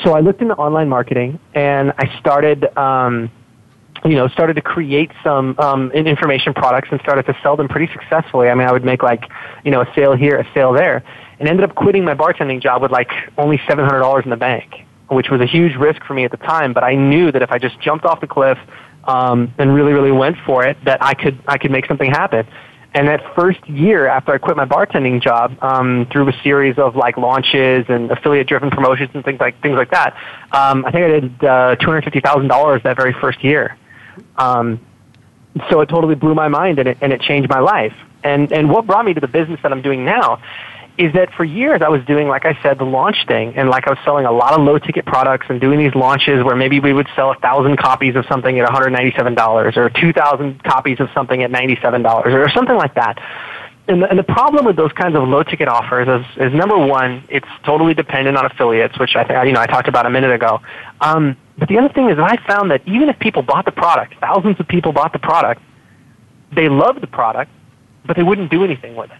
so 0.05 0.13
I 0.13 0.21
looked 0.21 0.41
into 0.41 0.55
online 0.55 0.89
marketing 0.89 1.39
and 1.55 1.93
I 1.99 2.19
started, 2.21 2.77
um, 2.77 3.31
you 4.05 4.15
know, 4.15 4.29
started 4.29 4.55
to 4.55 4.63
create 4.63 5.11
some 5.25 5.59
um, 5.59 5.91
information 5.93 6.55
products 6.55 6.89
and 6.91 7.01
started 7.01 7.27
to 7.27 7.37
sell 7.43 7.57
them 7.57 7.69
pretty 7.69 7.93
successfully. 7.93 8.49
I 8.49 8.55
mean, 8.55 8.67
I 8.67 8.73
would 8.73 8.85
make 8.85 9.03
like, 9.03 9.25
you 9.65 9.71
know, 9.71 9.81
a 9.81 9.93
sale 9.95 10.15
here, 10.15 10.39
a 10.39 10.49
sale 10.55 10.73
there, 10.73 11.05
and 11.39 11.49
ended 11.49 11.69
up 11.69 11.75
quitting 11.75 12.05
my 12.05 12.15
bartending 12.15 12.63
job 12.63 12.83
with 12.83 12.91
like 12.91 13.11
only 13.39 13.61
seven 13.69 13.85
hundred 13.85 14.01
dollars 14.01 14.25
in 14.25 14.31
the 14.31 14.37
bank, 14.37 14.85
which 15.09 15.31
was 15.31 15.41
a 15.41 15.47
huge 15.47 15.75
risk 15.77 16.05
for 16.05 16.15
me 16.15 16.25
at 16.25 16.31
the 16.31 16.37
time. 16.37 16.73
But 16.73 16.85
I 16.85 16.95
knew 16.95 17.33
that 17.33 17.43
if 17.43 17.51
I 17.51 17.59
just 17.59 17.81
jumped 17.81 18.05
off 18.05 18.21
the 18.21 18.27
cliff 18.27 18.59
um, 19.05 19.53
and 19.59 19.75
really, 19.75 19.93
really 19.93 20.13
went 20.13 20.37
for 20.47 20.65
it, 20.65 20.77
that 20.85 21.03
I 21.03 21.15
could 21.15 21.43
I 21.47 21.59
could 21.59 21.71
make 21.71 21.87
something 21.87 22.11
happen. 22.11 22.47
And 22.95 23.09
that 23.09 23.23
first 23.35 23.67
year 23.67 24.07
after 24.07 24.33
I 24.33 24.39
quit 24.39 24.57
my 24.57 24.67
bartending 24.67 25.23
job, 25.23 25.57
um, 25.63 26.07
through 26.13 26.29
a 26.29 26.43
series 26.43 26.79
of 26.79 26.95
like 26.95 27.17
launches 27.17 27.87
and 27.89 28.11
affiliate-driven 28.11 28.71
promotions 28.71 29.11
and 29.15 29.25
things 29.25 29.41
like 29.41 29.61
things 29.63 29.77
like 29.77 29.91
that, 29.93 30.15
um, 30.53 30.85
I 30.85 30.91
think 30.91 31.05
I 31.05 31.09
did 31.21 31.45
uh, 31.45 31.77
two 31.77 31.87
hundred 31.87 32.05
fifty 32.05 32.21
thousand 32.21 32.49
dollars 32.49 32.83
that 32.85 32.97
very 32.97 33.15
first 33.15 33.43
year. 33.43 33.79
Um, 34.37 34.79
so 35.71 35.81
it 35.81 35.89
totally 35.89 36.15
blew 36.15 36.35
my 36.35 36.49
mind 36.49 36.79
and 36.79 36.89
it, 36.89 36.99
and 37.01 37.13
it 37.13 37.21
changed 37.23 37.49
my 37.49 37.61
life. 37.61 37.95
And 38.25 38.53
and 38.53 38.71
what 38.71 38.87
brought 38.87 39.05
me 39.05 39.15
to 39.15 39.21
the 39.21 39.29
business 39.29 39.59
that 39.63 39.73
I'm 39.73 39.83
doing 39.83 40.05
now 40.05 40.43
is 40.99 41.13
that 41.15 41.33
for 41.35 41.45
years 41.45 41.81
I 41.83 41.89
was 41.89 42.05
doing, 42.05 42.29
like 42.29 42.45
I 42.45 42.61
said, 42.63 42.79
the 42.79 42.85
launch 42.85 43.17
thing, 43.27 43.55
and 43.57 43.71
like 43.71 43.87
I 43.87 43.91
was 43.91 43.99
selling 44.05 44.27
a 44.27 44.33
lot 44.33 44.53
of 44.53 44.61
low 44.61 44.79
ticket 44.79 45.07
products 45.07 45.47
and 45.49 45.61
doing 45.61 45.79
these 45.79 45.95
launches 45.95 46.45
where 46.45 46.55
maybe 46.55 46.81
we 46.81 46.93
would 46.93 47.09
sell 47.17 47.31
a 47.31 47.35
thousand 47.37 47.79
copies 47.79 48.15
of 48.15 48.27
something 48.27 48.59
at 48.59 48.69
$197 48.69 49.77
or 49.77 49.91
2,000 49.91 50.63
copies 50.63 51.01
of 51.01 51.09
something 51.15 51.43
at 51.43 51.51
$97 51.51 52.27
or 52.27 52.51
something 52.51 52.77
like 52.77 52.95
that. 52.95 53.19
And 53.89 54.03
the, 54.03 54.09
and 54.09 54.19
the 54.19 54.25
problem 54.25 54.65
with 54.65 54.77
those 54.77 54.93
kinds 54.93 55.17
of 55.17 55.27
low 55.27 55.43
ticket 55.43 55.67
offers 55.67 56.09
is, 56.09 56.27
is 56.37 56.55
number 56.55 56.79
one, 56.79 57.25
it's 57.29 57.49
totally 57.65 57.95
dependent 57.95 58.37
on 58.37 58.47
affiliates, 58.47 58.99
which 58.99 59.17
I 59.17 59.25
think, 59.25 59.45
you 59.47 59.53
know, 59.53 59.61
I 59.61 59.67
talked 59.67 59.89
about 59.89 60.07
a 60.07 60.11
minute 60.11 60.33
ago. 60.33 60.61
Um, 61.01 61.37
but 61.59 61.69
the 61.69 61.79
other 61.79 61.93
thing 61.93 62.09
is 62.09 62.17
that 62.17 62.31
I 62.31 62.37
found 62.47 62.71
that 62.71 62.83
even 62.87 63.09
if 63.09 63.19
people 63.19 63.43
bought 63.43 63.65
the 63.65 63.73
product, 63.73 64.15
thousands 64.21 64.61
of 64.61 64.69
people 64.69 64.93
bought 64.93 65.13
the 65.13 65.19
product, 65.19 65.63
they 66.55 66.69
loved 66.69 67.01
the 67.01 67.07
product, 67.07 67.51
but 68.05 68.17
they 68.17 68.23
wouldn't 68.23 68.51
do 68.51 68.63
anything 68.63 68.95
with 68.95 69.11
it. 69.11 69.17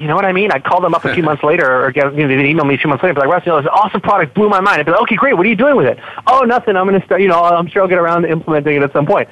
You 0.00 0.06
know 0.06 0.16
what 0.16 0.24
I 0.24 0.32
mean? 0.32 0.50
I'd 0.50 0.64
call 0.64 0.80
them 0.80 0.94
up 0.94 1.04
a 1.04 1.14
few 1.14 1.22
months 1.28 1.44
later, 1.44 1.84
or 1.84 1.92
get, 1.92 2.14
you 2.14 2.26
know, 2.26 2.28
they'd 2.28 2.48
email 2.48 2.64
me 2.64 2.74
a 2.74 2.78
few 2.78 2.88
months 2.88 3.02
later, 3.04 3.14
be 3.14 3.20
like, 3.20 3.28
Russ, 3.28 3.44
you 3.44 3.52
know, 3.52 3.60
this 3.60 3.70
awesome 3.70 4.00
product 4.00 4.34
blew 4.34 4.48
my 4.48 4.60
mind. 4.60 4.80
I'd 4.80 4.86
be 4.86 4.92
like, 4.92 5.02
okay, 5.02 5.14
great. 5.14 5.36
What 5.36 5.44
are 5.44 5.48
you 5.50 5.56
doing 5.56 5.76
with 5.76 5.86
it? 5.86 5.98
Oh, 6.26 6.40
nothing. 6.40 6.74
I'm 6.74 6.88
going 6.88 6.98
to 6.98 7.04
start. 7.06 7.20
You 7.20 7.28
know, 7.28 7.44
I'm 7.44 7.68
sure 7.68 7.82
I'll 7.82 7.88
get 7.88 7.98
around 7.98 8.22
to 8.22 8.30
implementing 8.30 8.76
it 8.76 8.82
at 8.82 8.92
some 8.94 9.04
point. 9.06 9.28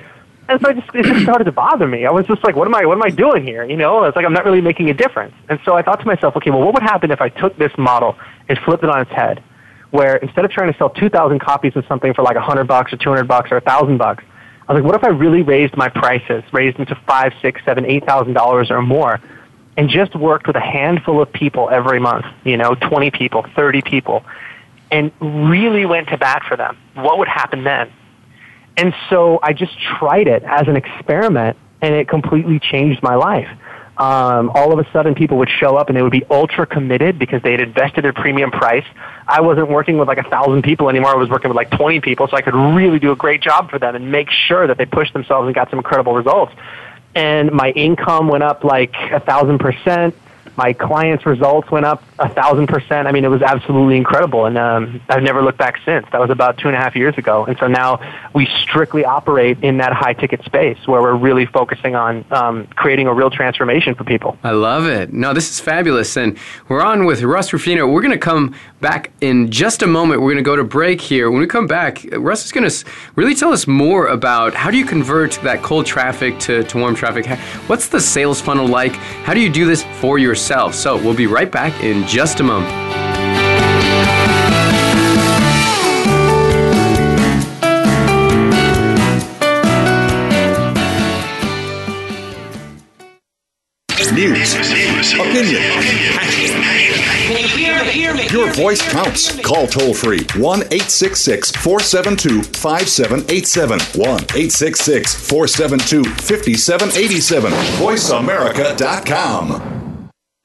And 0.51 0.61
so 0.61 0.69
I 0.69 0.73
just, 0.75 0.89
it 0.95 1.05
just 1.05 1.23
started 1.23 1.45
to 1.45 1.53
bother 1.53 1.87
me. 1.87 2.07
I 2.07 2.11
was 2.11 2.27
just 2.27 2.45
like, 2.45 2.55
what 2.55 2.67
am 2.67 2.75
I, 2.75 2.85
what 2.85 2.97
am 2.97 3.03
I 3.03 3.11
doing 3.11 3.45
here? 3.45 3.65
You 3.65 3.77
know, 3.77 4.05
it's 4.05 4.17
like 4.17 4.25
I'm 4.25 4.33
not 4.33 4.45
really 4.45 4.61
making 4.61 4.89
a 4.91 4.95
difference. 4.95 5.35
And 5.49 5.59
so 5.65 5.75
I 5.75 5.83
thought 5.83 6.01
to 6.01 6.07
myself, 6.07 6.37
okay, 6.37 6.51
well, 6.51 6.61
what 6.61 6.75
would 6.75 6.83
happen 6.83 7.11
if 7.11 7.21
I 7.21 7.29
took 7.29 7.57
this 7.59 7.73
model 7.77 8.17
and 8.49 8.59
flipped 8.65 8.83
it 8.85 8.91
on 8.91 9.01
its 9.01 9.11
head, 9.11 9.43
where 9.91 10.17
instead 10.17 10.45
of 10.45 10.51
trying 10.51 10.73
to 10.73 10.79
sell 10.79 10.91
2,000 10.91 11.39
copies 11.39 11.77
of 11.77 11.85
something 11.87 12.13
for 12.15 12.23
like 12.23 12.37
100 12.37 12.65
bucks 12.65 12.93
or 12.93 12.97
200 12.97 13.29
bucks 13.29 13.51
or 13.53 13.57
1,000 13.57 13.99
bucks, 13.99 14.25
I 14.67 14.73
was 14.73 14.83
like, 14.83 14.87
what 14.87 14.95
if 14.97 15.05
I 15.05 15.09
really 15.09 15.43
raised 15.43 15.77
my 15.77 15.89
prices, 15.89 16.43
raised 16.53 16.79
them 16.79 16.87
to 16.87 16.95
five, 17.07 17.33
six, 17.41 17.61
seven, 17.65 17.87
eight 17.87 18.05
thousand 18.05 18.35
dollars 18.35 18.71
or 18.71 18.83
more, 18.83 19.19
and 19.79 19.89
just 19.89 20.13
worked 20.17 20.49
with 20.49 20.57
a 20.57 20.61
handful 20.61 21.23
of 21.23 21.33
people 21.33 21.71
every 21.71 22.01
month, 22.01 22.27
you 22.45 22.57
know, 22.57 22.75
20 22.75 23.13
people, 23.13 23.47
30 23.55 23.81
people, 23.83 24.25
and 24.91 25.13
really 25.21 25.87
went 25.87 26.09
to 26.09 26.19
bat 26.19 26.43
for 26.49 26.57
them. 26.57 26.77
What 26.95 27.19
would 27.19 27.29
happen 27.29 27.63
then? 27.63 27.93
And 28.77 28.93
so 29.09 29.39
I 29.41 29.53
just 29.53 29.79
tried 29.79 30.27
it 30.27 30.43
as 30.43 30.67
an 30.67 30.75
experiment, 30.75 31.57
and 31.81 31.95
it 31.95 32.09
completely 32.09 32.59
changed 32.59 33.05
my 33.05 33.15
life. 33.15 33.49
Um, 33.99 34.51
all 34.53 34.73
of 34.73 34.85
a 34.85 34.91
sudden, 34.93 35.15
people 35.15 35.39
would 35.39 35.49
show 35.49 35.77
up 35.77 35.89
and 35.89 35.97
they 35.97 36.03
would 36.03 36.13
be 36.13 36.25
ultra 36.29 36.67
committed 36.67 37.17
because 37.19 37.43
they 37.43 37.53
had 37.53 37.61
invested 37.61 38.03
their 38.03 38.13
premium 38.13 38.51
price. 38.51 38.87
I 39.29 39.41
wasn't 39.43 39.69
working 39.69 39.99
with 39.99 40.09
like 40.09 40.19
a 40.19 40.29
thousand 40.29 40.63
people 40.63 40.89
anymore. 40.89 41.11
I 41.11 41.17
was 41.17 41.29
working 41.29 41.51
with 41.51 41.57
like 41.57 41.71
20 41.71 42.01
people, 42.01 42.27
so 42.27 42.37
I 42.37 42.43
could 42.43 42.55
really 42.55 42.99
do 42.99 43.13
a 43.13 43.17
great 43.17 43.43
job 43.43 43.71
for 43.71 43.79
them 43.79 43.95
and 43.95 44.11
make 44.11 44.31
sure 44.31 44.67
that 44.67 44.77
they 44.77 44.87
pushed 44.87 45.13
themselves 45.13 45.47
and 45.47 45.55
got 45.55 45.71
some 45.71 45.79
incredible 45.79 46.15
results. 46.15 46.53
And 47.15 47.51
my 47.53 47.71
income 47.71 48.29
went 48.29 48.45
up 48.45 48.65
like 48.65 48.95
a 49.13 49.21
thousand 49.21 49.59
percent 49.59 50.15
my 50.59 50.73
clients' 50.73 51.25
results 51.25 51.71
went 51.71 51.87
up 51.87 52.03
a 52.19 52.29
thousand 52.29 52.67
percent. 52.67 53.07
I 53.07 53.13
mean, 53.13 53.25
it 53.25 53.29
was 53.29 53.43
absolutely 53.43 53.97
incredible, 53.97 54.45
and 54.47 54.59
um, 54.59 55.01
I've 55.09 55.23
never 55.23 55.41
looked 55.41 55.57
back 55.57 55.77
since. 55.85 56.05
That 56.11 56.21
was 56.21 56.31
about 56.31 56.59
two 56.59 56.67
and 56.67 56.77
a 56.77 56.81
half 56.81 56.97
years 56.97 57.17
ago, 57.17 57.45
and 57.45 57.57
so 57.59 57.69
now 57.69 58.01
we 58.35 58.49
strictly 58.63 59.05
operate 59.05 59.63
in 59.63 59.79
that 59.79 59.93
high 59.93 60.15
ticket 60.15 60.45
space 60.45 60.77
where 60.89 61.01
we're 61.01 61.15
really 61.15 61.47
focusing 61.47 61.95
on 61.95 62.25
um, 62.33 62.67
creating 62.75 63.07
a 63.07 63.15
real 63.15 63.31
transformation 63.31 63.95
for 63.95 64.03
people. 64.03 64.37
I 64.43 64.51
love 64.51 64.87
it. 64.87 65.13
No, 65.13 65.33
this 65.33 65.49
is 65.49 65.61
fabulous, 65.61 66.17
and 66.17 66.37
we're 66.69 66.83
on 66.83 67.07
with 67.07 67.23
Russ 67.23 67.53
Ruffino. 67.53 67.87
We're 67.87 68.03
going 68.03 68.11
to 68.11 68.19
come 68.19 68.57
back 68.81 69.13
in 69.21 69.53
just 69.53 69.83
a 69.83 69.87
moment. 69.87 70.21
We're 70.21 70.33
going 70.33 70.45
to 70.45 70.51
go 70.51 70.57
to 70.57 70.65
break 70.65 71.01
here. 71.01 71.31
When 71.31 71.41
we 71.41 71.47
come 71.47 71.69
back, 71.69 72.05
Russ 72.15 72.45
is 72.45 72.51
going 72.51 72.69
to 72.69 72.85
really 73.15 73.37
tell 73.37 73.53
us 73.53 73.69
more 73.69 74.09
about 74.09 74.55
how 74.55 74.73
do 74.73 74.77
you 74.77 74.85
convert 74.85 75.39
that 75.45 75.63
cold 75.63 75.87
traffic 75.87 76.37
to, 76.41 76.65
to 76.65 76.79
warm 76.79 76.97
traffic. 76.97 77.27
What's 77.69 77.87
the 77.87 78.01
sales 78.01 78.41
funnel 78.41 78.67
like? 78.67 78.95
How 79.23 79.35
do 79.35 79.41
you 79.41 79.51
do 79.51 79.65
this 79.65 79.85
for 80.01 80.19
yourself? 80.19 80.48
Yourself. 80.49 80.75
So 80.75 80.97
we'll 80.97 81.15
be 81.15 81.27
right 81.27 81.51
back 81.51 81.83
in 81.83 82.07
just 82.07 82.41
a 82.41 82.43
moment. 82.43 82.75
News, 94.15 94.55
opinion, 95.15 95.63
your 98.33 98.51
voice 98.53 98.83
counts. 98.91 99.39
Call 99.43 99.67
toll 99.69 99.95
free 99.95 100.27
1 100.35 100.63
866 100.63 101.53
472 101.53 102.43
5787. 102.43 103.79
1 103.79 104.09
866 104.09 105.15
472 105.29 106.03
5787. 106.03 107.53
VoiceAmerica.com. 107.53 109.88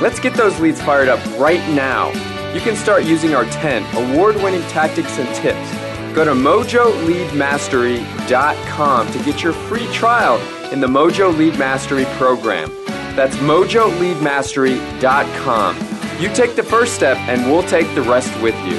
Let's 0.00 0.20
get 0.20 0.34
those 0.34 0.60
leads 0.60 0.80
fired 0.82 1.08
up 1.08 1.20
right 1.38 1.66
now. 1.74 2.10
You 2.52 2.60
can 2.60 2.76
start 2.76 3.04
using 3.04 3.34
our 3.34 3.46
10 3.46 3.82
award 3.96 4.36
winning 4.36 4.62
tactics 4.68 5.18
and 5.18 5.34
tips. 5.34 5.72
Go 6.14 6.24
to 6.24 6.30
mojoleadmastery.com 6.32 9.12
to 9.12 9.18
get 9.24 9.42
your 9.42 9.52
free 9.52 9.86
trial 9.92 10.38
in 10.72 10.80
the 10.80 10.86
Mojo 10.86 11.36
Lead 11.36 11.58
Mastery 11.58 12.04
program. 12.16 12.70
That's 13.16 13.34
mojoleadmastery.com. 13.36 15.76
You 16.20 16.28
take 16.32 16.54
the 16.54 16.62
first 16.62 16.94
step, 16.94 17.16
and 17.28 17.50
we'll 17.50 17.64
take 17.64 17.92
the 17.94 18.02
rest 18.02 18.32
with 18.40 18.54
you. 18.66 18.78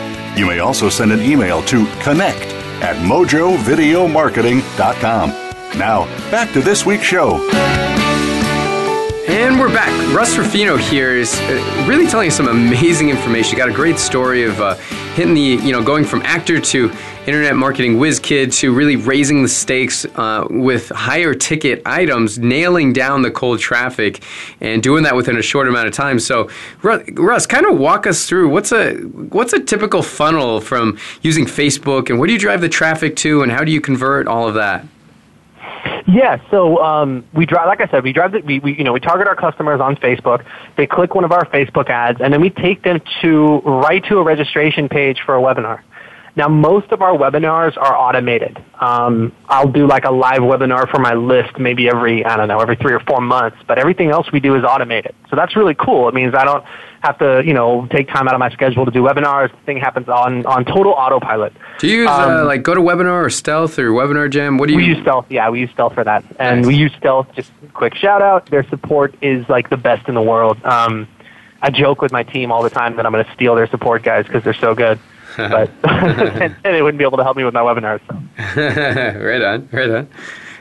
you 0.35 0.45
may 0.45 0.59
also 0.59 0.89
send 0.89 1.11
an 1.11 1.21
email 1.21 1.61
to 1.63 1.85
connect 2.01 2.53
at 2.81 2.95
mojovideomarketing.com. 2.97 5.29
Now, 5.77 6.05
back 6.31 6.51
to 6.53 6.61
this 6.61 6.85
week's 6.85 7.05
show. 7.05 7.90
And 9.31 9.57
we're 9.57 9.73
back. 9.73 10.13
Russ 10.13 10.37
Ruffino 10.37 10.75
here 10.75 11.11
is 11.11 11.33
uh, 11.39 11.85
really 11.87 12.05
telling 12.05 12.27
us 12.27 12.35
some 12.35 12.49
amazing 12.49 13.07
information. 13.07 13.57
Got 13.57 13.69
a 13.69 13.73
great 13.73 13.97
story 13.97 14.43
of 14.43 14.59
uh, 14.59 14.75
hitting 15.15 15.33
the, 15.33 15.41
you 15.41 15.71
know, 15.71 15.81
going 15.81 16.03
from 16.03 16.21
actor 16.23 16.59
to 16.59 16.91
internet 17.25 17.55
marketing 17.55 17.97
whiz 17.97 18.19
kid 18.19 18.51
to 18.51 18.73
really 18.73 18.97
raising 18.97 19.41
the 19.41 19.47
stakes 19.47 20.03
uh, 20.17 20.45
with 20.49 20.89
higher 20.89 21.33
ticket 21.33 21.81
items, 21.85 22.39
nailing 22.39 22.91
down 22.91 23.21
the 23.21 23.31
cold 23.31 23.59
traffic, 23.59 24.21
and 24.59 24.83
doing 24.83 25.03
that 25.03 25.15
within 25.15 25.37
a 25.37 25.41
short 25.41 25.69
amount 25.69 25.87
of 25.87 25.93
time. 25.93 26.19
So, 26.19 26.49
Russ, 26.81 27.45
kind 27.45 27.65
of 27.65 27.77
walk 27.77 28.05
us 28.07 28.27
through 28.27 28.49
what's 28.49 28.73
a 28.73 28.95
what's 28.95 29.53
a 29.53 29.61
typical 29.61 30.03
funnel 30.03 30.59
from 30.59 30.97
using 31.21 31.45
Facebook, 31.45 32.09
and 32.09 32.19
where 32.19 32.27
do 32.27 32.33
you 32.33 32.39
drive 32.39 32.59
the 32.59 32.67
traffic 32.67 33.15
to, 33.17 33.43
and 33.43 33.51
how 33.53 33.63
do 33.63 33.71
you 33.71 33.79
convert 33.79 34.27
all 34.27 34.49
of 34.49 34.55
that? 34.55 34.85
Yeah, 36.07 36.41
so 36.49 36.81
um, 36.81 37.25
we 37.33 37.45
drive, 37.45 37.67
like 37.67 37.81
I 37.81 37.89
said, 37.91 38.03
we 38.03 38.13
drive, 38.13 38.31
the, 38.31 38.41
we, 38.41 38.59
we, 38.59 38.77
you 38.77 38.83
know, 38.83 38.93
we 38.93 38.99
target 38.99 39.27
our 39.27 39.35
customers 39.35 39.79
on 39.79 39.95
Facebook. 39.97 40.43
They 40.77 40.87
click 40.87 41.15
one 41.15 41.23
of 41.23 41.31
our 41.31 41.45
Facebook 41.45 41.89
ads, 41.89 42.19
and 42.21 42.33
then 42.33 42.41
we 42.41 42.49
take 42.49 42.83
them 42.83 43.01
to 43.21 43.59
right 43.59 44.03
to 44.05 44.17
a 44.17 44.23
registration 44.23 44.89
page 44.89 45.21
for 45.25 45.35
a 45.35 45.41
webinar. 45.41 45.81
Now, 46.35 46.47
most 46.47 46.91
of 46.91 47.01
our 47.01 47.11
webinars 47.17 47.75
are 47.77 47.95
automated. 47.95 48.57
Um, 48.79 49.33
I'll 49.49 49.71
do 49.71 49.85
like 49.85 50.05
a 50.05 50.11
live 50.11 50.39
webinar 50.39 50.89
for 50.89 50.99
my 50.99 51.13
list 51.13 51.59
maybe 51.59 51.89
every, 51.89 52.23
I 52.23 52.37
don't 52.37 52.47
know, 52.47 52.59
every 52.59 52.77
three 52.77 52.93
or 52.93 53.01
four 53.01 53.19
months, 53.19 53.57
but 53.67 53.77
everything 53.77 54.11
else 54.11 54.31
we 54.31 54.39
do 54.39 54.55
is 54.55 54.63
automated. 54.63 55.13
So 55.29 55.35
that's 55.35 55.55
really 55.55 55.75
cool. 55.75 56.07
It 56.07 56.13
means 56.13 56.33
I 56.33 56.45
don't 56.45 56.63
have 57.01 57.17
to, 57.19 57.43
you 57.45 57.53
know, 57.53 57.85
take 57.91 58.07
time 58.07 58.27
out 58.27 58.33
of 58.33 58.39
my 58.39 58.49
schedule 58.51 58.85
to 58.85 58.91
do 58.91 59.01
webinars. 59.01 59.51
The 59.51 59.57
thing 59.65 59.77
happens 59.77 60.07
on, 60.07 60.45
on 60.45 60.63
total 60.63 60.93
autopilot. 60.93 61.53
Do 61.79 61.87
you 61.87 62.01
use 62.01 62.09
uh, 62.09 62.13
um, 62.13 62.31
uh, 62.31 62.45
like 62.45 62.63
GoToWebinar 62.63 63.25
or 63.25 63.29
Stealth 63.29 63.77
or 63.77 63.89
Webinar 63.89 64.29
Jam? 64.29 64.57
What 64.57 64.67
do 64.67 64.73
you? 64.73 64.77
We 64.77 64.85
use 64.85 65.01
Stealth. 65.01 65.25
Yeah, 65.29 65.49
we 65.49 65.59
use 65.59 65.71
Stealth 65.71 65.95
for 65.95 66.03
that, 66.03 66.23
and 66.39 66.61
nice. 66.61 66.67
we 66.67 66.75
use 66.75 66.93
Stealth. 66.97 67.27
Just 67.35 67.51
quick 67.73 67.95
shout 67.95 68.21
out. 68.21 68.45
Their 68.45 68.67
support 68.69 69.15
is 69.21 69.47
like 69.49 69.69
the 69.69 69.77
best 69.77 70.07
in 70.07 70.15
the 70.15 70.21
world. 70.21 70.63
Um, 70.63 71.07
I 71.61 71.69
joke 71.69 72.01
with 72.01 72.11
my 72.11 72.23
team 72.23 72.51
all 72.51 72.63
the 72.63 72.69
time 72.69 72.95
that 72.95 73.05
I'm 73.05 73.11
going 73.11 73.25
to 73.25 73.33
steal 73.33 73.55
their 73.55 73.67
support 73.67 74.03
guys 74.03 74.25
because 74.25 74.43
they're 74.43 74.53
so 74.53 74.73
good. 74.73 74.99
But 75.37 75.69
and, 75.83 76.41
and, 76.41 76.55
they 76.63 76.81
wouldn't 76.81 76.97
be 76.97 77.05
able 77.05 77.17
to 77.17 77.23
help 77.23 77.37
me 77.37 77.43
with 77.43 77.53
my 77.53 77.61
webinars. 77.61 78.01
So. 78.07 79.19
right 79.19 79.41
on, 79.41 79.69
right 79.71 79.89
on. 79.89 80.07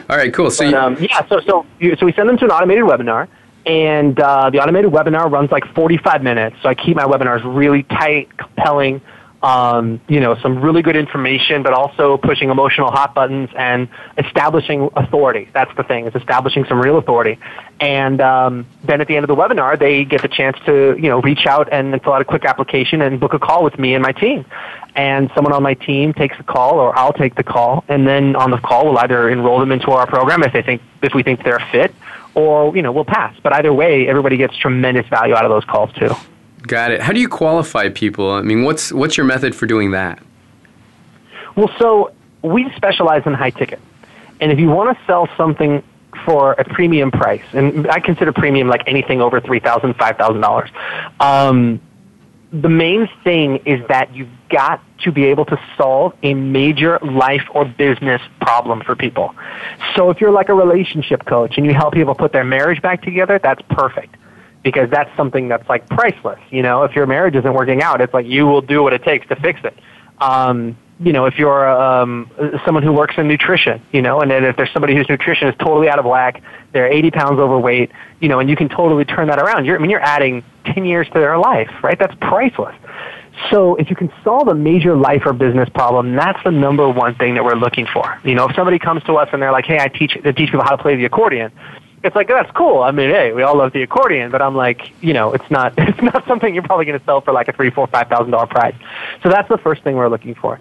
All 0.09 0.16
right, 0.16 0.33
cool. 0.33 0.51
So 0.51 0.64
but, 0.64 0.75
um, 0.75 0.97
yeah, 1.01 1.27
so 1.29 1.41
so 1.41 1.66
you, 1.79 1.97
so 1.97 2.07
we 2.07 2.12
send 2.12 2.29
them 2.29 2.37
to 2.39 2.45
an 2.45 2.51
automated 2.51 2.85
webinar, 2.85 3.29
and 3.66 4.18
uh, 4.18 4.51
the 4.51 4.59
automated 4.61 4.91
webinar 4.91 5.31
runs 5.31 5.51
like 5.51 5.64
45 5.75 6.23
minutes. 6.23 6.57
So 6.62 6.68
I 6.68 6.75
keep 6.75 6.97
my 6.97 7.05
webinars 7.05 7.43
really 7.45 7.85
tight, 7.85 8.37
compelling 8.37 9.01
um, 9.43 10.01
you 10.09 10.20
know, 10.20 10.36
some 10.43 10.61
really 10.61 10.82
good 10.82 10.97
information, 10.97 11.62
but 11.62 11.72
also 11.72 12.18
pushing 12.18 12.51
emotional 12.51 12.91
hot 12.91 13.14
buttons 13.14 13.49
and 13.57 13.88
establishing 14.18 14.91
authority. 14.95 15.49
That's 15.55 15.74
the 15.76 15.82
thing, 15.82 16.07
is 16.07 16.14
establishing 16.14 16.66
some 16.66 16.80
real 16.80 16.99
authority. 16.99 17.38
And 17.80 18.20
um, 18.20 18.66
then 18.84 19.01
at 19.01 19.09
the 19.09 19.16
end 19.16 19.24
of 19.24 19.28
the 19.28 19.36
webinar, 19.36 19.78
they 19.78 20.05
get 20.05 20.20
the 20.20 20.28
chance 20.28 20.59
to, 20.66 20.95
you 20.97 21.09
know, 21.09 21.22
reach 21.22 21.47
out 21.47 21.72
and 21.72 22.01
fill 22.03 22.12
out 22.12 22.20
a 22.20 22.24
quick 22.24 22.45
application 22.45 23.01
and 23.01 23.18
book 23.18 23.32
a 23.32 23.38
call 23.38 23.64
with 23.64 23.78
me 23.78 23.95
and 23.95 24.03
my 24.03 24.12
team. 24.12 24.45
And 24.95 25.30
someone 25.34 25.55
on 25.55 25.62
my 25.62 25.74
team 25.74 26.12
takes 26.12 26.36
the 26.36 26.45
call, 26.45 26.78
or 26.78 26.97
I'll 26.99 27.12
take 27.12 27.36
the 27.36 27.45
call, 27.45 27.84
and 27.88 28.07
then 28.07 28.36
on 28.36 28.51
the 28.51 28.59
call, 28.59 28.86
we'll 28.86 28.99
either 28.99 29.30
enroll 29.30 29.61
them 29.61 29.72
into 29.72 29.91
our 29.93 30.07
program 30.07 30.43
if 30.43 30.53
they 30.53 30.62
think, 30.62 30.82
if 31.01 31.14
we 31.14 31.22
think 31.22 31.45
they're 31.45 31.57
a 31.57 31.70
fit, 31.70 31.95
or 32.34 32.76
you 32.76 32.82
know, 32.82 32.93
we'll 32.93 33.05
pass. 33.05 33.34
But 33.43 33.55
either 33.55 33.72
way, 33.72 34.09
everybody 34.09 34.36
gets 34.36 34.57
tremendous 34.57 35.07
value 35.07 35.34
out 35.34 35.45
of 35.45 35.51
those 35.51 35.64
calls 35.64 35.93
too. 35.95 36.14
Got 36.63 36.93
it. 36.93 37.01
How 37.01 37.13
do 37.13 37.21
you 37.21 37.29
qualify 37.29 37.89
people? 37.89 38.31
I 38.31 38.43
mean, 38.43 38.65
what's 38.65 38.93
what's 38.93 39.17
your 39.17 39.27
method 39.27 39.55
for 39.55 39.67
doing 39.67 39.93
that? 39.93 40.23
Well, 41.57 41.71
so 41.79 42.13
we 42.43 42.71
specialize 42.77 43.23
in 43.27 43.35
high 43.35 43.51
ticket, 43.51 43.81
and 44.41 44.53
if 44.53 44.59
you 44.59 44.69
want 44.69 44.97
to 44.97 45.05
sell 45.07 45.29
something 45.37 45.83
for 46.25 46.53
a 46.53 46.65
premium 46.65 47.11
price, 47.11 47.45
and 47.53 47.89
I 47.89 48.01
consider 48.01 48.33
premium 48.33 48.69
like 48.69 48.83
anything 48.87 49.21
over 49.21 49.41
three 49.41 49.61
thousand, 49.61 49.95
five 49.95 50.17
thousand 50.17 50.43
dollars. 50.43 50.71
Um, 51.19 51.81
the 52.53 52.69
main 52.69 53.09
thing 53.25 53.59
is 53.65 53.87
that 53.89 54.15
you've 54.15 54.29
got 54.49 54.83
to 54.99 55.13
be 55.13 55.25
able 55.27 55.45
to 55.47 55.59
solve 55.77 56.15
a 56.23 56.35
major 56.35 56.99
life 56.99 57.45
or 57.55 57.65
business 57.65 58.21
problem 58.41 58.83
for 58.83 58.97
people. 58.97 59.35
So 59.95 60.11
if 60.11 60.21
you're 60.21 60.33
like 60.33 60.49
a 60.49 60.55
relationship 60.55 61.25
coach 61.27 61.57
and 61.57 61.65
you 61.65 61.73
help 61.73 61.95
people 61.95 62.15
put 62.15 62.33
their 62.33 62.45
marriage 62.45 62.83
back 62.83 63.03
together, 63.03 63.39
that's 63.39 63.63
perfect 63.71 64.17
because 64.63 64.91
that's 64.91 65.15
something 65.17 65.49
that's 65.49 65.69
like 65.69 65.89
priceless. 65.89 66.41
You 66.51 66.63
know, 66.63 66.85
if 66.85 66.95
your 66.95 67.07
marriage 67.07 67.35
isn't 67.35 67.55
working 67.55 67.83
out, 67.83 68.01
it's 68.01 68.15
like 68.15 68.27
you 68.27 68.47
will 68.47 68.61
do 68.61 68.83
what 68.83 68.93
it 68.93 69.03
takes 69.03 69.27
to 69.29 69.37
fix 69.37 69.61
it. 69.65 69.75
Um, 70.21 70.77
you 71.03 71.15
know, 71.15 71.25
if 71.25 71.39
you're 71.39 71.69
um, 71.69 72.31
someone 72.65 72.83
who 72.83 72.93
works 72.93 73.15
in 73.17 73.27
nutrition, 73.27 73.81
you 73.91 74.03
know, 74.03 74.21
and 74.21 74.31
then 74.31 74.45
if 74.45 74.57
there's 74.57 74.71
somebody 74.73 74.95
whose 74.95 75.09
nutrition 75.09 75.49
is 75.49 75.55
totally 75.59 75.89
out 75.89 75.99
of 75.99 76.05
whack, 76.05 76.43
they're 76.73 76.93
80 76.93 77.11
pounds 77.11 77.41
overweight, 77.41 77.91
you 78.21 78.29
know, 78.29 78.39
and 78.39 78.51
you 78.51 78.57
can 78.57 78.69
totally 78.69 79.07
turn 79.07 79.29
that 79.29 79.39
around. 79.39 79.65
You're, 79.65 79.77
I 79.77 79.81
mean, 79.81 79.91
you're 79.91 80.03
adding 80.03 80.45
10 80.67 80.85
years 80.85 81.07
to 81.09 81.15
their 81.15 81.39
life, 81.39 81.71
right? 81.83 81.99
That's 81.99 82.15
priceless. 82.21 82.75
So 83.51 83.77
if 83.77 83.89
you 83.89 83.97
can 83.97 84.13
solve 84.23 84.49
a 84.49 84.55
major 84.55 84.95
life 84.95 85.23
or 85.25 85.33
business 85.33 85.69
problem, 85.71 86.15
that's 86.15 86.43
the 86.45 86.51
number 86.51 86.87
one 86.89 87.15
thing 87.15 87.35
that 87.35 87.45
we're 87.45 87.55
looking 87.55 87.87
for. 87.87 88.21
You 88.23 88.35
know, 88.35 88.49
if 88.49 88.55
somebody 88.55 88.79
comes 88.79 89.03
to 89.05 89.15
us 89.15 89.31
and 89.33 89.41
they're 89.41 89.53
like, 89.53 89.65
"Hey, 89.65 89.79
I 89.79 89.89
teach 89.89 90.19
I 90.23 90.33
teach 90.33 90.51
people 90.51 90.63
how 90.63 90.77
to 90.77 90.83
play 90.83 90.97
the 90.97 91.07
accordion," 91.07 91.51
it's 92.03 92.17
like 92.17 92.29
that's 92.29 92.51
cool. 92.53 92.83
I 92.83 92.91
mean, 92.93 93.11
hey, 93.11 93.33
we 93.33 93.43
all 93.43 93.57
love 93.57 93.73
the 93.73 93.83
accordion, 93.83 94.31
but 94.31 94.41
I'm 94.41 94.57
like, 94.57 94.81
you 95.03 95.13
know, 95.13 95.33
it's 95.33 95.51
not 95.51 95.75
it's 95.79 96.03
not 96.03 96.27
something 96.27 96.55
you're 96.55 96.63
probably 96.63 96.87
going 96.87 96.99
to 96.99 97.05
sell 97.05 97.21
for 97.21 97.33
like 97.33 97.49
a 97.49 97.53
three, 97.53 97.71
four, 97.71 97.87
five 97.89 98.09
thousand 98.09 98.31
dollar 98.31 98.47
price. 98.47 98.75
So 99.23 99.29
that's 99.29 99.49
the 99.49 99.59
first 99.59 99.83
thing 99.83 99.97
we're 99.97 100.09
looking 100.09 100.35
for. 100.35 100.61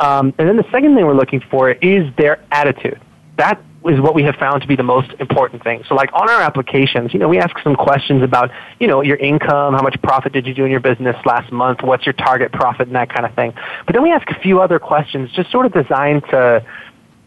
Um, 0.00 0.34
and 0.38 0.48
then 0.48 0.56
the 0.56 0.68
second 0.72 0.96
thing 0.96 1.06
we're 1.06 1.14
looking 1.14 1.40
for 1.50 1.70
is 1.70 2.12
their 2.16 2.42
attitude. 2.50 3.00
That 3.36 3.62
is 3.86 4.00
what 4.00 4.14
we 4.14 4.22
have 4.24 4.34
found 4.36 4.60
to 4.62 4.68
be 4.68 4.76
the 4.76 4.82
most 4.82 5.10
important 5.20 5.62
thing. 5.62 5.82
So 5.88 5.94
like 5.94 6.10
on 6.12 6.28
our 6.28 6.42
applications, 6.42 7.14
you 7.14 7.20
know, 7.20 7.28
we 7.28 7.38
ask 7.38 7.54
some 7.62 7.76
questions 7.76 8.22
about, 8.22 8.50
you 8.78 8.86
know, 8.86 9.00
your 9.00 9.16
income, 9.16 9.74
how 9.74 9.82
much 9.82 10.00
profit 10.02 10.32
did 10.32 10.46
you 10.46 10.54
do 10.54 10.64
in 10.64 10.70
your 10.70 10.80
business 10.80 11.16
last 11.24 11.50
month, 11.50 11.82
what's 11.82 12.04
your 12.04 12.12
target 12.14 12.52
profit 12.52 12.88
and 12.88 12.96
that 12.96 13.08
kind 13.12 13.24
of 13.24 13.34
thing. 13.34 13.54
But 13.86 13.94
then 13.94 14.02
we 14.02 14.10
ask 14.10 14.28
a 14.30 14.38
few 14.40 14.60
other 14.60 14.78
questions 14.78 15.30
just 15.32 15.50
sort 15.50 15.64
of 15.66 15.72
designed 15.72 16.24
to 16.30 16.64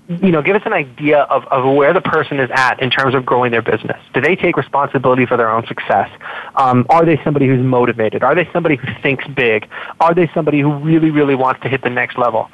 you 0.10 0.32
know, 0.32 0.42
give 0.42 0.56
us 0.56 0.62
an 0.66 0.74
idea 0.74 1.20
of, 1.20 1.46
of 1.46 1.76
where 1.76 1.94
the 1.94 2.02
person 2.02 2.40
is 2.40 2.50
at 2.54 2.82
in 2.82 2.90
terms 2.90 3.16
of 3.16 3.26
growing 3.26 3.52
their 3.52 3.62
business. 3.62 3.98
Do 4.14 4.20
they 4.20 4.36
take 4.36 4.58
responsibility 4.58 5.26
for 5.26 5.38
their 5.38 5.50
own 5.50 5.66
success? 5.66 6.10
Um, 6.56 6.86
are 6.90 7.06
they 7.06 7.22
somebody 7.24 7.48
who's 7.48 7.64
motivated? 7.64 8.22
Are 8.22 8.36
they 8.36 8.50
somebody 8.52 8.76
who 8.76 8.88
thinks 9.02 9.26
big? 9.28 9.68
Are 10.02 10.14
they 10.14 10.30
somebody 10.34 10.60
who 10.60 10.74
really, 10.80 11.10
really 11.10 11.36
wants 11.36 11.62
to 11.62 11.70
hit 11.70 11.84
the 11.84 11.90
next 11.90 12.18
level? 12.18 12.50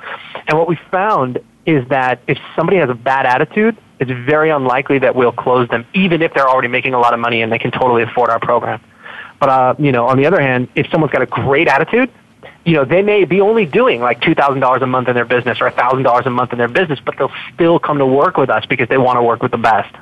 And 0.48 0.60
what 0.60 0.68
we 0.68 0.78
found 0.92 1.40
is 1.66 1.88
that 1.90 2.22
if 2.28 2.38
somebody 2.56 2.78
has 2.78 2.90
a 2.90 2.96
bad 2.96 3.26
attitude, 3.26 3.78
it's 4.00 4.12
very 4.12 4.52
unlikely 4.52 5.00
that 5.00 5.16
we'll 5.16 5.32
close 5.32 5.68
them, 5.70 5.86
even 5.94 6.22
if 6.22 6.34
they're 6.34 6.48
already 6.48 6.68
making 6.68 6.94
a 6.94 7.00
lot 7.00 7.14
of 7.14 7.20
money 7.20 7.42
and 7.42 7.52
they 7.52 7.60
can 7.60 7.72
totally 7.72 8.04
afford 8.04 8.30
our 8.30 8.40
program. 8.40 8.80
But 9.40 9.50
uh, 9.50 9.76
you 9.80 9.92
know, 9.92 10.08
on 10.08 10.18
the 10.18 10.26
other 10.26 10.40
hand, 10.40 10.68
if 10.76 10.88
someone's 10.92 11.12
got 11.12 11.22
a 11.22 11.26
great 11.26 11.68
attitude, 11.68 12.12
you 12.66 12.74
know, 12.74 12.86
they 12.86 13.02
may 13.02 13.26
be 13.26 13.42
only 13.42 13.66
doing 13.66 14.02
like 14.02 14.22
$2,000 14.22 14.82
a 14.82 14.86
month 14.86 15.08
in 15.08 15.16
their 15.16 15.26
business 15.26 15.60
or 15.62 15.70
$1,000 15.70 16.26
a 16.26 16.30
month 16.30 16.52
in 16.52 16.58
their 16.58 16.68
business, 16.68 17.00
but 17.04 17.18
they'll 17.18 17.32
still 17.54 17.80
come 17.80 17.98
to 17.98 18.06
work 18.06 18.38
with 18.38 18.50
us 18.50 18.66
because 18.66 18.88
they 18.90 18.98
want 18.98 19.18
to 19.18 19.24
work 19.24 19.42
with 19.42 19.52
the 19.52 19.58
best. 19.58 19.96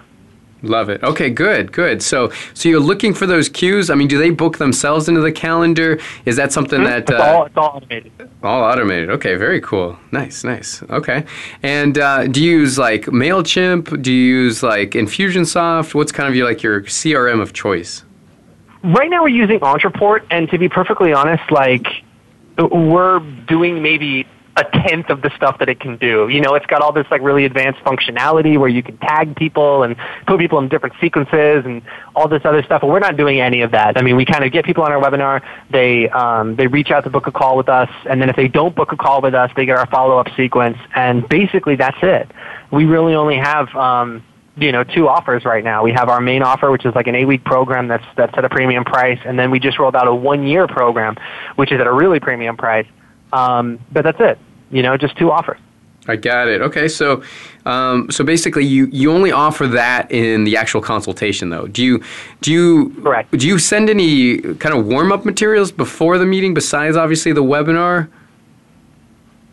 Love 0.63 0.89
it. 0.89 1.03
Okay, 1.03 1.29
good, 1.29 1.71
good. 1.71 2.01
So, 2.01 2.31
so 2.53 2.67
you're 2.67 2.79
looking 2.79 3.13
for 3.13 3.27
those 3.27 3.47
cues. 3.47 3.89
I 3.89 3.95
mean, 3.95 4.07
do 4.07 4.17
they 4.17 4.31
book 4.31 4.57
themselves 4.57 5.07
into 5.07 5.21
the 5.21 5.31
calendar? 5.31 5.99
Is 6.25 6.35
that 6.37 6.51
something 6.51 6.81
mm-hmm. 6.81 7.05
that 7.05 7.09
uh, 7.11 7.13
it's, 7.13 7.21
all, 7.21 7.45
it's 7.45 7.57
all 7.57 7.75
automated? 7.75 8.11
All 8.41 8.63
automated. 8.63 9.09
Okay, 9.11 9.35
very 9.35 9.61
cool. 9.61 9.97
Nice, 10.11 10.43
nice. 10.43 10.81
Okay, 10.83 11.25
and 11.61 11.99
uh, 11.99 12.25
do 12.27 12.43
you 12.43 12.59
use 12.59 12.79
like 12.79 13.05
Mailchimp? 13.05 14.01
Do 14.01 14.11
you 14.11 14.35
use 14.35 14.63
like 14.63 14.91
Infusionsoft? 14.91 15.93
What's 15.93 16.11
kind 16.11 16.27
of 16.27 16.35
your 16.35 16.47
like 16.47 16.63
your 16.63 16.81
CRM 16.81 17.39
of 17.39 17.53
choice? 17.53 18.03
Right 18.83 19.09
now, 19.09 19.23
we're 19.23 19.29
using 19.29 19.59
Ontraport, 19.59 20.25
and 20.31 20.49
to 20.49 20.57
be 20.57 20.69
perfectly 20.69 21.13
honest, 21.13 21.51
like 21.51 21.87
we're 22.57 23.19
doing 23.47 23.81
maybe 23.81 24.27
a 24.57 24.63
tenth 24.63 25.09
of 25.09 25.21
the 25.21 25.29
stuff 25.35 25.59
that 25.59 25.69
it 25.69 25.79
can 25.79 25.97
do. 25.97 26.27
You 26.29 26.41
know, 26.41 26.55
it's 26.55 26.65
got 26.65 26.81
all 26.81 26.91
this 26.91 27.05
like 27.11 27.21
really 27.21 27.45
advanced 27.45 27.79
functionality 27.81 28.57
where 28.57 28.67
you 28.67 28.81
can 28.81 28.97
tag 28.97 29.35
people 29.35 29.83
and 29.83 29.95
put 30.25 30.39
people 30.39 30.57
in 30.57 30.67
different 30.67 30.95
sequences 30.99 31.63
and 31.63 31.83
all 32.15 32.27
this 32.27 32.41
other 32.43 32.63
stuff. 32.63 32.81
But 32.81 32.87
we're 32.87 32.99
not 32.99 33.17
doing 33.17 33.39
any 33.39 33.61
of 33.61 33.71
that. 33.71 33.97
I 33.97 34.01
mean, 34.01 34.15
we 34.15 34.25
kind 34.25 34.43
of 34.43 34.51
get 34.51 34.65
people 34.65 34.83
on 34.83 34.91
our 34.91 34.99
webinar. 34.99 35.43
They 35.69 36.09
um, 36.09 36.55
they 36.55 36.65
reach 36.65 36.89
out 36.89 37.03
to 37.03 37.11
book 37.11 37.27
a 37.27 37.31
call 37.31 37.55
with 37.55 37.69
us, 37.69 37.89
and 38.09 38.19
then 38.19 38.29
if 38.29 38.35
they 38.35 38.47
don't 38.47 38.75
book 38.75 38.91
a 38.91 38.97
call 38.97 39.21
with 39.21 39.35
us, 39.35 39.51
they 39.55 39.65
get 39.65 39.77
our 39.77 39.87
follow 39.87 40.17
up 40.17 40.27
sequence, 40.35 40.77
and 40.95 41.27
basically 41.29 41.75
that's 41.75 41.97
it. 42.01 42.31
We 42.71 42.85
really 42.85 43.13
only 43.13 43.37
have. 43.37 43.73
Um, 43.75 44.23
you 44.57 44.71
know 44.71 44.83
two 44.83 45.07
offers 45.07 45.45
right 45.45 45.63
now. 45.63 45.83
We 45.83 45.91
have 45.93 46.09
our 46.09 46.21
main 46.21 46.41
offer, 46.41 46.71
which 46.71 46.85
is 46.85 46.95
like 46.95 47.07
an 47.07 47.15
eight 47.15 47.25
week 47.25 47.43
program 47.43 47.87
that's 47.87 48.05
that's 48.15 48.37
at 48.37 48.45
a 48.45 48.49
premium 48.49 48.83
price, 48.83 49.19
and 49.25 49.37
then 49.37 49.51
we 49.51 49.59
just 49.59 49.79
rolled 49.79 49.95
out 49.95 50.07
a 50.07 50.13
one 50.13 50.45
year 50.45 50.67
program, 50.67 51.15
which 51.55 51.71
is 51.71 51.79
at 51.79 51.87
a 51.87 51.93
really 51.93 52.19
premium 52.19 52.57
price. 52.57 52.87
Um, 53.33 53.79
but 53.91 54.03
that's 54.03 54.19
it. 54.19 54.37
You 54.71 54.83
know, 54.83 54.97
just 54.97 55.17
two 55.17 55.31
offers. 55.31 55.59
I 56.09 56.15
got 56.15 56.47
it. 56.47 56.61
Okay, 56.61 56.87
so 56.87 57.21
um, 57.65 58.09
so 58.09 58.23
basically, 58.23 58.65
you, 58.65 58.87
you 58.91 59.11
only 59.11 59.31
offer 59.31 59.67
that 59.67 60.09
in 60.09 60.45
the 60.45 60.55
actual 60.55 60.81
consultation, 60.81 61.49
though. 61.49 61.67
Do 61.67 61.83
you 61.83 62.01
do 62.41 62.51
you 62.51 62.95
correct? 63.03 63.37
Do 63.37 63.45
you 63.47 63.59
send 63.59 63.89
any 63.89 64.39
kind 64.55 64.73
of 64.73 64.85
warm 64.85 65.11
up 65.11 65.25
materials 65.25 65.71
before 65.71 66.17
the 66.17 66.25
meeting, 66.25 66.53
besides 66.53 66.95
obviously 66.95 67.33
the 67.33 67.43
webinar? 67.43 68.09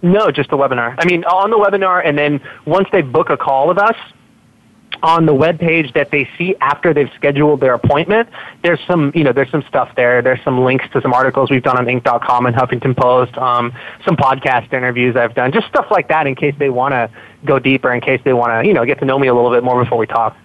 No, 0.02 0.30
just 0.30 0.50
the 0.50 0.56
webinar. 0.56 0.94
I 0.98 1.06
mean, 1.06 1.24
on 1.24 1.50
the 1.50 1.56
webinar, 1.56 2.06
and 2.06 2.16
then 2.16 2.40
once 2.66 2.88
they 2.92 3.02
book 3.02 3.30
a 3.30 3.36
call 3.36 3.66
with 3.66 3.78
us, 3.78 3.96
on 5.04 5.26
the 5.26 5.34
web 5.34 5.60
page 5.60 5.92
that 5.92 6.10
they 6.10 6.26
see 6.38 6.56
after 6.62 6.94
they've 6.94 7.10
scheduled 7.14 7.60
their 7.60 7.74
appointment, 7.74 8.26
there's 8.62 8.80
some, 8.86 9.12
you 9.14 9.22
know, 9.22 9.32
there's 9.32 9.50
some 9.50 9.62
stuff 9.68 9.94
there. 9.96 10.22
There's 10.22 10.42
some 10.42 10.64
links 10.64 10.86
to 10.94 11.02
some 11.02 11.12
articles 11.12 11.50
we've 11.50 11.62
done 11.62 11.76
on 11.76 11.84
Inc.com 11.84 12.46
and 12.46 12.56
Huffington 12.56 12.96
Post, 12.96 13.36
um, 13.36 13.72
some 14.04 14.16
podcast 14.16 14.72
interviews 14.72 15.14
I've 15.14 15.34
done, 15.34 15.52
just 15.52 15.68
stuff 15.68 15.86
like 15.90 16.08
that 16.08 16.26
in 16.26 16.34
case 16.34 16.54
they 16.58 16.70
want 16.70 16.92
to 16.92 17.10
go 17.44 17.58
deeper, 17.58 17.92
in 17.92 18.00
case 18.00 18.20
they 18.24 18.32
want 18.32 18.50
to, 18.50 18.66
you 18.66 18.72
know, 18.72 18.86
get 18.86 18.98
to 19.00 19.04
know 19.04 19.18
me 19.18 19.28
a 19.28 19.34
little 19.34 19.50
bit 19.50 19.62
more 19.62 19.82
before 19.84 19.98
we 19.98 20.06
talk. 20.06 20.36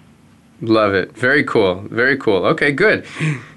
Love 0.61 0.93
it. 0.93 1.15
Very 1.15 1.45
cool. 1.45 1.85
Very 1.89 2.17
cool. 2.17 2.45
Okay, 2.45 2.73
good. 2.73 3.05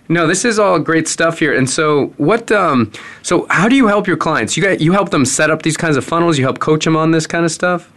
No, 0.09 0.27
this 0.27 0.45
is 0.45 0.59
all 0.59 0.79
great 0.79 1.09
stuff 1.09 1.39
here. 1.39 1.55
And 1.55 1.69
so, 1.69 2.09
what? 2.17 2.53
Um, 2.53 2.93
so, 3.23 3.47
how 3.51 3.69
do 3.69 3.75
you 3.75 3.87
help 3.87 4.07
your 4.07 4.17
clients? 4.17 4.57
You 4.57 4.63
got 4.63 4.81
you 4.81 4.93
help 4.93 5.11
them 5.11 5.25
set 5.25 5.51
up 5.51 5.63
these 5.63 5.77
kinds 5.77 5.97
of 5.97 6.05
funnels. 6.05 6.39
You 6.39 6.45
help 6.45 6.59
coach 6.59 6.85
them 6.85 6.97
on 6.97 7.13
this 7.13 7.27
kind 7.27 7.45
of 7.45 7.51
stuff. 7.51 7.91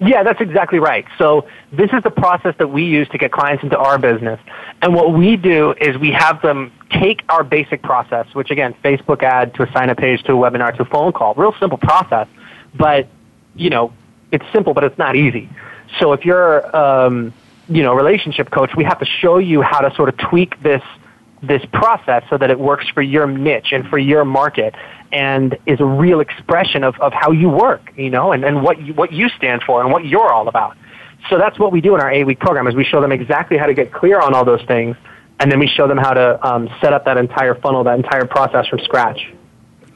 Yeah, 0.00 0.22
that's 0.22 0.40
exactly 0.40 0.78
right. 0.78 1.04
So 1.18 1.46
this 1.72 1.90
is 1.92 2.02
the 2.02 2.10
process 2.10 2.54
that 2.58 2.68
we 2.68 2.84
use 2.84 3.06
to 3.10 3.18
get 3.18 3.32
clients 3.32 3.62
into 3.62 3.76
our 3.76 3.98
business. 3.98 4.40
And 4.80 4.94
what 4.94 5.12
we 5.12 5.36
do 5.36 5.74
is 5.78 5.98
we 5.98 6.10
have 6.12 6.40
them 6.40 6.72
take 6.90 7.22
our 7.28 7.44
basic 7.44 7.82
process, 7.82 8.26
which 8.34 8.50
again, 8.50 8.74
Facebook 8.82 9.22
ad 9.22 9.54
to 9.56 9.62
a 9.62 9.72
sign 9.72 9.90
up 9.90 9.98
page 9.98 10.22
to 10.22 10.32
a 10.32 10.36
webinar 10.36 10.74
to 10.76 10.82
a 10.82 10.86
phone 10.86 11.12
call, 11.12 11.34
real 11.34 11.54
simple 11.60 11.76
process. 11.76 12.28
But, 12.74 13.08
you 13.54 13.68
know, 13.68 13.92
it's 14.32 14.44
simple, 14.54 14.72
but 14.72 14.84
it's 14.84 14.96
not 14.96 15.16
easy. 15.16 15.50
So 15.98 16.14
if 16.14 16.24
you're, 16.24 16.74
um, 16.74 17.34
you 17.68 17.82
know, 17.82 17.94
relationship 17.94 18.50
coach, 18.50 18.70
we 18.74 18.84
have 18.84 19.00
to 19.00 19.06
show 19.06 19.36
you 19.36 19.60
how 19.60 19.80
to 19.80 19.94
sort 19.96 20.08
of 20.08 20.16
tweak 20.16 20.62
this 20.62 20.82
this 21.42 21.64
process 21.72 22.22
so 22.28 22.36
that 22.36 22.50
it 22.50 22.58
works 22.58 22.86
for 22.88 23.00
your 23.00 23.26
niche 23.26 23.72
and 23.72 23.86
for 23.88 23.96
your 23.96 24.26
market 24.26 24.74
and 25.12 25.56
is 25.66 25.80
a 25.80 25.84
real 25.84 26.20
expression 26.20 26.84
of, 26.84 26.98
of 27.00 27.12
how 27.12 27.32
you 27.32 27.48
work, 27.48 27.92
you 27.96 28.10
know, 28.10 28.32
and, 28.32 28.44
and 28.44 28.62
what 28.62 28.80
you, 28.80 28.94
what 28.94 29.12
you 29.12 29.28
stand 29.30 29.62
for 29.64 29.82
and 29.82 29.90
what 29.90 30.04
you're 30.04 30.32
all 30.32 30.48
about. 30.48 30.76
So 31.28 31.38
that's 31.38 31.58
what 31.58 31.72
we 31.72 31.80
do 31.80 31.94
in 31.94 32.00
our 32.00 32.10
eight 32.10 32.24
week 32.24 32.40
program 32.40 32.66
is 32.66 32.74
we 32.74 32.84
show 32.84 33.00
them 33.00 33.12
exactly 33.12 33.58
how 33.58 33.66
to 33.66 33.74
get 33.74 33.92
clear 33.92 34.20
on 34.20 34.34
all 34.34 34.44
those 34.44 34.62
things 34.62 34.96
and 35.40 35.50
then 35.50 35.58
we 35.58 35.66
show 35.66 35.88
them 35.88 35.96
how 35.96 36.12
to 36.12 36.46
um, 36.46 36.68
set 36.80 36.92
up 36.92 37.06
that 37.06 37.16
entire 37.16 37.54
funnel, 37.54 37.82
that 37.84 37.98
entire 37.98 38.26
process 38.26 38.66
from 38.68 38.78
scratch. 38.80 39.32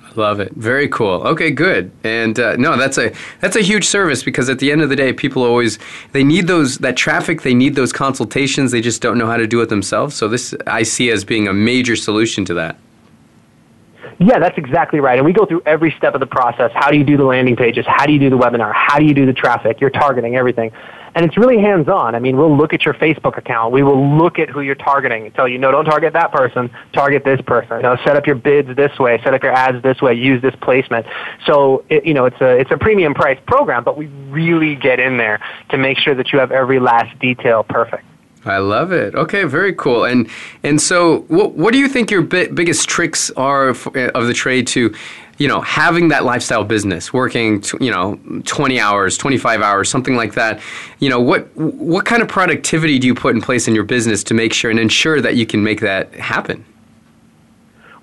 I 0.03 0.13
love 0.15 0.41
it. 0.41 0.53
Very 0.53 0.89
cool. 0.89 1.23
Okay, 1.27 1.51
good. 1.51 1.93
And 2.03 2.39
uh, 2.41 2.57
no, 2.57 2.77
that's 2.79 2.97
a 2.99 3.13
that's 3.41 3.55
a 3.55 3.61
huge 3.61 3.85
service 3.87 4.23
because 4.23 4.49
at 4.49 4.59
the 4.59 4.73
end 4.73 4.81
of 4.81 4.89
the 4.89 4.97
day, 4.97 5.13
people 5.13 5.43
always 5.43 5.79
they 6.13 6.25
need 6.25 6.47
those 6.47 6.79
that 6.79 6.97
traffic. 6.97 7.43
They 7.43 7.55
need 7.55 7.75
those 7.75 7.93
consultations. 7.93 8.71
They 8.71 8.81
just 8.81 9.03
don't 9.03 9.19
know 9.19 9.27
how 9.27 9.37
to 9.37 9.47
do 9.47 9.61
it 9.61 9.69
themselves. 9.69 10.15
So 10.17 10.29
this 10.29 10.55
I 10.67 10.83
see 10.83 11.11
as 11.11 11.25
being 11.25 11.47
a 11.47 11.53
major 11.53 11.95
solution 11.95 12.45
to 12.47 12.55
that. 12.55 12.79
Yeah, 14.19 14.39
that's 14.39 14.57
exactly 14.59 15.01
right. 15.01 15.19
And 15.19 15.27
we 15.27 15.33
go 15.33 15.45
through 15.45 15.63
every 15.67 15.93
step 15.99 16.15
of 16.15 16.21
the 16.21 16.27
process. 16.27 16.71
How 16.75 16.91
do 16.91 16.97
you 16.97 17.05
do 17.05 17.17
the 17.17 17.25
landing 17.25 17.57
pages? 17.57 17.85
How 17.87 18.07
do 18.07 18.13
you 18.13 18.19
do 18.19 18.31
the 18.31 18.39
webinar? 18.39 18.73
How 18.75 18.99
do 18.99 19.05
you 19.05 19.15
do 19.15 19.27
the 19.27 19.33
traffic? 19.33 19.81
You're 19.81 19.91
targeting, 19.91 20.37
everything. 20.37 20.71
And 21.17 21.25
it's 21.25 21.37
really 21.37 21.59
hands 21.59 21.89
on. 21.89 22.15
I 22.15 22.19
mean, 22.19 22.37
we'll 22.37 22.57
look 22.57 22.73
at 22.73 22.85
your 22.85 22.95
Facebook 22.95 23.39
account. 23.39 23.73
We 23.73 23.83
will 23.83 24.17
look 24.17 24.39
at 24.39 24.49
who 24.49 24.61
you're 24.61 24.75
targeting 24.75 25.27
and 25.27 25.35
tell 25.35 25.47
you, 25.47 25.59
no, 25.59 25.71
don't 25.71 25.85
target 25.85 26.13
that 26.13 26.33
person. 26.33 26.71
Target 26.93 27.25
this 27.25 27.41
person. 27.43 27.77
You 27.77 27.83
know, 27.83 27.97
set 28.05 28.17
up 28.17 28.27
your 28.27 28.37
bids 28.37 28.75
this 28.77 28.99
way. 28.99 29.21
Set 29.23 29.35
up 29.35 29.43
your 29.43 29.53
ads 29.53 29.83
this 29.83 30.01
way. 30.03 30.15
Use 30.15 30.43
this 30.43 30.55
placement. 30.61 31.07
So, 31.47 31.85
it, 31.89 32.05
you 32.05 32.15
know, 32.15 32.25
it's 32.25 32.41
a, 32.41 32.59
it's 32.59 32.71
a 32.71 32.79
premium 32.79 33.15
price 33.15 33.39
program, 33.47 33.85
but 33.85 33.97
we 33.97 34.07
really 34.07 34.75
get 34.75 34.99
in 34.99 35.17
there 35.17 35.41
to 35.71 35.79
make 35.79 35.99
sure 35.99 36.15
that 36.15 36.33
you 36.33 36.39
have 36.39 36.51
every 36.51 36.81
last 36.81 37.17
detail 37.21 37.63
perfect. 37.63 38.05
I 38.45 38.59
love 38.59 38.93
it. 38.93 39.15
Okay, 39.15 39.45
very 39.45 39.73
cool. 39.73 40.05
And 40.05 40.29
and 40.63 40.81
so, 40.81 41.21
what 41.29 41.55
what 41.55 41.73
do 41.73 41.79
you 41.79 41.89
think 41.89 42.11
your 42.11 42.23
bi- 42.23 42.49
biggest 42.49 42.89
tricks 42.89 43.31
are 43.33 43.69
of 43.69 43.85
the 44.27 44.35
trade 44.35 44.67
to 44.69 44.95
you 45.39 45.49
know, 45.49 45.61
having 45.61 46.09
that 46.09 46.25
lifestyle 46.25 46.65
business, 46.65 47.13
working, 47.13 47.63
you 47.81 47.91
know, 47.91 48.19
20 48.45 48.79
hours, 48.79 49.19
25 49.19 49.63
hours, 49.63 49.91
something 49.91 50.15
like 50.15 50.35
that, 50.35 50.61
you 51.01 51.09
know, 51.09 51.21
what 51.21 51.55
what 51.57 52.05
kind 52.05 52.23
of 52.23 52.29
productivity 52.29 52.99
do 52.99 53.07
you 53.07 53.15
put 53.15 53.35
in 53.35 53.41
place 53.41 53.67
in 53.67 53.75
your 53.75 53.85
business 53.85 54.23
to 54.25 54.35
make 54.35 54.53
sure 54.53 54.71
and 54.71 54.79
ensure 54.79 55.21
that 55.21 55.37
you 55.37 55.47
can 55.47 55.63
make 55.65 55.81
that 55.81 56.13
happen? 56.15 56.65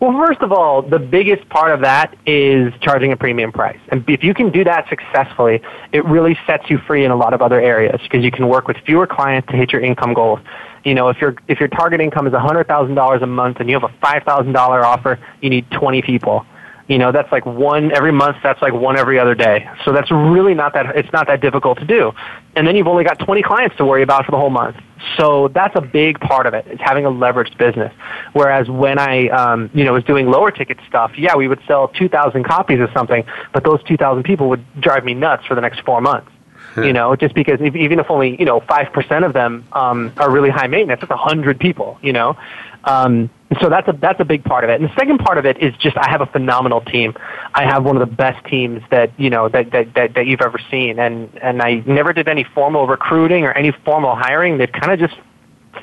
Well, 0.01 0.17
first 0.25 0.41
of 0.41 0.51
all, 0.51 0.81
the 0.81 0.97
biggest 0.97 1.47
part 1.49 1.71
of 1.71 1.81
that 1.81 2.17
is 2.25 2.73
charging 2.81 3.11
a 3.11 3.15
premium 3.15 3.51
price. 3.51 3.77
And 3.89 4.03
if 4.09 4.23
you 4.23 4.33
can 4.33 4.49
do 4.49 4.63
that 4.63 4.89
successfully, 4.89 5.61
it 5.91 6.03
really 6.05 6.35
sets 6.47 6.71
you 6.71 6.79
free 6.79 7.05
in 7.05 7.11
a 7.11 7.15
lot 7.15 7.35
of 7.35 7.41
other 7.43 7.61
areas 7.61 8.01
because 8.01 8.23
you 8.23 8.31
can 8.31 8.47
work 8.47 8.67
with 8.67 8.77
fewer 8.83 9.05
clients 9.05 9.47
to 9.49 9.57
hit 9.57 9.71
your 9.71 9.81
income 9.83 10.15
goals. 10.15 10.39
You 10.83 10.95
know, 10.95 11.09
if 11.09 11.21
your 11.21 11.35
if 11.47 11.59
your 11.59 11.69
target 11.69 12.01
income 12.01 12.25
is 12.25 12.33
$100,000 12.33 13.21
a 13.21 13.27
month 13.27 13.57
and 13.59 13.69
you 13.69 13.79
have 13.79 13.83
a 13.83 13.93
$5,000 14.03 14.55
offer, 14.83 15.19
you 15.39 15.51
need 15.51 15.69
20 15.69 16.01
people 16.01 16.47
you 16.91 16.97
know 16.97 17.13
that's 17.13 17.31
like 17.31 17.45
one 17.45 17.89
every 17.93 18.11
month 18.11 18.35
that's 18.43 18.61
like 18.61 18.73
one 18.73 18.97
every 18.97 19.17
other 19.17 19.33
day. 19.33 19.65
So 19.85 19.93
that's 19.93 20.11
really 20.11 20.53
not 20.53 20.73
that 20.73 20.87
it's 20.97 21.11
not 21.13 21.25
that 21.27 21.39
difficult 21.39 21.79
to 21.79 21.85
do. 21.85 22.11
And 22.57 22.67
then 22.67 22.75
you've 22.75 22.87
only 22.87 23.05
got 23.05 23.17
20 23.17 23.41
clients 23.43 23.77
to 23.77 23.85
worry 23.85 24.03
about 24.03 24.25
for 24.25 24.31
the 24.31 24.37
whole 24.37 24.49
month. 24.49 24.75
So 25.15 25.47
that's 25.47 25.73
a 25.77 25.81
big 25.81 26.19
part 26.19 26.47
of 26.47 26.53
it 26.53 26.67
is 26.67 26.81
having 26.81 27.05
a 27.05 27.09
leveraged 27.09 27.57
business. 27.57 27.93
Whereas 28.33 28.69
when 28.69 28.99
i 28.99 29.29
um, 29.29 29.69
you 29.73 29.85
know 29.85 29.93
was 29.93 30.03
doing 30.03 30.29
lower 30.29 30.51
ticket 30.51 30.79
stuff 30.85 31.11
yeah 31.17 31.33
we 31.35 31.47
would 31.47 31.61
sell 31.65 31.87
2000 31.87 32.43
copies 32.43 32.81
of 32.81 32.89
something 32.91 33.23
but 33.53 33.63
those 33.63 33.81
2000 33.83 34.23
people 34.23 34.49
would 34.49 34.63
drive 34.81 35.05
me 35.05 35.13
nuts 35.13 35.45
for 35.45 35.55
the 35.55 35.61
next 35.61 35.79
four 35.81 36.01
months. 36.01 36.29
You 36.77 36.93
know, 36.93 37.15
just 37.17 37.35
because 37.35 37.59
if, 37.59 37.75
even 37.75 37.99
if 37.99 38.09
only 38.09 38.37
you 38.37 38.45
know 38.45 38.59
five 38.61 38.91
percent 38.93 39.23
of 39.25 39.33
them 39.33 39.65
um, 39.73 40.13
are 40.17 40.29
really 40.29 40.49
high 40.49 40.67
maintenance, 40.67 41.01
that's 41.01 41.11
a 41.11 41.17
hundred 41.17 41.59
people. 41.59 41.97
You 42.01 42.13
know, 42.13 42.37
um, 42.85 43.29
so 43.59 43.69
that's 43.69 43.87
a 43.87 43.93
that's 43.93 44.19
a 44.19 44.25
big 44.25 44.43
part 44.43 44.63
of 44.63 44.69
it. 44.69 44.79
And 44.79 44.89
the 44.89 44.95
second 44.95 45.17
part 45.19 45.37
of 45.37 45.45
it 45.45 45.61
is 45.61 45.75
just 45.77 45.97
I 45.97 46.09
have 46.09 46.21
a 46.21 46.25
phenomenal 46.25 46.81
team. 46.81 47.13
I 47.53 47.65
have 47.65 47.83
one 47.83 47.97
of 47.97 48.07
the 48.07 48.15
best 48.15 48.45
teams 48.45 48.81
that 48.91 49.19
you 49.19 49.29
know 49.29 49.49
that 49.49 49.71
that 49.71 49.93
that, 49.95 50.13
that 50.13 50.25
you've 50.25 50.41
ever 50.41 50.59
seen. 50.69 50.99
And 50.99 51.37
and 51.41 51.61
I 51.61 51.83
never 51.85 52.13
did 52.13 52.27
any 52.29 52.43
formal 52.43 52.87
recruiting 52.87 53.43
or 53.43 53.51
any 53.51 53.71
formal 53.83 54.15
hiring. 54.15 54.57
They've 54.57 54.71
kind 54.71 54.93
of 54.93 54.99
just 54.99 55.19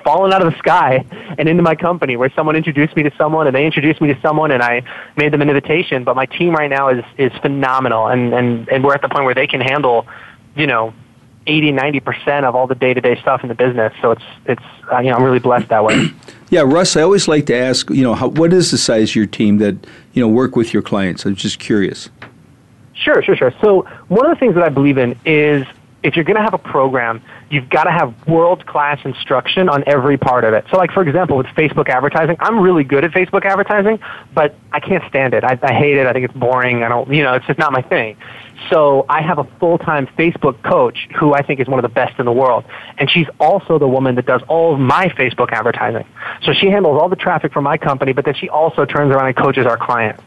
fallen 0.04 0.32
out 0.32 0.44
of 0.44 0.52
the 0.52 0.58
sky 0.58 1.04
and 1.38 1.48
into 1.48 1.62
my 1.62 1.74
company 1.74 2.16
where 2.16 2.30
someone 2.34 2.56
introduced 2.56 2.94
me 2.94 3.02
to 3.02 3.12
someone 3.16 3.46
and 3.46 3.56
they 3.56 3.66
introduced 3.66 4.00
me 4.00 4.12
to 4.12 4.20
someone 4.20 4.50
and 4.50 4.62
I 4.62 4.82
made 5.16 5.32
them 5.32 5.42
an 5.42 5.48
invitation. 5.48 6.04
But 6.04 6.16
my 6.16 6.26
team 6.26 6.54
right 6.54 6.70
now 6.70 6.88
is 6.88 7.04
is 7.18 7.32
phenomenal 7.42 8.06
and 8.06 8.32
and 8.32 8.68
and 8.70 8.82
we're 8.82 8.94
at 8.94 9.02
the 9.02 9.08
point 9.08 9.24
where 9.24 9.34
they 9.34 9.46
can 9.46 9.60
handle 9.60 10.06
you 10.56 10.66
know 10.66 10.94
80 11.46 11.72
90% 11.72 12.44
of 12.44 12.54
all 12.54 12.66
the 12.66 12.74
day-to-day 12.74 13.20
stuff 13.20 13.42
in 13.42 13.48
the 13.48 13.54
business 13.54 13.92
so 14.02 14.10
it's 14.10 14.24
it's 14.44 14.62
uh, 14.92 14.98
you 14.98 15.08
know 15.08 15.16
i'm 15.16 15.22
really 15.22 15.38
blessed 15.38 15.68
that 15.68 15.82
way 15.82 16.10
yeah 16.50 16.62
russ 16.64 16.96
i 16.96 17.02
always 17.02 17.28
like 17.28 17.46
to 17.46 17.54
ask 17.54 17.90
you 17.90 18.02
know 18.02 18.14
how, 18.14 18.28
what 18.28 18.52
is 18.52 18.70
the 18.70 18.78
size 18.78 19.10
of 19.10 19.16
your 19.16 19.26
team 19.26 19.58
that 19.58 19.76
you 20.18 20.24
know 20.24 20.28
work 20.28 20.56
with 20.56 20.74
your 20.74 20.82
clients? 20.82 21.24
I'm 21.24 21.36
just 21.36 21.60
curious. 21.60 22.08
Sure 22.94 23.22
sure 23.22 23.36
sure. 23.36 23.54
So 23.60 23.82
one 24.08 24.26
of 24.26 24.34
the 24.34 24.40
things 24.40 24.54
that 24.54 24.64
i 24.64 24.68
believe 24.68 24.98
in 24.98 25.16
is 25.24 25.64
if 26.02 26.16
you're 26.16 26.24
going 26.24 26.36
to 26.36 26.42
have 26.42 26.54
a 26.54 26.58
program 26.58 27.22
you've 27.50 27.68
got 27.70 27.84
to 27.84 27.90
have 27.90 28.14
world-class 28.26 29.00
instruction 29.04 29.68
on 29.68 29.82
every 29.86 30.16
part 30.16 30.44
of 30.44 30.54
it. 30.54 30.64
So 30.70 30.76
like 30.76 30.90
for 30.90 31.02
example 31.02 31.36
with 31.36 31.46
facebook 31.46 31.88
advertising 31.88 32.36
i'm 32.40 32.58
really 32.58 32.82
good 32.82 33.04
at 33.04 33.12
facebook 33.12 33.44
advertising 33.44 34.00
but 34.34 34.56
i 34.72 34.80
can't 34.80 35.04
stand 35.08 35.34
it. 35.34 35.44
I, 35.44 35.56
I 35.62 35.72
hate 35.72 35.96
it. 35.96 36.06
I 36.06 36.12
think 36.12 36.24
it's 36.24 36.34
boring. 36.34 36.82
I 36.82 36.88
don't 36.88 37.12
you 37.12 37.22
know 37.22 37.34
it's 37.34 37.46
just 37.46 37.60
not 37.60 37.72
my 37.72 37.82
thing 37.82 38.16
so 38.70 39.06
I 39.08 39.22
have 39.22 39.38
a 39.38 39.44
full-time 39.44 40.06
Facebook 40.18 40.62
coach 40.62 41.08
who 41.18 41.34
I 41.34 41.42
think 41.42 41.60
is 41.60 41.68
one 41.68 41.78
of 41.78 41.82
the 41.82 41.94
best 41.94 42.18
in 42.18 42.26
the 42.26 42.32
world. 42.32 42.64
And 42.98 43.10
she's 43.10 43.26
also 43.40 43.78
the 43.78 43.88
woman 43.88 44.14
that 44.16 44.26
does 44.26 44.42
all 44.48 44.74
of 44.74 44.80
my 44.80 45.08
Facebook 45.08 45.52
advertising. 45.52 46.04
So 46.42 46.52
she 46.52 46.66
handles 46.68 47.00
all 47.00 47.08
the 47.08 47.16
traffic 47.16 47.52
for 47.52 47.62
my 47.62 47.78
company, 47.78 48.12
but 48.12 48.24
then 48.24 48.34
she 48.34 48.48
also 48.48 48.84
turns 48.84 49.12
around 49.12 49.28
and 49.28 49.36
coaches 49.36 49.66
our 49.66 49.76
clients. 49.76 50.22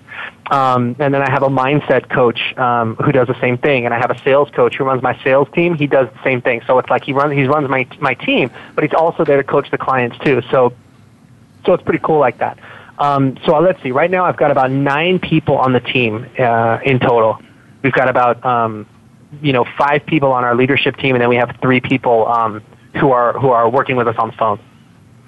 Um, 0.50 0.96
and 1.00 1.14
then 1.14 1.22
I 1.22 1.30
have 1.30 1.44
a 1.44 1.50
mindset 1.50 2.10
coach 2.10 2.58
um, 2.58 2.96
who 2.98 3.12
does 3.12 3.28
the 3.28 3.40
same 3.40 3.58
thing, 3.58 3.86
and 3.86 3.94
I 3.94 4.00
have 4.00 4.12
a 4.12 4.20
sales 4.20 4.50
coach 4.50 4.76
who 4.76 4.84
runs 4.84 5.02
my 5.02 5.18
sales 5.24 5.48
team. 5.54 5.76
He 5.76 5.88
does 5.88 6.10
the 6.12 6.24
same 6.24 6.42
thing. 6.42 6.62
So 6.68 6.78
it's 6.80 6.90
like 6.90 7.04
he 7.04 7.14
runs 7.14 7.34
he 7.34 7.46
runs 7.46 7.70
my 7.70 7.88
my 8.00 8.14
team, 8.16 8.52
but 8.76 8.84
he's 8.84 8.94
also 8.94 9.24
there 9.24 9.38
to 9.38 9.44
coach 9.44 9.72
the 9.72 9.78
clients 9.78 10.18
too. 10.20 10.42
So 10.52 10.74
so 11.66 11.74
it's 11.74 11.84
pretty 11.84 12.04
cool 12.04 12.20
like 12.20 12.40
that. 12.40 12.60
Um, 13.00 13.38
so 13.46 13.58
let's 13.60 13.82
see. 13.82 13.92
Right 13.92 14.12
now, 14.12 14.26
I've 14.26 14.38
got 14.38 14.52
about 14.52 14.72
nine 14.72 15.20
people 15.20 15.58
on 15.58 15.74
the 15.74 15.80
team 15.80 16.28
uh, 16.38 16.80
in 16.84 17.00
total. 17.00 17.40
We've 17.84 17.94
got 17.94 18.10
about 18.10 18.44
um, 18.46 18.88
you 19.42 19.54
know 19.54 19.66
five 19.78 20.06
people 20.06 20.32
on 20.32 20.44
our 20.44 20.56
leadership 20.56 20.98
team, 20.98 21.16
and 21.16 21.22
then 21.22 21.30
we 21.30 21.38
have 21.38 21.56
three 21.62 21.82
people 21.82 22.28
um, 22.28 22.64
who 22.96 23.12
are 23.12 23.34
who 23.40 23.50
are 23.50 23.70
working 23.70 23.96
with 23.96 24.08
us 24.08 24.16
on 24.18 24.30
the 24.30 24.36
phone. 24.38 24.60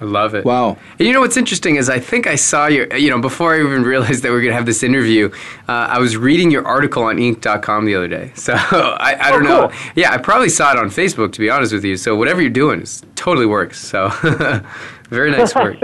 I 0.01 0.05
love 0.05 0.35
it. 0.35 0.43
Wow. 0.43 0.77
And 0.99 1.07
you 1.07 1.13
know 1.13 1.21
what's 1.21 1.37
interesting 1.37 1.77
is 1.77 1.87
I 1.87 1.97
think 1.97 2.27
I 2.27 2.35
saw 2.35 2.67
your, 2.67 2.93
you 2.93 3.09
know, 3.09 3.21
before 3.21 3.55
I 3.55 3.61
even 3.61 3.83
realized 3.93 4.23
that 4.23 4.31
we 4.31 4.35
are 4.35 4.41
going 4.41 4.51
to 4.51 4.55
have 4.55 4.65
this 4.65 4.83
interview, 4.83 5.31
uh, 5.69 5.71
I 5.71 5.99
was 5.99 6.17
reading 6.17 6.51
your 6.51 6.67
article 6.67 7.03
on 7.03 7.17
Inc.com 7.17 7.85
the 7.85 7.95
other 7.95 8.09
day. 8.09 8.33
So 8.35 8.53
I, 8.57 9.15
I 9.19 9.31
don't 9.31 9.47
oh, 9.47 9.67
know. 9.67 9.71
Yeah, 9.95 10.11
I 10.11 10.17
probably 10.17 10.49
saw 10.49 10.73
it 10.73 10.77
on 10.77 10.87
Facebook, 10.87 11.31
to 11.33 11.39
be 11.39 11.49
honest 11.49 11.71
with 11.71 11.85
you. 11.85 11.95
So 11.95 12.17
whatever 12.17 12.41
you're 12.41 12.49
doing 12.49 12.81
is 12.81 13.01
totally 13.15 13.45
works. 13.45 13.79
So 13.79 14.09
very 15.09 15.31
nice 15.31 15.55
work. 15.55 15.77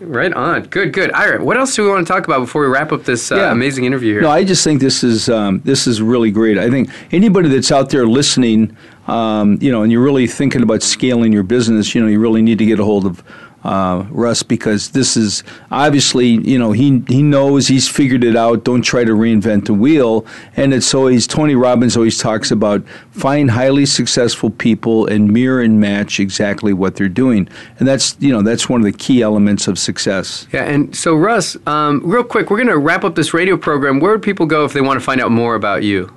Right 0.00 0.32
on. 0.32 0.62
Good, 0.62 0.94
good. 0.94 1.12
Ira, 1.12 1.44
what 1.44 1.58
else 1.58 1.76
do 1.76 1.84
we 1.84 1.90
want 1.90 2.06
to 2.06 2.10
talk 2.10 2.24
about 2.24 2.40
before 2.40 2.62
we 2.62 2.68
wrap 2.68 2.90
up 2.90 3.04
this 3.04 3.30
uh, 3.30 3.36
yeah. 3.36 3.52
amazing 3.52 3.84
interview 3.84 4.14
here? 4.14 4.22
No, 4.22 4.30
I 4.30 4.44
just 4.44 4.64
think 4.64 4.80
this 4.80 5.04
is 5.04 5.28
um, 5.28 5.60
this 5.60 5.86
is 5.86 6.00
really 6.00 6.30
great. 6.30 6.56
I 6.56 6.70
think 6.70 6.88
anybody 7.12 7.50
that's 7.50 7.70
out 7.70 7.90
there 7.90 8.06
listening, 8.06 8.74
um, 9.08 9.58
you 9.60 9.70
know, 9.70 9.82
and 9.82 9.92
you're 9.92 10.02
really 10.02 10.26
thinking 10.26 10.62
about 10.62 10.82
scaling 10.82 11.34
your 11.34 11.42
business, 11.42 11.94
you 11.94 12.00
know, 12.00 12.06
you 12.06 12.18
really 12.18 12.40
need 12.40 12.56
to 12.58 12.64
get 12.64 12.80
a 12.80 12.84
hold 12.84 13.04
of 13.04 13.22
uh, 13.64 14.06
Russ, 14.10 14.42
because 14.42 14.90
this 14.90 15.16
is 15.16 15.44
obviously, 15.70 16.28
you 16.28 16.58
know, 16.58 16.72
he 16.72 17.02
he 17.08 17.22
knows 17.22 17.68
he's 17.68 17.88
figured 17.88 18.24
it 18.24 18.36
out. 18.36 18.64
Don't 18.64 18.82
try 18.82 19.04
to 19.04 19.12
reinvent 19.12 19.66
the 19.66 19.74
wheel. 19.74 20.24
And 20.56 20.72
it's 20.72 20.94
always 20.94 21.26
Tony 21.26 21.54
Robbins 21.54 21.96
always 21.96 22.18
talks 22.18 22.50
about 22.50 22.86
find 23.10 23.50
highly 23.50 23.84
successful 23.84 24.50
people 24.50 25.06
and 25.06 25.30
mirror 25.30 25.60
and 25.60 25.78
match 25.78 26.20
exactly 26.20 26.72
what 26.72 26.96
they're 26.96 27.08
doing. 27.08 27.48
And 27.78 27.86
that's 27.86 28.16
you 28.18 28.32
know 28.32 28.42
that's 28.42 28.68
one 28.68 28.80
of 28.80 28.84
the 28.84 28.96
key 28.96 29.20
elements 29.20 29.68
of 29.68 29.78
success. 29.78 30.46
Yeah. 30.52 30.64
And 30.64 30.94
so 30.96 31.14
Russ, 31.14 31.56
um, 31.66 32.00
real 32.04 32.24
quick, 32.24 32.50
we're 32.50 32.58
going 32.58 32.68
to 32.68 32.78
wrap 32.78 33.04
up 33.04 33.14
this 33.14 33.34
radio 33.34 33.56
program. 33.56 34.00
Where 34.00 34.12
would 34.12 34.22
people 34.22 34.46
go 34.46 34.64
if 34.64 34.72
they 34.72 34.80
want 34.80 34.98
to 34.98 35.04
find 35.04 35.20
out 35.20 35.30
more 35.30 35.54
about 35.54 35.82
you? 35.82 36.14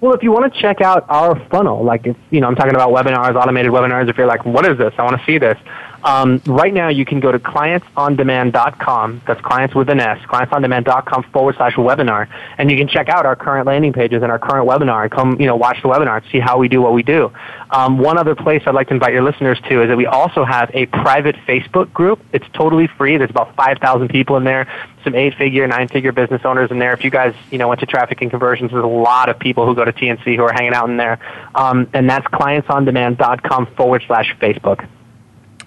Well, 0.00 0.12
if 0.12 0.22
you 0.22 0.32
want 0.32 0.52
to 0.52 0.60
check 0.60 0.82
out 0.82 1.06
our 1.08 1.38
funnel, 1.48 1.82
like 1.82 2.06
if 2.06 2.16
you 2.30 2.40
know, 2.40 2.46
I'm 2.46 2.54
talking 2.54 2.74
about 2.74 2.90
webinars, 2.90 3.40
automated 3.40 3.72
webinars. 3.72 4.08
If 4.08 4.18
you're 4.18 4.26
like, 4.26 4.44
what 4.44 4.66
is 4.66 4.76
this? 4.78 4.92
I 4.98 5.02
want 5.02 5.18
to 5.18 5.24
see 5.24 5.38
this 5.38 5.58
Um, 6.04 6.42
right 6.46 6.72
now, 6.72 6.88
you 6.88 7.06
can 7.06 7.18
go 7.18 7.32
to 7.32 7.38
clientsondemand.com. 7.38 9.22
That's 9.26 9.40
clients 9.40 9.74
with 9.74 9.88
an 9.88 10.00
S. 10.00 10.18
Clientsondemand.com 10.26 11.22
forward 11.32 11.56
slash 11.56 11.74
webinar, 11.74 12.28
and 12.58 12.70
you 12.70 12.76
can 12.76 12.88
check 12.88 13.08
out 13.08 13.24
our 13.24 13.34
current 13.34 13.66
landing 13.66 13.94
pages 13.94 14.22
and 14.22 14.30
our 14.30 14.38
current 14.38 14.68
webinar, 14.68 15.10
come, 15.10 15.40
you 15.40 15.46
know, 15.46 15.56
watch 15.56 15.80
the 15.82 15.88
webinar 15.88 16.18
and 16.22 16.26
see 16.30 16.38
how 16.38 16.58
we 16.58 16.68
do 16.68 16.82
what 16.82 16.92
we 16.92 17.02
do. 17.02 17.32
Um, 17.70 17.98
one 17.98 18.18
other 18.18 18.34
place 18.34 18.62
I'd 18.66 18.74
like 18.74 18.88
to 18.88 18.94
invite 18.94 19.14
your 19.14 19.22
listeners 19.22 19.58
to 19.68 19.82
is 19.82 19.88
that 19.88 19.96
we 19.96 20.06
also 20.06 20.44
have 20.44 20.70
a 20.74 20.86
private 20.86 21.36
Facebook 21.48 21.92
group. 21.92 22.20
It's 22.32 22.46
totally 22.52 22.86
free. 22.86 23.16
There's 23.16 23.30
about 23.30 23.56
5,000 23.56 24.08
people 24.08 24.36
in 24.36 24.44
there, 24.44 24.70
some 25.04 25.14
eight-figure, 25.14 25.66
nine-figure 25.66 26.12
business 26.12 26.42
owners 26.44 26.70
in 26.70 26.78
there. 26.78 26.92
If 26.92 27.02
you 27.02 27.10
guys, 27.10 27.34
you 27.50 27.56
know, 27.56 27.68
went 27.68 27.80
to 27.80 27.86
traffic 27.86 28.20
and 28.20 28.30
conversions, 28.30 28.72
there's 28.72 28.84
a 28.84 28.86
lot 28.86 29.30
of 29.30 29.38
people 29.38 29.66
who 29.66 29.74
go 29.74 29.86
to 29.86 29.92
TNC 29.92 30.36
who 30.36 30.42
are 30.42 30.52
hanging 30.52 30.74
out 30.74 30.90
in 30.90 30.98
there, 30.98 31.18
um, 31.54 31.88
and 31.94 32.10
that's 32.10 32.26
clientsondemand.com 32.26 33.66
forward 33.74 34.04
slash 34.06 34.36
Facebook. 34.38 34.86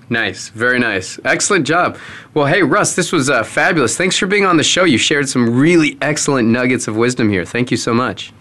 Nice, 0.10 0.49
very 0.49 0.80
nice. 0.80 1.20
Excellent 1.26 1.68
job. 1.68 1.97
Well, 2.34 2.45
hey, 2.45 2.64
Russ, 2.64 2.95
this 2.95 3.12
was 3.12 3.30
uh, 3.30 3.43
fabulous. 3.43 3.97
Thanks 3.97 4.18
for 4.18 4.26
being 4.26 4.45
on 4.45 4.55
the 4.55 4.64
show. 4.64 4.86
You 4.86 4.97
shared 4.97 5.28
some 5.28 5.58
really 5.58 5.97
excellent 6.01 6.47
nuggets 6.47 6.88
of 6.88 6.95
wisdom 6.95 7.30
here. 7.30 7.43
Thank 7.43 7.72
you 7.72 7.78
so 7.78 7.93
much. 7.93 8.32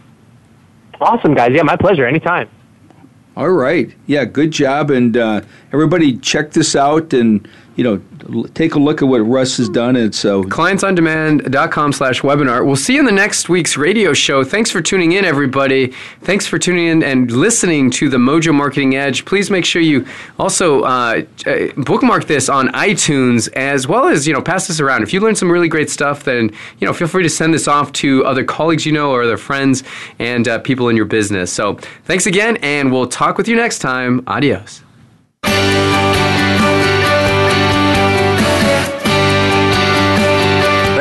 Awesome, 1.00 1.34
guys. 1.34 1.50
Yeah, 1.52 1.62
my 1.62 1.76
pleasure. 1.76 2.06
Anytime. 2.06 2.48
All 3.36 3.50
right. 3.50 3.92
Yeah, 4.06 4.24
good 4.24 4.52
job. 4.52 4.90
And 4.90 5.16
uh, 5.16 5.42
everybody 5.72 6.16
check 6.18 6.52
this 6.52 6.76
out 6.76 7.12
and, 7.12 7.46
you 7.76 7.84
know, 7.84 8.48
take 8.54 8.74
a 8.74 8.78
look 8.78 9.02
at 9.02 9.08
what 9.08 9.18
Russ 9.18 9.58
has 9.58 9.68
done. 9.68 9.96
And 9.96 10.14
so 10.14 10.42
clientsondemand.com 10.44 11.92
slash 11.92 12.22
webinar. 12.22 12.64
We'll 12.64 12.76
see 12.76 12.94
you 12.94 13.00
in 13.00 13.06
the 13.06 13.12
next 13.12 13.48
week's 13.48 13.76
radio 13.76 14.14
show. 14.14 14.44
Thanks 14.44 14.70
for 14.70 14.80
tuning 14.80 15.12
in, 15.12 15.24
everybody. 15.24 15.92
Thanks 16.22 16.46
for 16.46 16.58
tuning 16.58 16.86
in 16.86 17.02
and 17.02 17.30
listening 17.30 17.90
to 17.92 18.08
the 18.08 18.16
Mojo 18.16 18.54
Marketing 18.54 18.96
Edge. 18.96 19.24
Please 19.26 19.50
make 19.50 19.64
sure 19.64 19.82
you 19.82 20.06
also 20.38 20.82
uh, 20.82 21.22
uh, 21.46 21.66
bookmark 21.76 22.26
this 22.26 22.48
on 22.48 22.68
iTunes 22.68 23.52
as 23.52 23.86
well 23.86 24.08
as, 24.08 24.26
you 24.26 24.32
know, 24.32 24.42
pass 24.42 24.66
this 24.66 24.80
around. 24.80 25.02
If 25.02 25.12
you 25.12 25.20
learned 25.20 25.38
some 25.38 25.52
really 25.52 25.68
great 25.68 25.90
stuff, 25.90 26.24
then, 26.24 26.50
you 26.78 26.86
know, 26.86 26.94
feel 26.94 27.08
free 27.08 27.22
to 27.22 27.30
send 27.30 27.52
this 27.52 27.68
off 27.68 27.92
to 27.92 28.24
other 28.24 28.42
colleagues 28.42 28.86
you 28.86 28.92
know 28.92 29.10
or 29.10 29.22
other 29.22 29.36
friends 29.36 29.82
and 30.18 30.48
uh, 30.48 30.58
people 30.60 30.88
in 30.88 30.96
your 30.96 31.04
business. 31.04 31.52
So 31.52 31.74
thanks 32.04 32.26
again, 32.26 32.56
and 32.58 32.90
we'll 32.90 33.08
talk 33.08 33.36
with 33.36 33.48
you 33.48 33.56
next 33.56 33.80
time. 33.80 34.22
Adios. 34.26 34.82